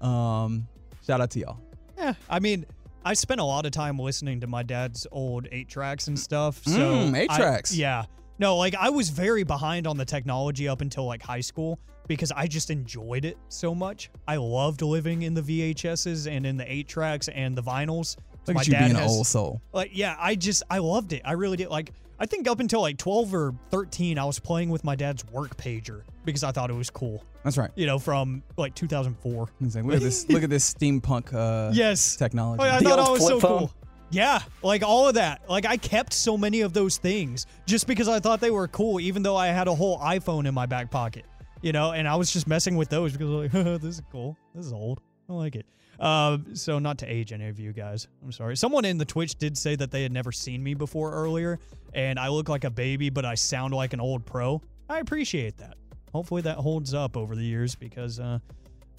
Um, 0.00 0.68
shout 1.04 1.20
out 1.20 1.32
to 1.32 1.40
y'all. 1.40 1.58
Yeah, 1.98 2.14
I 2.30 2.38
mean, 2.38 2.66
I 3.04 3.14
spent 3.14 3.40
a 3.40 3.44
lot 3.44 3.66
of 3.66 3.72
time 3.72 3.98
listening 3.98 4.40
to 4.40 4.46
my 4.46 4.62
dad's 4.62 5.06
old 5.12 5.46
eight 5.52 5.68
tracks 5.68 6.08
and 6.08 6.18
stuff. 6.18 6.62
So 6.64 6.78
Mm, 6.78 7.16
eight 7.16 7.30
I- 7.30 7.36
tracks. 7.36 7.74
yeah. 7.74 8.04
No, 8.38 8.56
like 8.56 8.74
I 8.74 8.90
was 8.90 9.10
very 9.10 9.44
behind 9.44 9.86
on 9.86 9.96
the 9.96 10.04
technology 10.04 10.66
up 10.68 10.80
until 10.80 11.04
like 11.06 11.22
high 11.22 11.40
school 11.40 11.78
because 12.08 12.32
I 12.32 12.46
just 12.46 12.70
enjoyed 12.70 13.24
it 13.24 13.38
so 13.48 13.74
much. 13.74 14.10
I 14.26 14.36
loved 14.36 14.82
living 14.82 15.22
in 15.22 15.34
the 15.34 15.42
VHSs 15.42 16.26
and 16.26 16.44
in 16.44 16.56
the 16.56 16.70
eight 16.70 16.88
tracks 16.88 17.28
and 17.28 17.56
the 17.56 17.62
vinyls. 17.62 18.16
Look 18.46 18.54
My 18.56 18.60
at 18.60 18.66
you 18.66 18.72
dad 18.72 18.84
being 18.86 18.96
an 18.96 19.02
old 19.08 19.26
soul. 19.26 19.62
Like, 19.72 19.90
yeah, 19.94 20.16
I 20.18 20.34
just 20.34 20.62
I 20.68 20.78
loved 20.78 21.12
it. 21.12 21.22
I 21.24 21.32
really 21.32 21.56
did. 21.56 21.68
Like, 21.68 21.92
I 22.18 22.26
think 22.26 22.46
up 22.48 22.60
until 22.60 22.80
like 22.80 22.96
12 22.98 23.34
or 23.34 23.54
13, 23.70 24.18
I 24.18 24.24
was 24.24 24.38
playing 24.38 24.70
with 24.70 24.84
my 24.84 24.94
dad's 24.94 25.24
work 25.26 25.56
pager 25.56 26.02
because 26.24 26.44
I 26.44 26.52
thought 26.52 26.70
it 26.70 26.74
was 26.74 26.90
cool. 26.90 27.24
That's 27.42 27.58
right. 27.58 27.70
You 27.74 27.86
know, 27.86 27.98
from 27.98 28.42
like 28.56 28.74
2004. 28.74 29.48
Like, 29.60 29.84
look 29.84 29.94
at 29.96 30.00
this, 30.00 30.28
look 30.28 30.42
at 30.42 30.50
this 30.50 30.72
steampunk 30.72 31.34
uh, 31.34 31.70
Yes. 31.74 32.16
technology. 32.16 32.62
Oh, 32.62 32.66
yeah, 32.66 32.76
I 32.76 32.78
The 32.78 32.84
thought 32.84 32.98
old 33.00 33.08
I 33.08 33.12
was 33.12 33.26
so 33.26 33.40
phone. 33.40 33.58
cool. 33.58 33.72
Yeah, 34.10 34.40
like 34.62 34.84
all 34.84 35.08
of 35.08 35.14
that. 35.14 35.48
Like 35.48 35.66
I 35.66 35.76
kept 35.76 36.12
so 36.12 36.38
many 36.38 36.60
of 36.60 36.72
those 36.72 36.98
things 36.98 37.46
just 37.66 37.86
because 37.88 38.06
I 38.08 38.20
thought 38.20 38.40
they 38.40 38.50
were 38.52 38.68
cool, 38.68 39.00
even 39.00 39.22
though 39.24 39.36
I 39.36 39.48
had 39.48 39.66
a 39.66 39.74
whole 39.74 39.98
iPhone 39.98 40.46
in 40.46 40.54
my 40.54 40.66
back 40.66 40.90
pocket. 40.90 41.24
You 41.62 41.72
know, 41.72 41.92
and 41.92 42.06
I 42.06 42.14
was 42.14 42.30
just 42.32 42.46
messing 42.46 42.76
with 42.76 42.90
those 42.90 43.12
because 43.12 43.28
I 43.28 43.34
was 43.34 43.52
like, 43.54 43.80
this 43.82 43.96
is 43.96 44.02
cool. 44.12 44.36
This 44.54 44.66
is 44.66 44.72
old. 44.72 45.00
I 45.28 45.32
like 45.32 45.56
it. 45.56 45.66
Um, 45.98 46.54
so 46.54 46.78
not 46.78 46.98
to 46.98 47.06
age 47.06 47.32
any 47.32 47.48
of 47.48 47.58
you 47.58 47.72
guys. 47.72 48.06
I'm 48.22 48.30
sorry. 48.32 48.56
Someone 48.56 48.84
in 48.84 48.98
the 48.98 49.04
Twitch 49.04 49.36
did 49.36 49.56
say 49.56 49.74
that 49.76 49.90
they 49.90 50.02
had 50.02 50.12
never 50.12 50.30
seen 50.32 50.62
me 50.62 50.74
before 50.74 51.12
earlier, 51.12 51.58
and 51.94 52.18
I 52.18 52.28
look 52.28 52.48
like 52.48 52.64
a 52.64 52.70
baby, 52.70 53.10
but 53.10 53.24
I 53.24 53.34
sound 53.34 53.72
like 53.74 53.92
an 53.92 54.00
old 54.00 54.24
pro. 54.26 54.60
I 54.88 54.98
appreciate 54.98 55.58
that. 55.58 55.76
Hopefully 56.12 56.42
that 56.42 56.56
holds 56.58 56.94
up 56.94 57.16
over 57.16 57.34
the 57.34 57.42
years 57.42 57.74
because, 57.74 58.20
uh, 58.20 58.38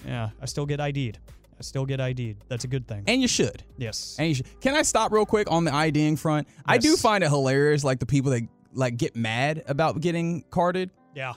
yeah, 0.06 0.30
I 0.42 0.46
still 0.46 0.66
get 0.66 0.80
ID'd. 0.82 1.20
I 1.58 1.62
still 1.62 1.86
get 1.86 2.02
ID'd. 2.02 2.38
That's 2.50 2.66
a 2.66 2.68
good 2.68 2.86
thing. 2.88 3.04
and 3.08 3.22
you 3.22 3.28
should. 3.30 3.64
yes. 3.78 4.16
And 4.20 4.28
you 4.28 4.36
should. 4.36 4.60
Can 4.60 4.76
I 4.76 4.82
stop 4.82 5.12
real 5.14 5.26
quick 5.26 5.50
on 5.50 5.64
the 5.64 5.74
IDing 5.74 6.18
front? 6.18 6.48
I 6.66 6.78
do 6.78 6.98
find 6.98 7.24
it 7.24 7.30
hilarious, 7.30 7.84
like 7.84 8.00
the 8.00 8.06
people 8.06 8.32
that 8.32 8.42
like 8.74 8.98
get 8.98 9.16
mad 9.16 9.64
about 9.68 10.02
getting 10.02 10.44
carded, 10.50 10.90
Yeah. 11.14 11.34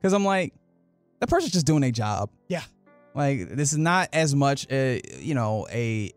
because 0.00 0.12
I'm 0.12 0.24
like, 0.24 0.52
that 1.20 1.28
person's 1.28 1.52
just 1.52 1.66
doing 1.66 1.84
a 1.84 1.92
job. 1.92 2.30
Yeah. 2.48 2.62
Like 3.14 3.50
this 3.50 3.72
is 3.72 3.78
not 3.78 4.08
as 4.12 4.34
much, 4.34 4.66
a, 4.70 5.00
you 5.20 5.34
know, 5.36 5.68
a 5.70 6.10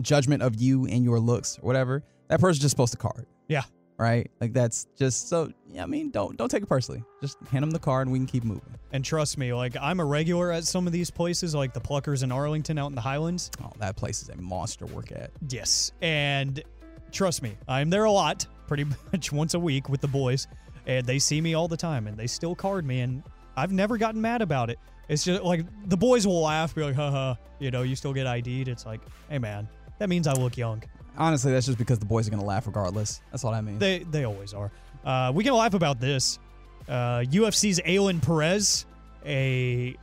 judgment 0.00 0.42
of 0.42 0.54
you 0.58 0.86
and 0.86 1.04
your 1.04 1.20
looks 1.20 1.58
or 1.58 1.66
whatever. 1.66 2.02
That 2.28 2.40
person's 2.40 2.60
just 2.62 2.70
supposed 2.70 2.92
to 2.92 2.98
card. 2.98 3.26
Yeah. 3.48 3.64
Right. 3.98 4.30
Like 4.40 4.52
that's 4.52 4.86
just 4.96 5.28
so. 5.28 5.52
Yeah. 5.68 5.82
I 5.82 5.86
mean, 5.86 6.10
don't 6.10 6.36
don't 6.36 6.48
take 6.48 6.62
it 6.62 6.68
personally. 6.68 7.02
Just 7.20 7.36
hand 7.50 7.64
them 7.64 7.72
the 7.72 7.80
card 7.80 8.06
and 8.06 8.12
we 8.12 8.18
can 8.20 8.26
keep 8.26 8.44
moving. 8.44 8.78
And 8.92 9.04
trust 9.04 9.36
me, 9.36 9.52
like 9.52 9.76
I'm 9.80 9.98
a 9.98 10.04
regular 10.04 10.52
at 10.52 10.64
some 10.64 10.86
of 10.86 10.92
these 10.92 11.10
places, 11.10 11.54
like 11.54 11.74
the 11.74 11.80
Pluckers 11.80 12.22
in 12.22 12.30
Arlington 12.30 12.78
out 12.78 12.86
in 12.86 12.94
the 12.94 13.00
Highlands. 13.00 13.50
Oh, 13.62 13.72
that 13.80 13.96
place 13.96 14.22
is 14.22 14.28
a 14.28 14.36
monster 14.36 14.86
work 14.86 15.10
at. 15.10 15.32
Yes. 15.48 15.92
And 16.00 16.62
trust 17.10 17.42
me, 17.42 17.56
I'm 17.66 17.90
there 17.90 18.04
a 18.04 18.12
lot, 18.12 18.46
pretty 18.68 18.84
much 19.12 19.32
once 19.32 19.54
a 19.54 19.58
week 19.58 19.88
with 19.88 20.00
the 20.00 20.08
boys. 20.08 20.46
And 20.86 21.04
they 21.04 21.18
see 21.18 21.40
me 21.40 21.54
all 21.54 21.68
the 21.68 21.76
time 21.76 22.06
and 22.06 22.16
they 22.16 22.28
still 22.28 22.54
card 22.54 22.86
me. 22.86 23.00
And 23.00 23.24
I've 23.56 23.72
never 23.72 23.98
gotten 23.98 24.20
mad 24.20 24.42
about 24.42 24.70
it. 24.70 24.78
It's 25.08 25.24
just 25.24 25.42
like 25.42 25.66
the 25.88 25.96
boys 25.96 26.26
will 26.26 26.42
laugh, 26.42 26.74
be 26.74 26.82
like, 26.82 26.94
haha, 26.94 27.34
you 27.58 27.70
know, 27.70 27.82
you 27.82 27.96
still 27.96 28.12
get 28.12 28.26
ID'd. 28.26 28.68
It's 28.68 28.86
like, 28.86 29.00
hey, 29.28 29.38
man, 29.38 29.68
that 29.98 30.08
means 30.08 30.26
I 30.26 30.32
look 30.34 30.56
young. 30.56 30.82
Honestly, 31.18 31.52
that's 31.52 31.66
just 31.66 31.78
because 31.78 31.98
the 31.98 32.06
boys 32.06 32.26
are 32.26 32.30
gonna 32.30 32.44
laugh 32.44 32.66
regardless. 32.66 33.20
That's 33.30 33.44
all 33.44 33.52
that 33.52 33.64
means. 33.64 33.80
They 33.80 33.98
they 34.10 34.24
always 34.24 34.54
are. 34.54 34.70
Uh, 35.04 35.32
we 35.34 35.44
can 35.44 35.52
laugh 35.52 35.74
about 35.74 36.00
this. 36.00 36.38
Uh, 36.88 37.20
UFC's 37.20 37.80
Ailin 37.80 38.22
Perez, 38.22 38.86
a 39.26 39.94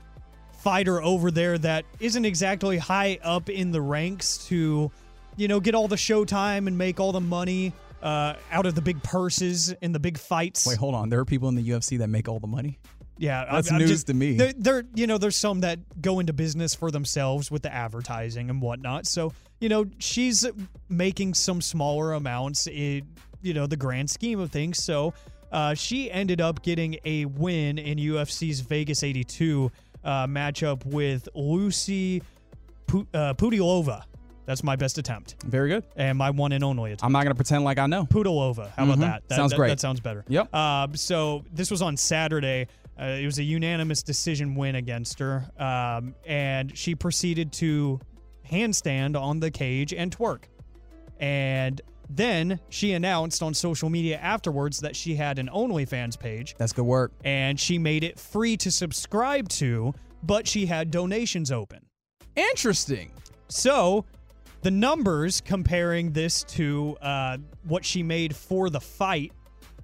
fighter 0.59 1.01
over 1.01 1.31
there 1.31 1.57
that 1.57 1.85
isn't 1.99 2.25
exactly 2.25 2.77
high 2.77 3.19
up 3.23 3.49
in 3.49 3.71
the 3.71 3.81
ranks 3.81 4.47
to, 4.47 4.91
you 5.37 5.47
know, 5.47 5.59
get 5.59 5.73
all 5.73 5.87
the 5.87 5.95
showtime 5.95 6.67
and 6.67 6.77
make 6.77 6.99
all 6.99 7.11
the 7.11 7.21
money 7.21 7.73
uh, 8.03 8.35
out 8.51 8.65
of 8.65 8.75
the 8.75 8.81
big 8.81 9.01
purses 9.03 9.73
and 9.81 9.95
the 9.95 9.99
big 9.99 10.17
fights. 10.17 10.65
Wait, 10.67 10.77
hold 10.77 10.95
on. 10.95 11.09
There 11.09 11.19
are 11.19 11.25
people 11.25 11.49
in 11.49 11.55
the 11.55 11.67
UFC 11.67 11.97
that 11.99 12.07
make 12.07 12.27
all 12.27 12.39
the 12.39 12.47
money. 12.47 12.77
Yeah, 13.17 13.45
That's 13.49 13.71
news 13.71 14.03
to 14.05 14.13
me. 14.13 14.35
There, 14.37 14.53
there, 14.57 14.83
you 14.93 15.07
know, 15.07 15.17
there's 15.17 15.37
some 15.37 15.61
that 15.61 16.01
go 16.01 16.19
into 16.19 16.33
business 16.33 16.75
for 16.75 16.91
themselves 16.91 17.49
with 17.49 17.61
the 17.63 17.73
advertising 17.73 18.49
and 18.49 18.61
whatnot. 18.61 19.05
So, 19.07 19.31
you 19.61 19.69
know, 19.69 19.85
she's 19.99 20.45
making 20.89 21.33
some 21.35 21.61
smaller 21.61 22.13
amounts 22.13 22.67
in, 22.67 23.07
you 23.41 23.53
know, 23.53 23.67
the 23.67 23.77
grand 23.77 24.09
scheme 24.09 24.39
of 24.39 24.51
things. 24.51 24.83
So, 24.83 25.13
uh, 25.51 25.73
she 25.75 26.11
ended 26.11 26.41
up 26.41 26.61
getting 26.61 26.97
a 27.05 27.23
win 27.25 27.77
in 27.77 27.97
UFC's 27.97 28.59
Vegas 28.59 29.01
82 29.03 29.71
uh, 30.03 30.27
matchup 30.27 30.85
with 30.85 31.29
Lucie 31.33 32.21
Pu- 32.87 33.07
uh, 33.13 33.33
Pudilova. 33.35 34.03
That's 34.45 34.63
my 34.63 34.75
best 34.75 34.97
attempt 34.99 35.37
Very 35.43 35.69
good. 35.69 35.83
and 35.95 36.17
my 36.17 36.29
one 36.29 36.51
and 36.51 36.63
only 36.63 36.91
attempt. 36.91 37.03
I'm 37.03 37.11
not 37.13 37.23
gonna 37.23 37.33
pretend 37.33 37.63
like 37.63 37.79
I 37.79 37.87
know. 37.87 38.03
Pudilova. 38.05 38.69
How 38.75 38.83
about 38.83 38.97
Mhm. 38.97 39.01
that? 39.01 39.23
that 39.29 39.35
Sounds 39.35 39.51
that- 39.51 39.55
great. 39.57 39.69
That 39.69 39.79
sounds 39.79 39.99
better. 40.01 40.23
Yep. 40.27 40.49
Uh, 40.53 40.87
so 40.93 41.43
this 41.51 41.71
was 41.71 41.81
on 41.81 41.97
Saturday. 41.97 42.67
Uh, 42.99 43.05
it 43.05 43.25
was 43.25 43.39
a 43.39 43.43
unanimous 43.43 44.01
decision 44.03 44.55
win 44.55 44.75
against 44.75 45.19
her, 45.19 45.45
um, 45.59 46.15
and 46.25 46.77
she 46.77 46.95
proceeded 46.95 47.51
to 47.51 47.99
handstand 48.49 49.19
on 49.19 49.39
the 49.39 49.51
cage 49.51 49.93
and 49.93 50.15
twerk. 50.15 50.43
And 51.19 51.81
then 52.09 52.59
she 52.69 52.93
announced 52.93 53.41
on 53.41 53.53
social 53.53 53.89
media 53.89 54.17
afterwards 54.17 54.79
that 54.81 54.95
she 54.95 55.15
had 55.15 55.39
an 55.39 55.49
OnlyFans 55.49 56.19
page, 56.19 56.55
That's 56.57 56.71
good 56.71 56.85
work. 56.85 57.11
and 57.23 57.59
she 57.59 57.77
made 57.77 58.03
it 58.03 58.19
free 58.19 58.55
to 58.57 58.71
subscribe 58.71 59.49
to, 59.49 59.93
but 60.23 60.47
she 60.47 60.65
had 60.65 60.91
donations 60.91 61.51
open. 61.51 61.85
Interesting. 62.35 63.11
So, 63.47 64.05
the 64.61 64.71
numbers 64.71 65.41
comparing 65.41 66.11
this 66.11 66.43
to 66.43 66.97
uh, 67.01 67.37
what 67.63 67.85
she 67.85 68.03
made 68.03 68.35
for 68.35 68.69
the 68.69 68.79
fight 68.81 69.31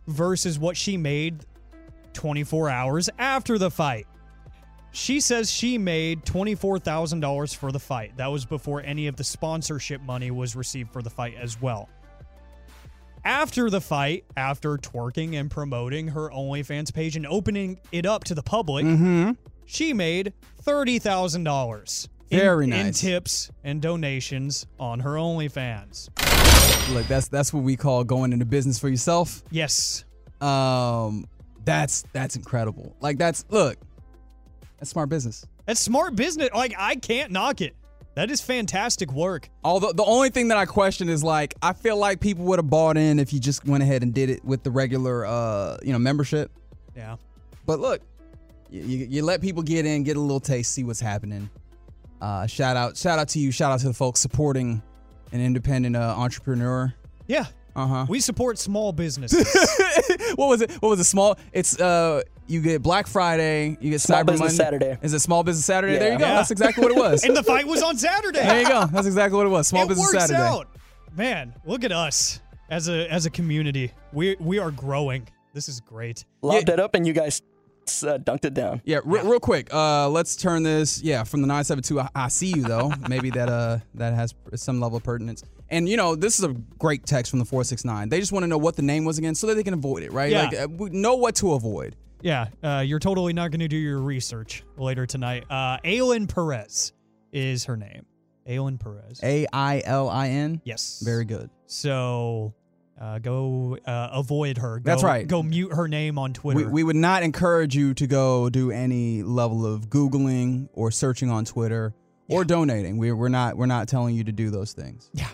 versus 0.08 0.58
what 0.58 0.76
she 0.76 0.98
made 0.98 1.46
24 2.14 2.70
hours 2.70 3.10
after 3.20 3.58
the 3.58 3.72
fight. 3.72 4.08
She 4.94 5.22
says 5.22 5.50
she 5.50 5.78
made 5.78 6.26
$24,000 6.26 7.56
for 7.56 7.72
the 7.72 7.80
fight. 7.80 8.18
That 8.18 8.28
was 8.28 8.46
before 8.46 8.82
any 8.82 9.08
of 9.08 9.16
the 9.16 9.24
sponsorship 9.24 10.02
money 10.02 10.32
was 10.32 10.56
received 10.56 10.92
for 10.92 11.02
the 11.02 11.10
fight 11.10 11.36
as 11.40 11.62
well. 11.62 11.88
After 13.24 13.70
the 13.70 13.80
fight, 13.82 14.26
after 14.36 14.78
twerking 14.78 15.40
and 15.40 15.50
promoting 15.50 16.08
her 16.10 16.30
OnlyFans 16.30 16.94
page 16.94 17.16
and 17.16 17.28
opening 17.28 17.80
it 17.92 18.06
up 18.06 18.24
to 18.26 18.36
the 18.36 18.42
public, 18.42 18.84
Mm-hmm. 18.86 19.32
she 19.66 19.94
made 19.94 20.34
$30,000 20.66 22.08
in- 22.32 22.40
Very 22.40 22.64
in 22.66 22.70
nice. 22.72 23.00
tips 23.00 23.52
and 23.64 23.82
donations 23.82 24.66
on 24.80 25.00
her 25.02 25.12
OnlyFans. 25.12 26.10
Look, 26.94 27.08
that's 27.08 27.28
that's 27.28 27.54
what 27.54 27.64
we 27.64 27.76
call 27.78 28.04
going 28.04 28.34
into 28.34 28.46
business 28.46 28.80
for 28.80 28.90
yourself. 28.90 29.44
Yes. 29.52 30.04
Um, 30.42 31.26
that's 31.66 32.04
that's 32.14 32.36
incredible. 32.36 32.96
Like 33.02 33.18
that's 33.18 33.46
look, 33.50 33.78
that's 34.78 34.92
smart 34.92 35.10
business. 35.10 35.46
That's 35.66 35.80
smart 35.80 36.16
business. 36.16 36.50
Like, 36.54 36.74
I 36.78 36.96
can't 36.96 37.32
knock 37.32 37.62
it. 37.62 37.76
That 38.16 38.30
is 38.30 38.42
fantastic 38.42 39.12
work. 39.14 39.50
Although 39.64 39.94
the 39.94 40.04
only 40.04 40.30
thing 40.30 40.50
that 40.50 40.58
I 40.58 40.66
question 40.66 41.08
is 41.08 41.24
like 41.24 41.56
I 41.62 41.74
feel 41.74 41.98
like 41.98 42.20
people 42.20 42.44
would 42.46 42.60
have 42.60 42.70
bought 42.70 42.98
in 42.98 43.20
if 43.20 43.32
you 43.32 43.40
just 43.40 43.66
went 43.66 43.84
ahead 43.84 44.04
and 44.04 44.14
did 44.14 44.30
it 44.30 44.44
with 44.44 44.64
the 44.64 44.72
regular 44.72 45.26
uh 45.26 45.78
you 45.82 45.94
know 45.94 46.00
membership. 46.00 46.52
Yeah. 46.96 47.16
But 47.66 47.80
look, 47.80 48.02
you, 48.70 48.82
you, 48.82 49.08
you 49.10 49.24
let 49.24 49.40
people 49.40 49.64
get 49.64 49.86
in, 49.86 50.04
get 50.04 50.18
a 50.18 50.20
little 50.20 50.40
taste, 50.40 50.74
see 50.74 50.84
what's 50.84 51.00
happening. 51.00 51.50
Uh, 52.20 52.48
shout 52.48 52.76
out, 52.76 52.98
shout 52.98 53.18
out 53.18 53.30
to 53.30 53.40
you, 53.40 53.52
shout 53.52 53.72
out 53.72 53.80
to 53.80 53.88
the 53.88 53.94
folks 53.94 54.20
supporting 54.20 54.82
an 55.32 55.42
independent 55.42 55.96
uh, 55.96 56.16
entrepreneur. 56.18 56.94
Yeah. 57.28 57.46
Uh 57.76 57.88
huh. 57.88 58.06
We 58.10 58.20
support 58.20 58.58
small 58.58 58.92
businesses. 58.92 59.48
what 60.36 60.48
was 60.48 60.62
it? 60.62 60.72
What 60.82 60.90
was 60.90 61.00
it? 61.00 61.06
Small. 61.06 61.38
It's 61.54 61.80
uh, 61.80 62.22
you 62.48 62.62
get 62.62 62.82
Black 62.82 63.08
Friday, 63.08 63.78
you 63.80 63.92
get 63.92 64.02
Small 64.02 64.24
Cyber 64.24 64.28
Business 64.28 64.58
Monday. 64.58 64.64
Saturday. 64.64 64.98
Is 65.02 65.14
it 65.14 65.20
Small 65.20 65.44
Business 65.44 65.66
Saturday? 65.66 65.98
There 65.98 66.12
you 66.12 66.20
go. 66.20 66.26
Yeah. 66.26 66.36
That's 66.36 66.52
exactly 66.52 66.84
what 66.84 66.92
it 66.92 66.98
was. 66.98 67.24
and 67.26 67.36
the 67.36 67.44
fight 67.44 67.66
was 67.66 67.82
on 67.82 67.98
Saturday. 67.98 68.40
there 68.40 68.62
you 68.62 68.68
go. 68.68 68.86
That's 68.88 69.08
exactly 69.08 69.38
what 69.38 69.48
it 69.48 69.52
was. 69.52 69.68
Small 69.68 69.84
it 69.84 69.90
Business 69.90 70.14
works 70.14 70.28
Saturday. 70.28 70.42
out. 70.42 70.68
Man, 71.16 71.54
look 71.66 71.84
at 71.84 71.92
us 71.92 72.42
as 72.70 72.90
a 72.90 73.10
as 73.12 73.26
a 73.26 73.30
community. 73.30 73.92
We 74.12 74.36
we 74.40 74.60
are 74.60 74.72
growing. 74.72 75.28
This 75.54 75.70
is 75.70 75.80
great. 75.82 76.26
Lobbed 76.42 76.70
it 76.70 76.80
up 76.80 76.96
and 76.96 77.06
you 77.06 77.14
guys 77.14 77.42
uh, 78.04 78.18
dunked 78.18 78.46
it 78.46 78.54
down. 78.54 78.82
Yeah, 78.86 79.00
re- 79.04 79.22
real 79.22 79.40
quick. 79.40 79.74
Uh, 79.74 80.08
let's 80.10 80.36
turn 80.36 80.64
this. 80.64 81.02
Yeah, 81.02 81.24
from 81.24 81.42
the 81.42 81.48
nine 81.48 81.64
seven 81.64 81.84
two. 81.84 82.02
I 82.16 82.28
see 82.30 82.48
you 82.48 82.64
though. 82.64 82.92
Maybe 83.10 83.30
that 83.32 83.50
uh 83.50 83.80
that 83.96 84.14
has 84.14 84.34
some 84.56 84.80
level 84.80 84.98
of 84.98 85.04
pertinence. 85.04 85.44
And 85.72 85.88
you 85.90 85.98
know, 85.98 86.16
this 86.16 86.38
is 86.38 86.46
a 86.46 86.54
great 86.78 87.06
text 87.06 87.32
from 87.32 87.40
the 87.40 87.46
four 87.46 87.64
six 87.64 87.84
nine. 87.84 88.10
They 88.10 88.20
just 88.20 88.32
want 88.32 88.44
to 88.44 88.48
know 88.48 88.58
what 88.58 88.76
the 88.76 88.82
name 88.82 89.06
was 89.06 89.18
again, 89.18 89.34
so 89.34 89.48
that 89.48 89.56
they 89.56 89.64
can 89.64 89.74
avoid 89.74 90.04
it, 90.04 90.12
right? 90.12 90.30
Yeah. 90.32 90.44
Like 90.44 90.60
uh, 90.60 90.68
we 90.70 90.90
know 90.90 91.16
what 91.16 91.36
to 91.38 91.54
avoid. 91.54 91.96
Yeah, 92.22 92.48
uh, 92.62 92.84
you're 92.86 93.00
totally 93.00 93.34
not 93.34 93.50
going 93.50 93.62
to 93.62 93.68
do 93.68 93.78
your 93.78 94.00
research 94.00 94.64
later 94.78 95.08
tonight. 95.08 95.46
Uh, 95.50 95.80
Ailin 95.80 96.32
Perez 96.32 96.94
is 97.32 97.66
her 97.66 97.76
name. 97.76 98.06
Ailin 98.48 98.80
Perez. 98.80 99.20
A 99.24 99.48
I 99.52 99.82
L 99.86 100.10
I 100.10 100.28
N. 100.30 100.62
yes. 100.64 101.02
Very 101.04 101.26
good. 101.26 101.50
So 101.66 102.54
uh, 103.00 103.20
go 103.20 103.78
uh, 103.88 104.10
avoid 104.12 104.58
her. 104.58 104.80
Go, 104.80 104.84
That's 104.92 105.04
right. 105.04 105.28
Go 105.28 105.42
mute 105.42 105.74
her 105.74 105.88
name 105.88 106.20
on 106.20 106.34
Twitter. 106.34 106.60
We, 106.60 106.66
we 106.66 106.84
would 106.84 106.96
not 106.96 107.24
encourage 107.24 107.76
you 107.76 107.94
to 107.96 108.06
go 108.08 108.50
do 108.50 108.72
any 108.72 109.24
level 109.24 109.66
of 109.66 109.90
googling 109.90 110.70
or 110.74 110.92
searching 110.92 111.30
on 111.30 111.46
Twitter 111.46 111.96
or 112.30 112.44
donating. 112.44 112.98
We, 112.98 113.12
we're 113.14 113.30
not 113.30 113.58
we're 113.58 113.66
not 113.68 113.88
telling 113.88 114.16
you 114.16 114.24
to 114.26 114.32
do 114.32 114.50
those 114.50 114.74
things. 114.74 115.10
yeah. 115.14 115.28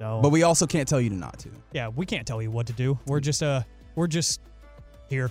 So 0.00 0.20
But 0.22 0.30
we 0.30 0.42
also 0.44 0.66
can't 0.66 0.88
tell 0.88 1.00
you 1.00 1.10
to 1.10 1.14
not 1.16 1.38
to. 1.40 1.50
yeah, 1.72 1.88
we 1.88 2.06
can't 2.06 2.26
tell 2.26 2.40
you 2.40 2.50
what 2.50 2.66
to 2.68 2.72
do. 2.72 2.98
We're 3.06 3.20
just 3.20 3.42
uh 3.42 3.62
we're 3.94 4.06
just 4.06 4.40
here. 5.08 5.30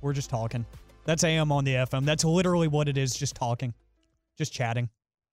We're 0.00 0.12
just 0.12 0.28
talking. 0.28 0.66
That's 1.04 1.22
AM 1.24 1.52
on 1.52 1.64
the 1.64 1.74
FM. 1.74 2.04
That's 2.04 2.24
literally 2.24 2.66
what 2.68 2.88
it 2.88 2.98
is. 2.98 3.14
Just 3.14 3.34
talking, 3.36 3.72
just 4.36 4.52
chatting 4.52 4.88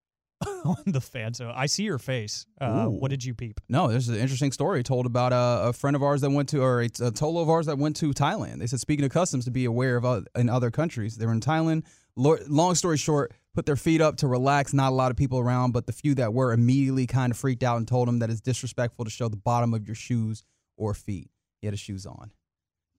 on 0.66 0.78
the 0.86 1.02
fan. 1.02 1.34
So 1.34 1.52
I 1.54 1.66
see 1.66 1.84
your 1.84 1.98
face. 1.98 2.46
Uh, 2.62 2.86
what 2.86 3.10
did 3.10 3.24
you 3.26 3.34
peep? 3.34 3.60
No, 3.70 3.88
there's 3.88 4.08
an 4.08 4.16
interesting 4.18 4.52
story 4.52 4.84
told 4.84 5.06
about 5.08 5.34
a, 5.34 5.70
a 5.70 5.74
friend 5.74 5.96
of 5.96 6.04
ours 6.04 6.22
that 6.22 6.30
went 6.30 6.50
to, 6.50 6.62
or 6.62 6.82
a, 6.82 6.86
a 6.86 7.12
Tolo 7.12 7.42
of 7.42 7.50
ours 7.50 7.66
that 7.66 7.78
went 7.78 7.96
to 7.98 8.12
Thailand. 8.12 8.60
They 8.60 8.68
said, 8.68 8.80
speaking 8.80 9.04
of 9.06 9.12
customs, 9.12 9.46
to 9.46 9.52
be 9.52 9.66
aware 9.66 9.96
of 9.98 10.06
oth- 10.06 10.28
in 10.36 10.48
other 10.50 10.70
countries. 10.72 11.18
They 11.18 11.26
were 11.26 11.32
in 11.34 11.42
Thailand. 11.42 11.84
Lo- 12.16 12.38
long 12.48 12.76
story 12.76 12.98
short, 12.98 13.34
put 13.56 13.66
their 13.66 13.78
feet 13.78 14.02
up 14.02 14.18
to 14.18 14.28
relax. 14.28 14.74
Not 14.74 14.92
a 14.92 14.96
lot 14.96 15.10
of 15.10 15.18
people 15.18 15.40
around, 15.40 15.72
but 15.72 15.88
the 15.88 15.94
few 15.94 16.14
that 16.16 16.34
were 16.34 16.52
immediately 16.52 17.08
kind 17.08 17.32
of 17.32 17.38
freaked 17.38 17.64
out 17.64 17.78
and 17.78 17.88
told 17.88 18.08
him 18.08 18.20
that 18.20 18.30
it's 18.30 18.42
disrespectful 18.42 19.06
to 19.06 19.12
show 19.12 19.30
the 19.30 19.38
bottom 19.38 19.74
of 19.74 19.88
your 19.88 19.96
shoes 19.96 20.44
or 20.78 20.94
feet. 20.94 21.30
He 21.62 21.68
had 21.68 21.74
his 21.74 21.80
shoes 21.80 22.06
on, 22.06 22.32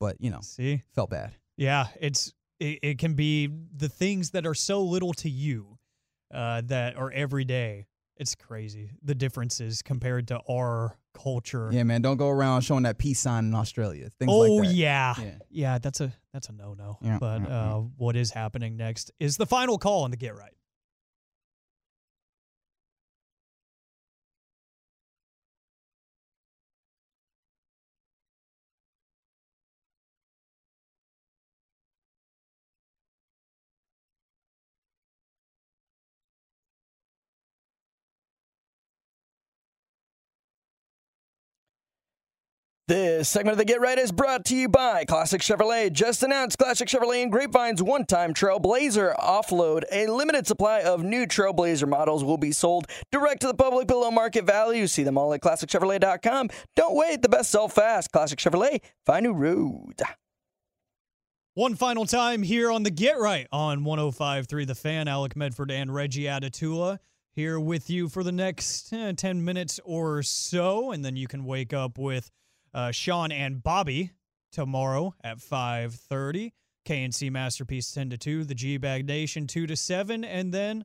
but 0.00 0.16
you 0.18 0.30
know, 0.30 0.40
See. 0.40 0.82
felt 0.94 1.10
bad. 1.10 1.32
Yeah, 1.56 1.86
it's 2.00 2.32
it, 2.58 2.78
it 2.82 2.98
can 2.98 3.14
be 3.14 3.48
the 3.76 3.88
things 3.88 4.30
that 4.30 4.46
are 4.46 4.54
so 4.54 4.82
little 4.82 5.12
to 5.14 5.30
you 5.30 5.78
uh, 6.32 6.62
that 6.64 6.96
are 6.96 7.12
every 7.12 7.44
day. 7.44 7.86
It's 8.16 8.34
crazy 8.34 8.92
the 9.02 9.14
differences 9.14 9.82
compared 9.82 10.28
to 10.28 10.40
our 10.50 10.96
culture. 11.16 11.68
Yeah, 11.72 11.82
man, 11.82 12.02
don't 12.02 12.16
go 12.16 12.28
around 12.28 12.62
showing 12.62 12.84
that 12.84 12.98
peace 12.98 13.18
sign 13.20 13.46
in 13.46 13.54
Australia. 13.54 14.08
Things 14.18 14.30
oh 14.32 14.38
like 14.38 14.68
that. 14.68 14.74
yeah. 14.74 15.14
Yeah. 15.18 15.30
yeah, 15.50 15.78
That's 15.78 16.00
a 16.00 16.12
that's 16.32 16.48
a 16.48 16.52
no 16.52 16.74
no. 16.74 16.98
Yeah, 17.00 17.18
but 17.18 17.42
yeah, 17.42 17.74
uh, 17.74 17.78
what 17.96 18.16
is 18.16 18.30
happening 18.30 18.76
next 18.76 19.10
is 19.18 19.36
the 19.36 19.46
final 19.46 19.78
call 19.78 20.04
on 20.04 20.10
the 20.10 20.16
get 20.16 20.36
right. 20.36 20.52
This 42.88 43.28
segment 43.28 43.54
of 43.54 43.58
the 43.58 43.64
Get 43.64 43.80
Right 43.80 43.98
is 43.98 44.12
brought 44.12 44.44
to 44.44 44.54
you 44.54 44.68
by 44.68 45.04
Classic 45.04 45.40
Chevrolet. 45.40 45.92
Just 45.92 46.22
announced 46.22 46.56
Classic 46.56 46.86
Chevrolet 46.86 47.20
and 47.20 47.32
Grapevine's 47.32 47.82
one-time 47.82 48.32
Trailblazer 48.32 49.16
offload. 49.16 49.82
A 49.90 50.06
limited 50.06 50.46
supply 50.46 50.82
of 50.82 51.02
new 51.02 51.26
Trailblazer 51.26 51.88
models 51.88 52.22
will 52.22 52.38
be 52.38 52.52
sold 52.52 52.86
direct 53.10 53.40
to 53.40 53.48
the 53.48 53.54
public 53.54 53.88
below 53.88 54.12
market 54.12 54.44
value. 54.44 54.86
See 54.86 55.02
them 55.02 55.18
all 55.18 55.34
at 55.34 55.40
ClassicChevrolet.com. 55.40 56.48
Don't 56.76 56.94
wait, 56.94 57.22
the 57.22 57.28
best 57.28 57.50
sell 57.50 57.66
fast. 57.66 58.12
Classic 58.12 58.38
Chevrolet, 58.38 58.80
find 59.04 59.24
new 59.24 59.32
road. 59.32 60.00
One 61.54 61.74
final 61.74 62.06
time 62.06 62.44
here 62.44 62.70
on 62.70 62.84
the 62.84 62.90
Get 62.92 63.18
Right 63.18 63.48
on 63.50 63.80
105.3 63.80 64.64
The 64.64 64.76
Fan. 64.76 65.08
Alec 65.08 65.34
Medford 65.34 65.72
and 65.72 65.92
Reggie 65.92 66.26
Adatula 66.26 67.00
here 67.34 67.58
with 67.58 67.90
you 67.90 68.08
for 68.08 68.22
the 68.22 68.30
next 68.30 68.92
eh, 68.92 69.10
10 69.10 69.44
minutes 69.44 69.80
or 69.84 70.22
so. 70.22 70.92
And 70.92 71.04
then 71.04 71.16
you 71.16 71.26
can 71.26 71.44
wake 71.44 71.72
up 71.72 71.98
with 71.98 72.30
uh, 72.74 72.90
Sean 72.90 73.32
and 73.32 73.62
Bobby 73.62 74.12
tomorrow 74.52 75.14
at 75.22 75.38
5.30. 75.38 76.52
KNC 76.86 77.32
Masterpiece 77.32 77.90
10 77.90 78.10
to 78.10 78.18
2, 78.18 78.44
the 78.44 78.54
G 78.54 78.76
Bag 78.76 79.06
Nation 79.06 79.46
2 79.46 79.66
to 79.66 79.76
7, 79.76 80.24
and 80.24 80.54
then 80.54 80.84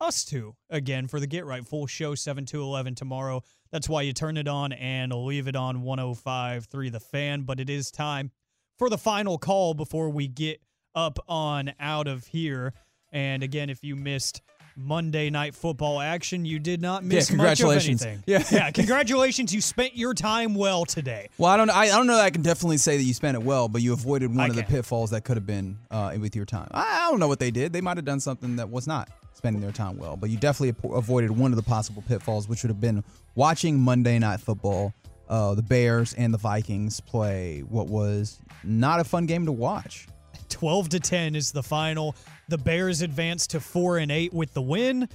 us 0.00 0.24
two 0.24 0.56
again 0.68 1.06
for 1.06 1.20
the 1.20 1.26
Get 1.26 1.46
Right 1.46 1.64
full 1.64 1.86
show 1.86 2.14
7 2.14 2.44
to 2.46 2.60
11 2.60 2.96
tomorrow. 2.96 3.42
That's 3.70 3.88
why 3.88 4.02
you 4.02 4.12
turn 4.12 4.36
it 4.36 4.48
on 4.48 4.72
and 4.72 5.12
leave 5.12 5.46
it 5.46 5.54
on 5.54 5.84
105.3 5.84 6.90
The 6.90 7.00
Fan. 7.00 7.42
But 7.42 7.60
it 7.60 7.70
is 7.70 7.90
time 7.90 8.32
for 8.78 8.90
the 8.90 8.98
final 8.98 9.38
call 9.38 9.74
before 9.74 10.10
we 10.10 10.26
get 10.26 10.60
up 10.94 11.18
on 11.28 11.72
out 11.78 12.08
of 12.08 12.26
here. 12.26 12.74
And 13.12 13.42
again, 13.42 13.70
if 13.70 13.84
you 13.84 13.94
missed 13.94 14.42
Monday 14.76 15.30
night 15.30 15.54
football 15.54 16.00
action, 16.00 16.44
you 16.44 16.58
did 16.58 16.80
not 16.80 17.04
miss 17.04 17.28
congratulations. 17.28 18.00
much 18.00 18.06
of 18.06 18.12
anything. 18.12 18.24
Yeah. 18.26 18.44
yeah, 18.50 18.70
congratulations. 18.70 19.54
You 19.54 19.60
spent 19.60 19.96
your 19.96 20.14
time 20.14 20.54
well 20.54 20.84
today. 20.84 21.28
Well, 21.38 21.50
I 21.50 21.56
don't. 21.56 21.70
I, 21.70 21.82
I 21.82 21.86
don't 21.88 22.06
know. 22.06 22.16
That 22.16 22.24
I 22.24 22.30
can 22.30 22.42
definitely 22.42 22.78
say 22.78 22.96
that 22.96 23.02
you 23.02 23.14
spent 23.14 23.36
it 23.36 23.42
well, 23.42 23.68
but 23.68 23.82
you 23.82 23.92
avoided 23.92 24.30
one 24.30 24.40
I 24.40 24.48
of 24.48 24.56
the 24.56 24.62
pitfalls 24.62 25.10
that 25.10 25.24
could 25.24 25.36
have 25.36 25.46
been 25.46 25.78
uh, 25.90 26.16
with 26.20 26.34
your 26.36 26.44
time. 26.44 26.68
I, 26.72 27.06
I 27.06 27.10
don't 27.10 27.20
know 27.20 27.28
what 27.28 27.40
they 27.40 27.50
did. 27.50 27.72
They 27.72 27.80
might 27.80 27.96
have 27.96 28.06
done 28.06 28.20
something 28.20 28.56
that 28.56 28.70
was 28.70 28.86
not 28.86 29.08
spending 29.34 29.60
their 29.60 29.72
time 29.72 29.96
well, 29.98 30.16
but 30.16 30.30
you 30.30 30.36
definitely 30.36 30.90
avoided 30.96 31.30
one 31.30 31.52
of 31.52 31.56
the 31.56 31.62
possible 31.62 32.02
pitfalls, 32.06 32.48
which 32.48 32.62
would 32.62 32.70
have 32.70 32.80
been 32.80 33.02
watching 33.34 33.78
Monday 33.78 34.18
Night 34.18 34.40
Football. 34.40 34.94
Uh, 35.28 35.54
the 35.54 35.62
Bears 35.62 36.12
and 36.14 36.32
the 36.34 36.38
Vikings 36.38 37.00
play 37.00 37.60
what 37.60 37.86
was 37.86 38.38
not 38.64 39.00
a 39.00 39.04
fun 39.04 39.24
game 39.26 39.46
to 39.46 39.52
watch. 39.52 40.06
12 40.50 40.90
to 40.90 41.00
10 41.00 41.34
is 41.34 41.52
the 41.52 41.62
final. 41.62 42.14
The 42.52 42.58
Bears 42.58 43.00
advance 43.00 43.46
to 43.46 43.60
4 43.60 43.96
and 43.96 44.12
8 44.12 44.34
with 44.34 44.52
the 44.52 44.60
win. 44.60 45.08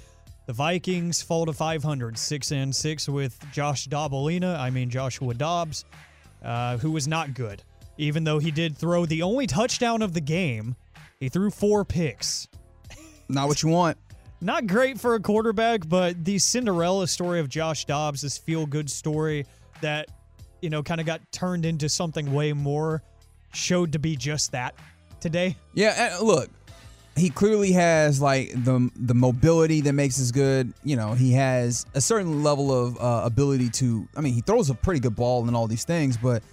The 0.48 0.54
Vikings 0.54 1.22
fall 1.22 1.46
to 1.46 1.54
500, 1.54 2.18
6 2.18 2.52
and 2.52 2.76
6 2.76 3.10
with 3.10 3.40
Josh 3.54 3.88
Dobalina, 3.88 4.58
I 4.58 4.72
mean 4.72 4.90
Joshua 4.90 5.36
Dobbs, 5.36 5.86
uh, 6.44 6.78
who 6.80 6.90
was 6.90 7.08
not 7.08 7.36
good. 7.36 7.62
Even 8.00 8.24
though 8.24 8.40
he 8.40 8.50
did 8.50 8.76
throw 8.76 9.06
the 9.06 9.22
only 9.22 9.46
touchdown 9.46 10.02
of 10.02 10.14
the 10.14 10.20
game, 10.20 10.76
he 11.20 11.30
threw 11.30 11.52
four 11.52 11.86
picks. 11.86 12.48
Not 13.30 13.48
what 13.48 13.62
you 13.62 13.70
want. 13.70 14.00
Not 14.42 14.66
great 14.66 15.00
for 15.00 15.14
a 15.14 15.20
quarterback, 15.20 15.88
but 15.88 16.26
the 16.26 16.40
Cinderella 16.40 17.08
story 17.08 17.40
of 17.40 17.50
Josh 17.50 17.86
Dobbs, 17.86 18.22
this 18.22 18.40
feel 18.40 18.66
good 18.66 18.90
story 18.90 19.46
that, 19.82 20.08
you 20.64 20.72
know, 20.72 20.82
kind 20.82 21.00
of 21.00 21.06
got 21.06 21.22
turned 21.32 21.68
into 21.68 21.88
something 21.88 22.34
way 22.34 22.52
more, 22.54 23.04
showed 23.54 23.92
to 23.92 24.00
be 24.00 24.16
just 24.16 24.54
that 24.54 24.74
today. 25.20 25.56
Yeah, 25.76 26.18
look, 26.20 26.50
he 27.18 27.30
clearly 27.30 27.72
has 27.74 28.22
like 28.22 28.52
the 28.52 28.90
the 28.96 29.14
mobility 29.14 29.82
that 29.82 29.94
makes 29.94 30.20
us 30.22 30.32
good. 30.32 30.74
You 30.84 30.96
know, 30.96 31.14
he 31.14 31.34
has 31.34 31.86
a 31.94 32.02
certain 32.02 32.44
level 32.44 32.72
of 32.72 32.98
uh, 33.00 33.22
ability 33.26 33.70
to. 33.72 34.08
I 34.16 34.22
mean, 34.22 34.34
he 34.34 34.42
throws 34.42 34.70
a 34.70 34.76
pretty 34.76 35.00
good 35.00 35.16
ball 35.16 35.48
and 35.48 35.56
all 35.56 35.68
these 35.68 35.84
things, 35.84 36.18
but 36.18 36.44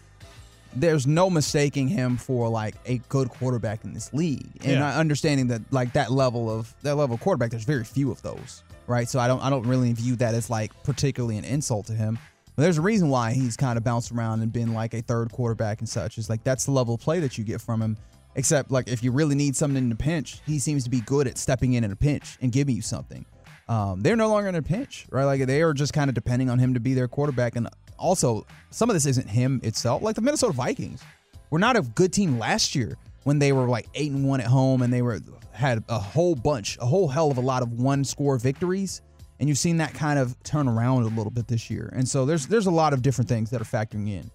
there's 0.77 1.07
no 1.07 1.31
mistaking 1.31 1.89
him 1.89 2.17
for 2.17 2.49
like 2.49 2.75
a 2.87 2.99
good 3.09 3.29
quarterback 3.29 3.85
in 3.85 3.95
this 3.95 4.13
league. 4.13 4.51
And 4.63 4.73
Yeah. 4.73 4.99
Understanding 4.99 5.49
that 5.49 5.63
like 5.73 5.93
that 5.93 6.11
level 6.11 6.51
of 6.51 6.75
that 6.83 6.97
level 6.97 7.15
of 7.15 7.21
quarterback, 7.21 7.51
there's 7.51 7.65
very 7.65 7.85
few 7.85 8.11
of 8.11 8.21
those, 8.23 8.63
right? 8.87 9.09
So 9.09 9.21
I 9.21 9.29
don't 9.29 9.43
I 9.43 9.51
don't 9.51 9.67
really 9.67 9.93
view 9.93 10.17
that 10.17 10.35
as 10.35 10.51
like 10.51 10.73
particularly 10.83 11.37
an 11.39 11.45
insult 11.45 11.87
to 11.87 11.93
him. 11.93 12.19
But 12.57 12.63
there's 12.63 12.79
a 12.79 12.83
reason 12.83 13.09
why 13.09 13.33
he's 13.33 13.57
kind 13.57 13.77
of 13.77 13.83
bounced 13.83 14.13
around 14.13 14.43
and 14.43 14.53
been 14.53 14.75
like 14.75 14.95
a 14.95 15.03
third 15.03 15.33
quarterback 15.33 15.81
and 15.81 15.89
such. 15.89 16.19
Is 16.19 16.31
like 16.31 16.45
that's 16.45 16.65
the 16.65 16.71
level 16.71 16.95
of 16.95 17.01
play 17.01 17.21
that 17.21 17.37
you 17.37 17.45
get 17.45 17.61
from 17.61 17.83
him. 17.83 17.97
Except 18.37 18.71
like 18.71 18.89
if 18.89 19.03
you 19.03 19.13
really 19.13 19.35
need 19.35 19.57
something 19.57 19.83
in 19.83 19.93
a 19.93 19.97
pinch, 19.97 20.41
he 20.47 20.59
seems 20.59 20.85
to 20.85 20.91
be 20.91 21.01
good 21.01 21.27
at 21.27 21.39
stepping 21.39 21.75
in 21.75 21.85
in 21.85 21.93
a 21.93 21.97
pinch 21.97 22.37
and 22.41 22.51
giving 22.51 22.75
you 22.75 22.83
something. 22.83 23.25
Um, 23.69 24.03
they're 24.03 24.17
no 24.17 24.29
longer 24.29 24.49
in 24.49 24.55
a 24.55 24.63
pinch, 24.63 25.07
right? 25.11 25.25
Like 25.25 25.47
they 25.47 25.63
are 25.63 25.73
just 25.73 25.93
kind 25.93 26.09
of 26.11 26.15
depending 26.15 26.51
on 26.51 26.59
him 26.59 26.75
to 26.75 26.81
be 26.81 26.95
their 26.95 27.09
quarterback. 27.09 27.57
And 27.57 27.69
also, 27.99 28.47
some 28.71 28.91
of 28.91 28.95
this 28.95 29.07
isn't 29.07 29.29
him 29.29 29.61
itself. 29.63 30.03
Like 30.03 30.17
the 30.17 30.21
Minnesota 30.21 30.53
Vikings 30.53 31.03
were 31.51 31.59
not 31.59 31.77
a 31.77 31.83
good 31.83 32.13
team 32.13 32.39
last 32.39 32.75
year 32.75 32.97
when 33.23 33.39
they 33.39 33.53
were 33.53 33.67
like 33.67 33.89
eight 33.95 34.11
and 34.11 34.27
one 34.27 34.41
at 34.41 34.47
home 34.47 34.83
and 34.83 34.93
they 34.93 35.03
were 35.03 35.21
had 35.53 35.83
a 35.89 35.99
whole 35.99 36.35
bunch, 36.35 36.77
a 36.79 36.87
whole 36.87 37.09
hell 37.09 37.31
of 37.31 37.39
a 37.39 37.43
lot 37.43 37.63
of 37.63 37.73
one 37.73 38.05
score 38.05 38.37
victories. 38.37 39.01
And 39.41 39.49
you've 39.49 39.59
seen 39.59 39.79
that 39.79 39.95
kind 39.95 40.19
of 40.19 40.41
turn 40.43 40.69
around 40.69 41.03
a 41.03 41.07
little 41.07 41.31
bit 41.31 41.49
this 41.49 41.71
year. 41.71 41.91
And 41.95 42.09
so 42.09 42.25
there's 42.27 42.47
there's 42.47 42.67
a 42.67 42.71
lot 42.73 42.93
of 42.93 43.03
different 43.03 43.29
things 43.29 43.51
that 43.51 43.61
are 43.61 43.65
factoring 43.65 44.09
in 44.09 44.31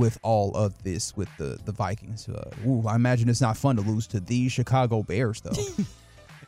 with 0.00 0.18
all 0.22 0.56
of 0.56 0.82
this 0.82 1.14
with 1.16 1.28
the 1.36 1.58
the 1.64 1.72
Vikings. 1.72 2.28
Uh, 2.28 2.50
ooh, 2.66 2.84
I 2.88 2.96
imagine 2.96 3.28
it's 3.28 3.40
not 3.40 3.56
fun 3.56 3.76
to 3.76 3.82
lose 3.82 4.06
to 4.08 4.18
the 4.18 4.48
Chicago 4.48 5.02
Bears 5.02 5.40
though. 5.42 5.52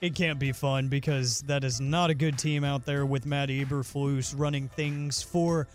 It 0.00 0.16
can't 0.16 0.40
be 0.40 0.50
fun 0.50 0.88
because 0.88 1.42
that 1.42 1.62
is 1.62 1.80
not 1.80 2.10
a 2.10 2.14
good 2.14 2.36
team 2.36 2.64
out 2.64 2.84
there 2.84 3.06
with 3.06 3.24
Matt 3.24 3.50
Eberflus 3.50 4.34
running 4.36 4.66
things 4.66 5.22
for 5.22 5.68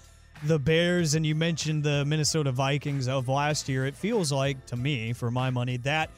the 0.43 0.59
Bears. 0.59 1.15
And 1.15 1.25
you 1.25 1.34
mentioned 1.34 1.86
the 1.86 2.03
Minnesota 2.03 2.51
Vikings 2.51 3.07
of 3.07 3.30
last 3.30 3.69
year. 3.69 3.86
It 3.86 3.95
feels 3.95 4.30
like, 4.30 4.65
to 4.65 4.75
me, 4.75 5.13
for 5.13 5.32
my 5.32 5.49
money, 5.49 5.78
that 5.78 6.09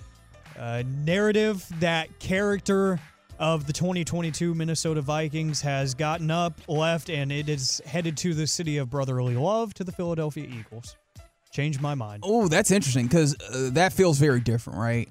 uh, 0.57 0.81
narrative, 0.87 1.63
that 1.81 2.17
character 2.17 2.99
of 3.37 3.67
the 3.67 3.73
2022 3.73 4.55
Minnesota 4.55 5.03
Vikings 5.03 5.61
has 5.61 5.93
gotten 5.93 6.31
up, 6.31 6.59
left, 6.67 7.11
and 7.11 7.31
it 7.31 7.47
is 7.47 7.79
headed 7.85 8.17
to 8.17 8.33
the 8.33 8.47
city 8.47 8.77
of 8.77 8.89
brotherly 8.89 9.35
love 9.35 9.75
to 9.75 9.83
the 9.83 9.91
Philadelphia 9.91 10.45
Eagles. 10.45 10.97
Changed 11.51 11.81
my 11.81 11.95
mind. 11.95 12.23
Oh, 12.25 12.47
that's 12.47 12.71
interesting 12.71 13.07
because 13.07 13.35
uh, 13.41 13.69
that 13.73 13.93
feels 13.93 14.19
very 14.19 14.39
different, 14.39 14.79
right? 14.79 15.09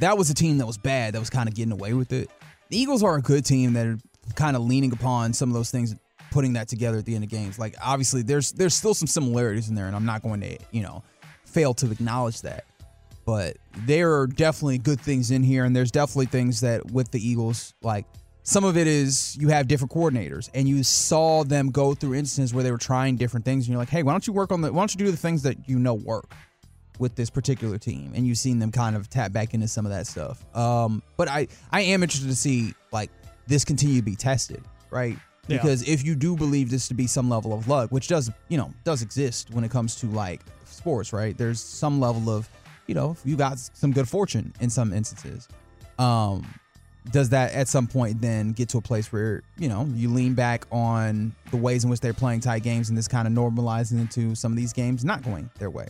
That 0.00 0.16
was 0.16 0.30
a 0.30 0.34
team 0.34 0.58
that 0.58 0.66
was 0.66 0.78
bad, 0.78 1.14
that 1.14 1.20
was 1.20 1.30
kind 1.30 1.48
of 1.48 1.54
getting 1.54 1.72
away 1.72 1.92
with 1.92 2.12
it. 2.12 2.30
The 2.70 2.78
Eagles 2.78 3.02
are 3.02 3.16
a 3.16 3.22
good 3.22 3.44
team 3.44 3.74
that 3.74 3.86
are 3.86 3.98
kind 4.34 4.56
of 4.56 4.62
leaning 4.62 4.92
upon 4.92 5.32
some 5.34 5.50
of 5.50 5.54
those 5.54 5.70
things, 5.70 5.94
putting 6.30 6.54
that 6.54 6.68
together 6.68 6.98
at 6.98 7.04
the 7.04 7.14
end 7.14 7.24
of 7.24 7.30
games. 7.30 7.58
Like 7.58 7.74
obviously, 7.82 8.22
there's 8.22 8.52
there's 8.52 8.74
still 8.74 8.94
some 8.94 9.06
similarities 9.06 9.68
in 9.68 9.74
there, 9.74 9.86
and 9.86 9.94
I'm 9.94 10.06
not 10.06 10.22
going 10.22 10.40
to 10.40 10.58
you 10.72 10.82
know 10.82 11.02
fail 11.44 11.74
to 11.74 11.90
acknowledge 11.90 12.40
that. 12.42 12.64
But 13.26 13.56
there 13.86 14.18
are 14.18 14.26
definitely 14.26 14.78
good 14.78 15.00
things 15.00 15.30
in 15.30 15.42
here, 15.42 15.64
and 15.64 15.74
there's 15.74 15.90
definitely 15.90 16.26
things 16.26 16.60
that 16.60 16.90
with 16.90 17.10
the 17.10 17.26
Eagles, 17.26 17.74
like 17.82 18.06
some 18.44 18.62
of 18.62 18.76
it 18.76 18.86
is 18.86 19.36
you 19.36 19.48
have 19.48 19.66
different 19.66 19.90
coordinators, 19.90 20.50
and 20.54 20.68
you 20.68 20.84
saw 20.84 21.44
them 21.44 21.70
go 21.70 21.94
through 21.94 22.14
instances 22.14 22.54
where 22.54 22.62
they 22.62 22.70
were 22.70 22.78
trying 22.78 23.16
different 23.16 23.44
things, 23.46 23.64
and 23.64 23.72
you're 23.72 23.78
like, 23.78 23.88
hey, 23.88 24.02
why 24.02 24.12
don't 24.12 24.26
you 24.26 24.34
work 24.34 24.52
on 24.52 24.60
the, 24.60 24.70
why 24.70 24.82
don't 24.82 24.94
you 24.94 24.98
do 25.04 25.10
the 25.10 25.16
things 25.16 25.42
that 25.42 25.66
you 25.66 25.78
know 25.78 25.94
work 25.94 26.30
with 26.98 27.14
this 27.16 27.30
particular 27.30 27.78
team, 27.78 28.12
and 28.14 28.26
you've 28.26 28.38
seen 28.38 28.58
them 28.58 28.70
kind 28.70 28.96
of 28.96 29.08
tap 29.08 29.32
back 29.32 29.54
into 29.54 29.66
some 29.66 29.86
of 29.86 29.92
that 29.92 30.06
stuff. 30.06 30.44
Um, 30.54 31.02
but 31.16 31.26
I 31.26 31.48
I 31.72 31.80
am 31.80 32.02
interested 32.02 32.28
to 32.28 32.36
see 32.36 32.74
like 32.92 33.10
this 33.46 33.64
continue 33.64 33.96
to 33.96 34.04
be 34.04 34.14
tested, 34.14 34.62
right? 34.90 35.16
Yeah. 35.46 35.56
Because 35.56 35.88
if 35.88 36.04
you 36.04 36.14
do 36.14 36.36
believe 36.36 36.70
this 36.70 36.86
to 36.88 36.94
be 36.94 37.06
some 37.06 37.30
level 37.30 37.54
of 37.54 37.66
luck, 37.66 37.90
which 37.90 38.08
does 38.08 38.30
you 38.48 38.58
know 38.58 38.72
does 38.84 39.00
exist 39.00 39.50
when 39.52 39.64
it 39.64 39.70
comes 39.70 39.94
to 39.96 40.06
like 40.06 40.42
sports, 40.66 41.14
right? 41.14 41.36
There's 41.36 41.60
some 41.60 41.98
level 41.98 42.28
of 42.28 42.46
you 42.86 42.94
know 42.94 43.16
you 43.24 43.36
got 43.36 43.58
some 43.58 43.90
good 43.90 44.08
fortune 44.08 44.52
in 44.60 44.68
some 44.68 44.92
instances. 44.92 45.48
Um, 45.98 46.46
does 47.10 47.28
that 47.30 47.52
at 47.52 47.68
some 47.68 47.86
point 47.86 48.20
then 48.20 48.52
get 48.52 48.68
to 48.70 48.78
a 48.78 48.80
place 48.80 49.12
where 49.12 49.42
you 49.58 49.68
know 49.68 49.86
you 49.94 50.08
lean 50.08 50.34
back 50.34 50.66
on 50.72 51.32
the 51.50 51.56
ways 51.56 51.84
in 51.84 51.90
which 51.90 52.00
they're 52.00 52.14
playing 52.14 52.40
tight 52.40 52.62
games 52.62 52.88
and 52.88 52.96
this 52.96 53.08
kind 53.08 53.26
of 53.26 53.34
normalizing 53.34 54.00
into 54.00 54.34
some 54.34 54.52
of 54.52 54.56
these 54.56 54.72
games 54.72 55.04
not 55.04 55.22
going 55.22 55.50
their 55.58 55.70
way? 55.70 55.88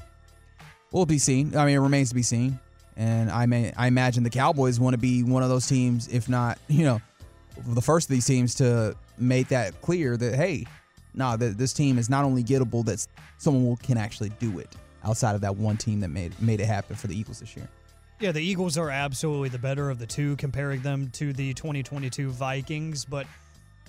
Will 0.91 1.07
be 1.07 1.19
seen. 1.19 1.57
I 1.57 1.67
mean, 1.67 1.77
it 1.77 1.81
remains 1.81 2.11
to 2.11 2.15
be 2.15 2.23
seen. 2.23 2.59
And 2.97 3.31
I 3.31 3.47
may, 3.47 3.73
I 3.77 3.89
imagine 3.89 4.23
the 4.23 4.31
Cowboys 4.31 4.79
want 4.79 4.95
to 4.95 4.99
be 4.99 5.25
one 5.25 5.43
of 5.43 5.49
those 5.49 5.67
teams, 5.67 6.07
if 6.09 6.29
not, 6.29 6.59
you 6.69 6.85
know, 6.85 7.01
the 7.67 7.83
first 7.83 8.09
of 8.09 8.15
these 8.15 8.27
teams 8.27 8.55
to 8.57 8.97
make 9.19 9.49
that 9.49 9.81
clear 9.81 10.17
that 10.17 10.35
hey, 10.35 10.67
nah, 11.15 11.37
that 11.37 11.59
this 11.59 11.73
team 11.73 11.99
is 11.99 12.11
not 12.11 12.25
only 12.25 12.43
gettable, 12.43 12.85
that 12.85 13.07
someone 13.39 13.65
will, 13.65 13.77
can 13.77 13.97
actually 13.97 14.31
do 14.41 14.59
it 14.59 14.75
outside 15.05 15.35
of 15.35 15.41
that 15.43 15.57
one 15.57 15.77
team 15.77 16.01
that 16.01 16.09
made 16.09 16.41
made 16.41 16.61
it 16.61 16.67
happen 16.67 16.97
for 16.97 17.07
the 17.07 17.17
Eagles 17.17 17.41
this 17.41 17.57
year. 17.57 17.69
Yeah, 18.21 18.33
the 18.33 18.41
Eagles 18.41 18.79
are 18.79 18.91
absolutely 18.91 19.49
the 19.49 19.59
better 19.59 19.91
of 19.91 19.99
the 19.99 20.07
two, 20.07 20.37
comparing 20.37 20.83
them 20.83 21.11
to 21.11 21.33
the 21.33 21.53
2022 21.55 22.31
Vikings. 22.31 23.05
But, 23.05 23.27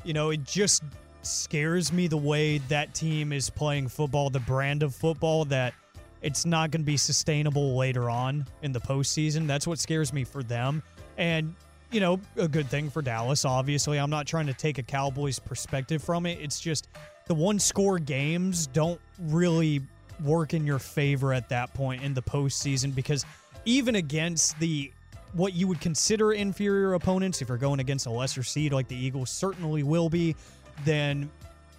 you 0.04 0.14
know, 0.14 0.32
it 0.32 0.44
just 0.44 0.84
scares 1.22 1.94
me 1.94 2.08
the 2.08 2.18
way 2.18 2.58
that 2.70 2.94
team 2.94 3.32
is 3.32 3.50
playing 3.50 3.88
football, 3.88 4.30
the 4.30 4.40
brand 4.40 4.84
of 4.84 4.96
football 4.96 5.46
that 5.46 5.74
it's 6.22 6.46
not 6.46 6.72
going 6.72 6.82
to 6.82 6.86
be 6.86 6.98
sustainable 6.98 7.76
later 7.76 8.10
on 8.10 8.48
in 8.64 8.72
the 8.72 8.80
postseason. 8.80 9.46
That's 9.46 9.68
what 9.68 9.78
scares 9.78 10.12
me 10.12 10.24
for 10.24 10.42
them. 10.42 10.82
And, 11.18 11.54
you 11.92 12.00
know, 12.00 12.20
a 12.36 12.48
good 12.48 12.68
thing 12.68 12.90
for 12.90 13.04
Dallas, 13.04 13.46
obviously. 13.46 14.00
I'm 14.00 14.10
not 14.10 14.26
trying 14.26 14.48
to 14.48 14.54
take 14.54 14.80
a 14.80 14.84
Cowboys 14.84 15.38
perspective 15.38 16.04
from 16.04 16.26
it. 16.26 16.40
It's 16.42 16.60
just 16.60 16.88
the 17.28 17.36
one 17.36 17.60
score 17.60 18.00
games 18.00 18.66
don't 18.68 19.00
really 19.20 19.82
work 20.24 20.54
in 20.54 20.66
your 20.66 20.80
favor 20.80 21.34
at 21.34 21.50
that 21.50 21.74
point 21.74 22.02
in 22.02 22.14
the 22.14 22.22
postseason 22.22 22.96
because 22.96 23.26
even 23.66 23.96
against 23.96 24.60
the 24.60 24.92
what 25.34 25.54
you 25.54 25.68
would 25.68 25.82
consider 25.82 26.32
inferior 26.32 26.94
opponents, 26.94 27.42
if 27.42 27.50
you're 27.50 27.58
going 27.58 27.82
against 27.82 28.06
a 28.06 28.10
lesser 28.10 28.42
seed 28.42 28.72
like 28.72 28.88
the 28.88 28.96
Eagles 28.96 29.30
certainly 29.30 29.84
will 29.84 30.10
be, 30.10 30.36
then 30.86 31.30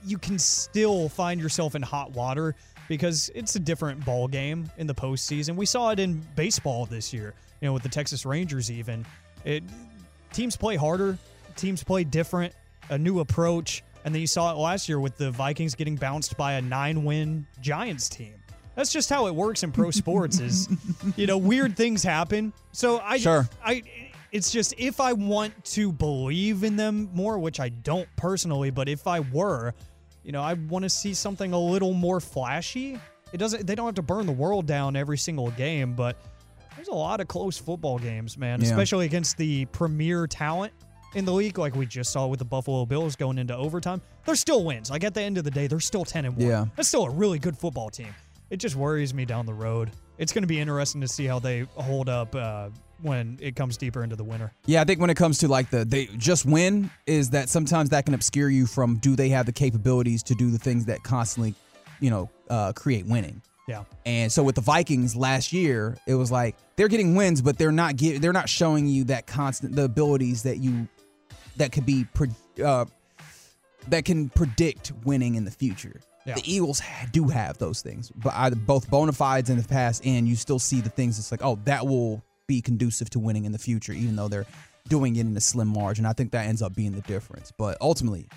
you 0.05 0.19
can 0.19 0.39
still 0.39 1.09
find 1.09 1.41
yourself 1.41 1.75
in 1.75 1.81
hot 1.81 2.11
water 2.13 2.55
because 2.89 3.31
it's 3.35 3.57
a 3.57 3.59
different 3.59 4.05
ball 4.05 4.29
game 4.29 4.71
in 4.77 4.87
the 4.87 4.95
postseason. 4.95 5.57
We 5.57 5.67
saw 5.67 5.91
it 5.91 5.99
in 5.99 6.23
baseball 6.37 6.87
this 6.87 7.13
year, 7.13 7.35
you 7.61 7.67
know, 7.67 7.73
with 7.73 7.83
the 7.83 7.89
Texas 7.89 8.27
Rangers 8.27 8.71
even. 8.71 9.07
It 9.45 9.65
teams 10.33 10.57
play 10.57 10.77
harder, 10.77 11.19
teams 11.57 11.83
play 11.83 12.05
different, 12.05 12.53
a 12.91 12.99
new 12.99 13.21
approach. 13.21 13.83
And 14.05 14.15
then 14.15 14.21
you 14.21 14.29
saw 14.29 14.53
it 14.53 14.57
last 14.57 14.89
year 14.89 15.01
with 15.01 15.17
the 15.17 15.31
Vikings 15.31 15.75
getting 15.75 15.97
bounced 15.97 16.37
by 16.37 16.53
a 16.53 16.63
nine-win 16.63 17.47
Giants 17.61 18.09
team. 18.09 18.35
That's 18.77 18.93
just 18.93 19.11
how 19.11 19.27
it 19.27 19.35
works 19.35 19.63
in 19.65 19.73
pro 19.73 19.91
sports. 19.91 20.39
Is 20.39 20.69
you 21.17 21.27
know 21.27 21.39
weird 21.39 21.77
things 21.77 22.03
happen. 22.05 22.53
So 22.73 23.01
I 23.01 23.19
Sure. 23.19 23.49
I 23.65 23.83
it's 24.33 24.51
just 24.53 24.75
if 24.79 25.01
I 25.01 25.13
want 25.15 25.65
to 25.65 25.91
believe 25.93 26.63
in 26.63 26.77
them 26.77 27.09
more, 27.15 27.39
which 27.39 27.59
I 27.59 27.71
don't 27.71 28.09
personally, 28.17 28.71
but 28.71 28.89
if 28.89 29.07
I 29.07 29.21
were, 29.21 29.73
you 30.23 30.33
know, 30.33 30.43
I 30.43 30.55
want 30.55 30.83
to 30.85 30.91
see 30.91 31.15
something 31.15 31.53
a 31.53 31.59
little 31.59 31.93
more 31.95 32.21
flashy. 32.21 32.99
It 33.33 33.39
doesn't 33.39 33.67
they 33.67 33.75
don't 33.75 33.87
have 33.87 33.95
to 33.97 34.03
burn 34.03 34.27
the 34.27 34.33
world 34.33 34.67
down 34.67 34.95
every 34.95 35.19
single 35.19 35.51
game, 35.53 35.95
but 35.95 36.17
there's 36.77 36.89
a 36.89 36.95
lot 36.95 37.21
of 37.21 37.29
close 37.29 37.57
football 37.57 37.99
games, 37.99 38.37
man, 38.37 38.61
Yeah. 38.61 38.69
especially 38.69 39.07
against 39.07 39.37
the 39.39 39.65
premier 39.67 40.27
talent 40.27 40.73
in 41.15 41.25
the 41.25 41.33
league 41.33 41.57
like 41.59 41.75
we 41.75 41.87
just 41.87 42.13
saw 42.13 42.27
with 42.27 42.39
the 42.39 42.45
Buffalo 42.45 42.85
Bills 42.85 43.17
going 43.17 43.39
into 43.39 43.57
overtime. 43.57 44.03
They're 44.27 44.35
still 44.37 44.65
wins. 44.65 44.91
Like 44.91 45.03
at 45.03 45.15
the 45.15 45.23
end 45.23 45.39
of 45.39 45.45
the 45.45 45.51
day, 45.51 45.67
they're 45.67 45.81
still 45.81 46.05
10 46.05 46.27
and 46.27 46.37
1. 46.37 46.47
Yeah. 46.47 46.67
That's 46.77 46.89
still 46.89 47.05
a 47.05 47.11
really 47.11 47.39
good 47.39 47.57
football 47.57 47.89
team. 47.89 48.15
It 48.51 48.59
just 48.59 48.77
worries 48.77 49.13
me 49.13 49.25
down 49.25 49.47
the 49.47 49.55
road. 49.55 49.91
It's 50.19 50.33
going 50.33 50.43
to 50.43 50.49
be 50.49 50.61
interesting 50.61 51.01
to 51.01 51.09
see 51.09 51.27
how 51.27 51.39
they 51.39 51.67
hold 51.75 52.09
up 52.09 52.35
uh, 52.35 52.71
when 53.03 53.39
it 53.41 53.57
comes 53.57 53.77
deeper 53.77 54.03
into 54.03 54.17
the 54.17 54.25
winter. 54.25 54.53
Yeah, 54.67 54.81
I 54.81 54.85
think 54.85 55.01
when 55.01 55.11
it 55.11 55.17
comes 55.17 55.39
to 55.39 55.49
like 55.49 55.71
the 55.71 55.85
they 55.85 56.07
just 56.17 56.47
win 56.47 56.91
is 57.07 57.31
that 57.31 57.49
sometimes 57.49 57.91
that 57.91 58.05
can 58.05 58.15
obscure 58.15 58.49
you 58.49 58.67
from 58.67 58.97
do 58.97 59.17
they 59.17 59.29
have 59.31 59.47
the 59.47 59.53
capabilities 59.53 60.23
to 60.25 60.35
do 60.35 60.51
the 60.51 60.59
things 60.59 60.87
that 60.87 61.03
constantly, 61.03 61.55
you 62.01 62.11
know, 62.11 62.31
uh, 62.49 62.73
create 62.73 63.05
winning. 63.07 63.43
Yeah. 63.67 63.83
And 64.05 64.31
so 64.31 64.45
with 64.45 64.55
the 64.55 64.61
Vikings 64.61 65.17
last 65.17 65.53
year, 65.53 65.97
it 66.07 66.15
was 66.15 66.31
like 66.31 66.57
they're 66.77 66.89
getting 66.89 67.17
wins, 67.17 67.43
but 67.43 67.59
they're 67.59 67.73
not 67.73 67.97
get, 67.97 68.23
they're 68.23 68.33
not 68.33 68.49
showing 68.49 68.87
you 68.87 69.05
that 69.05 69.27
constant 69.27 69.75
the 69.75 69.83
abilities 69.83 70.45
that 70.45 70.59
you 70.59 70.87
that 71.57 71.73
could 71.73 71.85
be 71.85 72.05
pre, 72.15 72.29
uh, 72.65 72.85
that 73.89 74.05
can 74.05 74.29
predict 74.29 74.93
winning 75.05 75.35
in 75.35 75.45
the 75.45 75.51
future. 75.51 76.01
Yeah. 76.27 76.35
The 76.35 76.53
Eagles 76.53 76.83
do 77.13 77.29
have 77.29 77.57
those 77.59 77.83
things, 77.83 78.11
but 78.17 78.35
either 78.35 78.57
both 78.57 78.91
bona 78.91 79.13
fides 79.13 79.49
in 79.49 79.57
the 79.57 79.69
past, 79.69 80.05
and 80.05 80.27
you 80.27 80.35
still 80.35 80.59
see 80.59 80.81
the 80.81 80.91
things. 80.91 81.19
It's 81.19 81.31
like, 81.31 81.45
oh, 81.45 81.59
that 81.65 81.87
will 81.87 82.23
be 82.49 82.61
conducive 82.61 83.11
to 83.11 83.19
winning 83.19 83.45
in 83.45 83.53
the 83.53 83.59
future, 83.59 83.93
even 83.93 84.17
though 84.17 84.29
they're 84.29 84.47
doing 84.89 85.17
it 85.17 85.21
in 85.21 85.37
a 85.37 85.41
slim 85.41 85.69
margin. 85.69 86.05
I 86.05 86.13
think 86.13 86.33
that 86.33 86.47
ends 86.47 86.63
up 86.63 86.75
being 86.75 86.93
the 86.93 87.01
difference. 87.03 87.53
But 87.57 87.79
ultimately, 87.81 88.29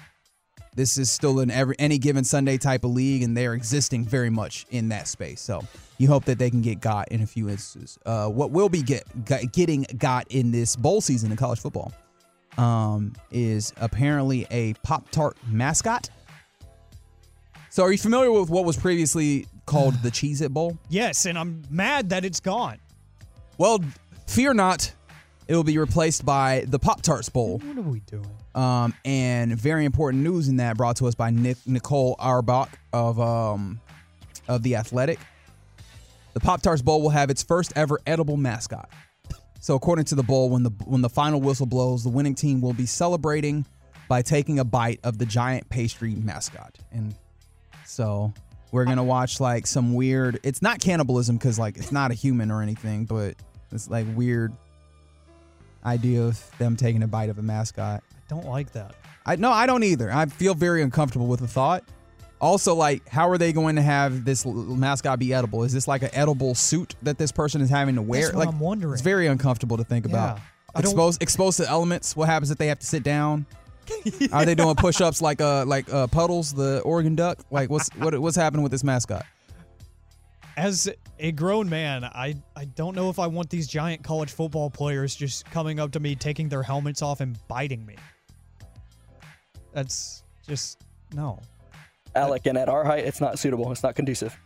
this 0.76 0.98
is 0.98 1.12
still 1.12 1.40
an 1.40 1.50
every 1.50 1.76
any 1.80 1.98
given 1.98 2.24
Sunday 2.24 2.58
type 2.58 2.84
of 2.84 2.92
league, 2.92 3.24
and 3.24 3.36
they're 3.36 3.54
existing 3.54 4.06
very 4.06 4.30
much 4.30 4.66
in 4.70 4.90
that 4.90 5.08
space. 5.08 5.42
So 5.42 5.64
you 5.98 6.08
hope 6.08 6.26
that 6.26 6.38
they 6.38 6.50
can 6.50 6.62
get 6.62 6.82
got 6.82 7.10
in 7.10 7.22
a 7.22 7.28
few 7.28 7.50
instances. 7.50 7.98
Uh, 8.06 8.30
what 8.30 8.52
will 8.52 8.70
be 8.70 8.84
get, 8.84 9.04
getting 9.52 9.86
got 9.98 10.28
in 10.30 10.52
this 10.52 10.76
bowl 10.76 11.02
season 11.02 11.32
in 11.32 11.38
college 11.38 11.60
football 11.60 11.92
um, 12.58 13.14
is 13.32 13.74
apparently 13.78 14.46
a 14.52 14.74
Pop 14.84 15.10
Tart 15.10 15.38
mascot. 15.48 16.10
So 17.80 17.86
are 17.86 17.94
you 17.94 17.98
familiar 17.98 18.30
with 18.30 18.50
what 18.50 18.66
was 18.66 18.76
previously 18.76 19.48
called 19.66 19.94
the 20.04 20.10
Cheez 20.12 20.42
It 20.42 20.54
Bowl? 20.54 20.78
Yes, 20.90 21.26
and 21.26 21.40
I'm 21.40 21.64
mad 21.70 22.10
that 22.10 22.26
it's 22.26 22.42
gone. 22.42 22.78
Well, 23.58 23.80
fear 24.28 24.54
not, 24.54 24.94
it 25.48 25.56
will 25.56 25.64
be 25.64 25.78
replaced 25.78 26.26
by 26.26 26.66
the 26.68 26.78
Pop 26.78 27.02
Tarts 27.02 27.30
Bowl. 27.30 27.60
What 27.60 27.78
are 27.78 27.82
we 27.82 28.02
doing? 28.02 28.30
Um, 28.54 28.94
and 29.06 29.58
very 29.58 29.86
important 29.86 30.26
news 30.26 30.50
in 30.50 30.58
that 30.58 30.76
brought 30.76 30.98
to 30.98 31.08
us 31.08 31.16
by 31.16 31.30
Nick 31.30 31.56
Nicole 31.66 32.18
Auerbach 32.20 32.68
of 32.92 33.18
um 33.18 33.80
of 34.50 34.62
the 34.62 34.76
Athletic. 34.76 35.20
The 36.34 36.42
Pop 36.42 36.62
Tarts 36.62 36.82
Bowl 36.82 37.02
will 37.02 37.12
have 37.12 37.30
its 37.30 37.44
first 37.44 37.72
ever 37.78 37.98
edible 38.06 38.36
mascot. 38.36 38.90
So 39.62 39.76
according 39.76 40.04
to 40.04 40.16
the 40.16 40.24
bowl, 40.24 40.50
when 40.50 40.64
the 40.64 40.72
when 40.84 41.00
the 41.00 41.08
final 41.10 41.40
whistle 41.40 41.66
blows, 41.66 42.04
the 42.04 42.10
winning 42.10 42.36
team 42.36 42.60
will 42.60 42.74
be 42.74 42.86
celebrating 42.86 43.66
by 44.10 44.22
taking 44.22 44.60
a 44.60 44.66
bite 44.66 45.00
of 45.06 45.18
the 45.18 45.26
giant 45.26 45.70
pastry 45.70 46.14
mascot. 46.16 46.78
And 46.92 47.16
so 47.86 48.34
we're 48.72 48.86
gonna 48.86 49.04
watch 49.04 49.40
like 49.40 49.68
some 49.68 49.94
weird. 49.94 50.40
It's 50.44 50.62
not 50.62 50.80
cannibalism 50.80 51.38
because 51.38 51.58
like 51.60 51.78
it's 51.78 51.92
not 51.92 52.12
a 52.12 52.14
human 52.14 52.52
or 52.52 52.62
anything, 52.62 53.06
but 53.06 53.36
it's 53.72 53.90
like 53.90 54.06
weird 54.16 54.54
idea 55.86 56.24
of 56.24 56.58
them 56.58 56.76
taking 56.76 57.04
a 57.04 57.08
bite 57.08 57.30
of 57.30 57.38
a 57.38 57.42
mascot. 57.42 58.04
I 58.14 58.22
don't 58.30 58.46
like 58.46 58.72
that. 58.74 58.96
I 59.26 59.36
no, 59.36 59.52
I 59.52 59.66
don't 59.66 59.84
either. 59.84 60.12
I 60.12 60.26
feel 60.26 60.54
very 60.54 60.82
uncomfortable 60.82 61.28
with 61.28 61.40
the 61.40 61.48
thought. 61.48 61.84
Also, 62.42 62.74
like, 62.74 63.06
how 63.10 63.30
are 63.30 63.38
they 63.38 63.52
going 63.52 63.76
to 63.76 63.82
have 63.82 64.24
this 64.24 64.46
mascot 64.46 65.20
be 65.20 65.34
edible? 65.34 65.64
Is 65.64 65.74
this 65.74 65.90
like 65.90 66.04
an 66.04 66.10
edible 66.14 66.56
suit 66.56 66.96
that 67.02 67.18
this 67.18 67.34
person 67.34 67.60
is 67.60 67.70
having 67.70 67.96
to 67.96 68.02
wear? 68.02 68.22
That's 68.22 68.34
what 68.34 68.46
like, 68.46 68.56
I'm 68.56 68.62
wondering. 68.62 68.94
It's 68.94 69.02
very 69.02 69.28
uncomfortable 69.28 69.76
to 69.76 69.84
think 69.84 70.06
about. 70.06 70.38
Yeah. 70.38 70.44
Don't- 70.76 70.86
Exposed, 70.86 71.22
exposed 71.22 71.58
to 71.58 71.68
elements. 71.68 72.16
What 72.16 72.30
happens 72.30 72.52
if 72.52 72.58
they 72.58 72.68
have 72.68 72.80
to 72.80 72.86
sit 72.86 73.04
down? 73.04 73.46
Are 74.32 74.46
they 74.46 74.56
doing 74.56 74.76
push-ups 74.76 75.22
like 75.22 75.42
uh 75.42 75.66
like 75.66 75.92
uh 75.92 76.08
puddles, 76.08 76.54
the 76.54 76.82
Oregon 76.82 77.16
Duck? 77.16 77.40
Like, 77.52 77.70
what's 77.70 77.90
what 77.96 78.18
what's 78.20 78.38
happening 78.38 78.64
with 78.64 78.72
this 78.72 78.84
mascot? 78.84 79.26
As 80.58 80.90
a 81.20 81.32
grown 81.32 81.70
man, 81.70 82.04
I, 82.04 82.36
I 82.54 82.66
don't 82.66 82.94
know 82.94 83.10
if 83.10 83.18
I 83.18 83.28
want 83.28 83.50
these 83.50 83.66
giant 83.66 84.04
college 84.04 84.30
football 84.30 84.70
players 84.70 85.16
just 85.16 85.46
coming 85.46 85.80
up 85.80 85.92
to 85.94 86.02
me, 86.02 86.16
taking 86.16 86.50
their 86.50 86.64
helmets 86.64 87.02
off, 87.02 87.22
and 87.22 87.38
biting 87.48 87.86
me. 87.86 87.96
That's 89.72 90.24
just 90.46 90.84
no. 91.14 91.40
Alec, 92.16 92.46
and 92.48 92.58
at 92.58 92.68
our 92.68 92.84
height, 92.84 93.06
it's 93.06 93.22
not 93.22 93.40
suitable. 93.40 93.72
It's 93.72 93.84
not 93.84 93.96
conducive. 93.96 94.38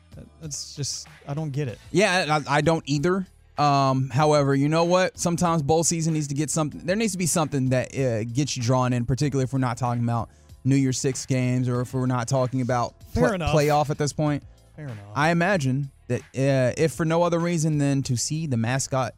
That's 0.42 0.76
just 0.76 1.08
I 1.28 1.34
don't 1.34 1.52
get 1.52 1.68
it. 1.68 1.80
Yeah, 1.92 2.40
I, 2.48 2.58
I 2.58 2.62
don't 2.62 2.84
either. 2.86 3.26
Um, 3.58 4.10
however, 4.10 4.56
you 4.56 4.68
know 4.68 4.84
what? 4.84 5.18
Sometimes 5.18 5.62
bowl 5.62 5.84
season 5.84 6.14
needs 6.14 6.28
to 6.28 6.36
get 6.36 6.50
something. 6.50 6.82
There 6.84 6.96
needs 6.96 7.12
to 7.12 7.18
be 7.18 7.28
something 7.28 7.70
that 7.70 7.96
uh, 7.98 8.24
gets 8.24 8.58
you 8.58 8.64
drawn 8.64 8.94
in, 8.94 9.06
particularly 9.06 9.44
if 9.44 9.54
we're 9.54 9.60
not 9.60 9.78
talking 9.78 10.04
about 10.04 10.30
New 10.64 10.76
Year's 10.76 11.00
Six 11.00 11.26
games 11.26 11.70
or 11.70 11.82
if 11.82 11.94
we're 11.94 12.06
not 12.06 12.28
talking 12.28 12.62
about 12.62 12.96
pl- 13.14 13.24
playoff 13.24 13.90
at 13.90 13.98
this 13.98 14.14
point. 14.14 14.44
Fair 14.76 14.86
enough. 14.86 14.98
I 15.16 15.30
imagine 15.30 15.92
that 16.08 16.22
uh, 16.22 16.74
if 16.78 16.94
for 16.94 17.06
no 17.06 17.22
other 17.24 17.40
reason 17.40 17.78
than 17.78 18.02
to 18.04 18.18
see 18.18 18.48
the 18.48 18.58
mascot 18.58 19.14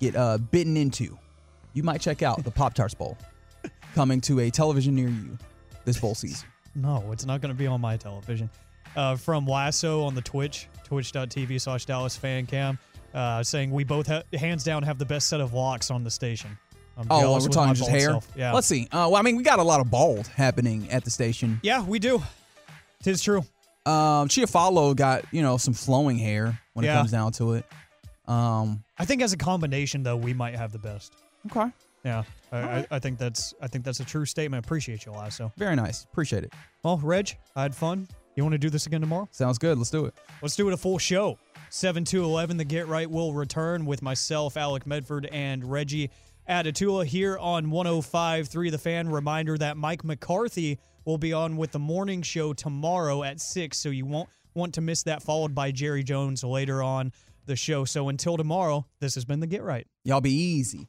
get 0.00 0.14
uh, 0.14 0.38
bitten 0.38 0.76
into, 0.76 1.18
you 1.72 1.82
might 1.82 2.00
check 2.00 2.22
out 2.22 2.42
the 2.44 2.50
Pop 2.50 2.74
Tarts 2.74 2.94
Bowl 2.94 3.18
coming 3.94 4.20
to 4.22 4.40
a 4.40 4.50
television 4.50 4.94
near 4.94 5.08
you 5.08 5.36
this 5.84 5.98
bowl 5.98 6.14
season. 6.14 6.46
No, 6.74 7.10
it's 7.10 7.24
not 7.24 7.40
going 7.40 7.52
to 7.52 7.58
be 7.58 7.66
on 7.66 7.80
my 7.80 7.96
television. 7.96 8.48
Uh, 8.94 9.16
from 9.16 9.46
Lasso 9.46 10.04
on 10.04 10.14
the 10.14 10.22
Twitch, 10.22 10.68
twitch.tv 10.84 11.60
slash 11.60 11.84
Dallas 11.84 12.16
fan 12.16 12.46
cam, 12.46 12.78
uh, 13.16 13.42
saying 13.42 13.72
we 13.72 13.82
both, 13.82 14.06
ha- 14.06 14.22
hands 14.32 14.62
down, 14.62 14.84
have 14.84 14.98
the 14.98 15.04
best 15.06 15.26
set 15.28 15.40
of 15.40 15.52
locks 15.52 15.90
on 15.90 16.04
the 16.04 16.10
station. 16.10 16.56
I'm 16.96 17.06
Oh, 17.10 17.32
we're 17.34 17.48
talking 17.48 17.74
just 17.74 17.90
hair. 17.90 18.10
self. 18.10 18.28
Yeah. 18.36 18.52
Let's 18.52 18.66
see. 18.68 18.84
Uh, 18.92 19.08
well, 19.10 19.16
I 19.16 19.22
mean, 19.22 19.36
we 19.36 19.42
got 19.42 19.58
a 19.58 19.62
lot 19.62 19.80
of 19.80 19.90
bald 19.90 20.28
happening 20.28 20.88
at 20.90 21.04
the 21.04 21.10
station. 21.10 21.58
Yeah, 21.62 21.82
we 21.84 21.98
do. 21.98 22.22
Tis 23.02 23.20
true. 23.22 23.40
Um, 23.84 24.28
Chiafalo 24.28 24.96
got 24.96 25.24
you 25.32 25.42
know 25.42 25.58
some 25.58 25.74
flowing 25.74 26.18
hair 26.18 26.58
when 26.72 26.84
it 26.84 26.88
comes 26.88 27.10
down 27.10 27.32
to 27.32 27.52
it. 27.54 27.64
Um, 28.26 28.82
I 28.98 29.04
think 29.04 29.22
as 29.22 29.32
a 29.32 29.36
combination, 29.36 30.02
though, 30.02 30.16
we 30.16 30.32
might 30.34 30.56
have 30.56 30.72
the 30.72 30.78
best. 30.78 31.12
okay, 31.50 31.70
Yeah, 32.04 32.24
I, 32.50 32.58
I, 32.58 32.86
I 32.92 32.98
think 32.98 33.18
that's 33.18 33.54
I 33.62 33.68
think 33.68 33.84
that's 33.84 34.00
a 34.00 34.04
true 34.04 34.24
statement. 34.24 34.64
Appreciate 34.64 35.04
you, 35.06 35.12
Lasso. 35.12 35.52
very 35.56 35.76
nice. 35.76 36.02
Appreciate 36.04 36.42
it. 36.44 36.52
Well, 36.82 36.98
Reg, 36.98 37.36
I 37.54 37.62
had 37.62 37.74
fun. 37.74 38.08
You 38.36 38.42
want 38.44 38.52
to 38.52 38.58
do 38.58 38.68
this 38.68 38.86
again 38.86 39.00
tomorrow? 39.00 39.28
Sounds 39.32 39.56
good. 39.56 39.78
Let's 39.78 39.88
do 39.88 40.04
it. 40.04 40.14
Let's 40.42 40.56
do 40.56 40.68
it 40.68 40.74
a 40.74 40.76
full 40.76 40.98
show. 40.98 41.38
7 41.70 42.04
to 42.04 42.22
11, 42.22 42.58
the 42.58 42.64
Get 42.64 42.86
Right 42.86 43.10
will 43.10 43.32
return 43.32 43.86
with 43.86 44.02
myself, 44.02 44.58
Alec 44.58 44.86
Medford, 44.86 45.26
and 45.32 45.64
Reggie 45.64 46.10
Adatula 46.48 47.06
here 47.06 47.38
on 47.38 47.66
105.3 47.66 48.70
The 48.70 48.78
Fan. 48.78 49.08
Reminder 49.08 49.56
that 49.56 49.78
Mike 49.78 50.04
McCarthy 50.04 50.78
will 51.06 51.16
be 51.16 51.32
on 51.32 51.56
with 51.56 51.72
the 51.72 51.78
morning 51.78 52.20
show 52.20 52.52
tomorrow 52.52 53.22
at 53.22 53.40
6, 53.40 53.76
so 53.76 53.88
you 53.88 54.04
won't 54.04 54.28
want 54.54 54.74
to 54.74 54.82
miss 54.82 55.02
that, 55.04 55.22
followed 55.22 55.54
by 55.54 55.70
Jerry 55.70 56.04
Jones 56.04 56.44
later 56.44 56.82
on 56.82 57.12
the 57.46 57.56
show. 57.56 57.86
So 57.86 58.10
until 58.10 58.36
tomorrow, 58.36 58.86
this 59.00 59.14
has 59.14 59.24
been 59.24 59.40
the 59.40 59.46
Get 59.46 59.62
Right. 59.62 59.86
Y'all 60.04 60.20
be 60.20 60.30
easy. 60.30 60.88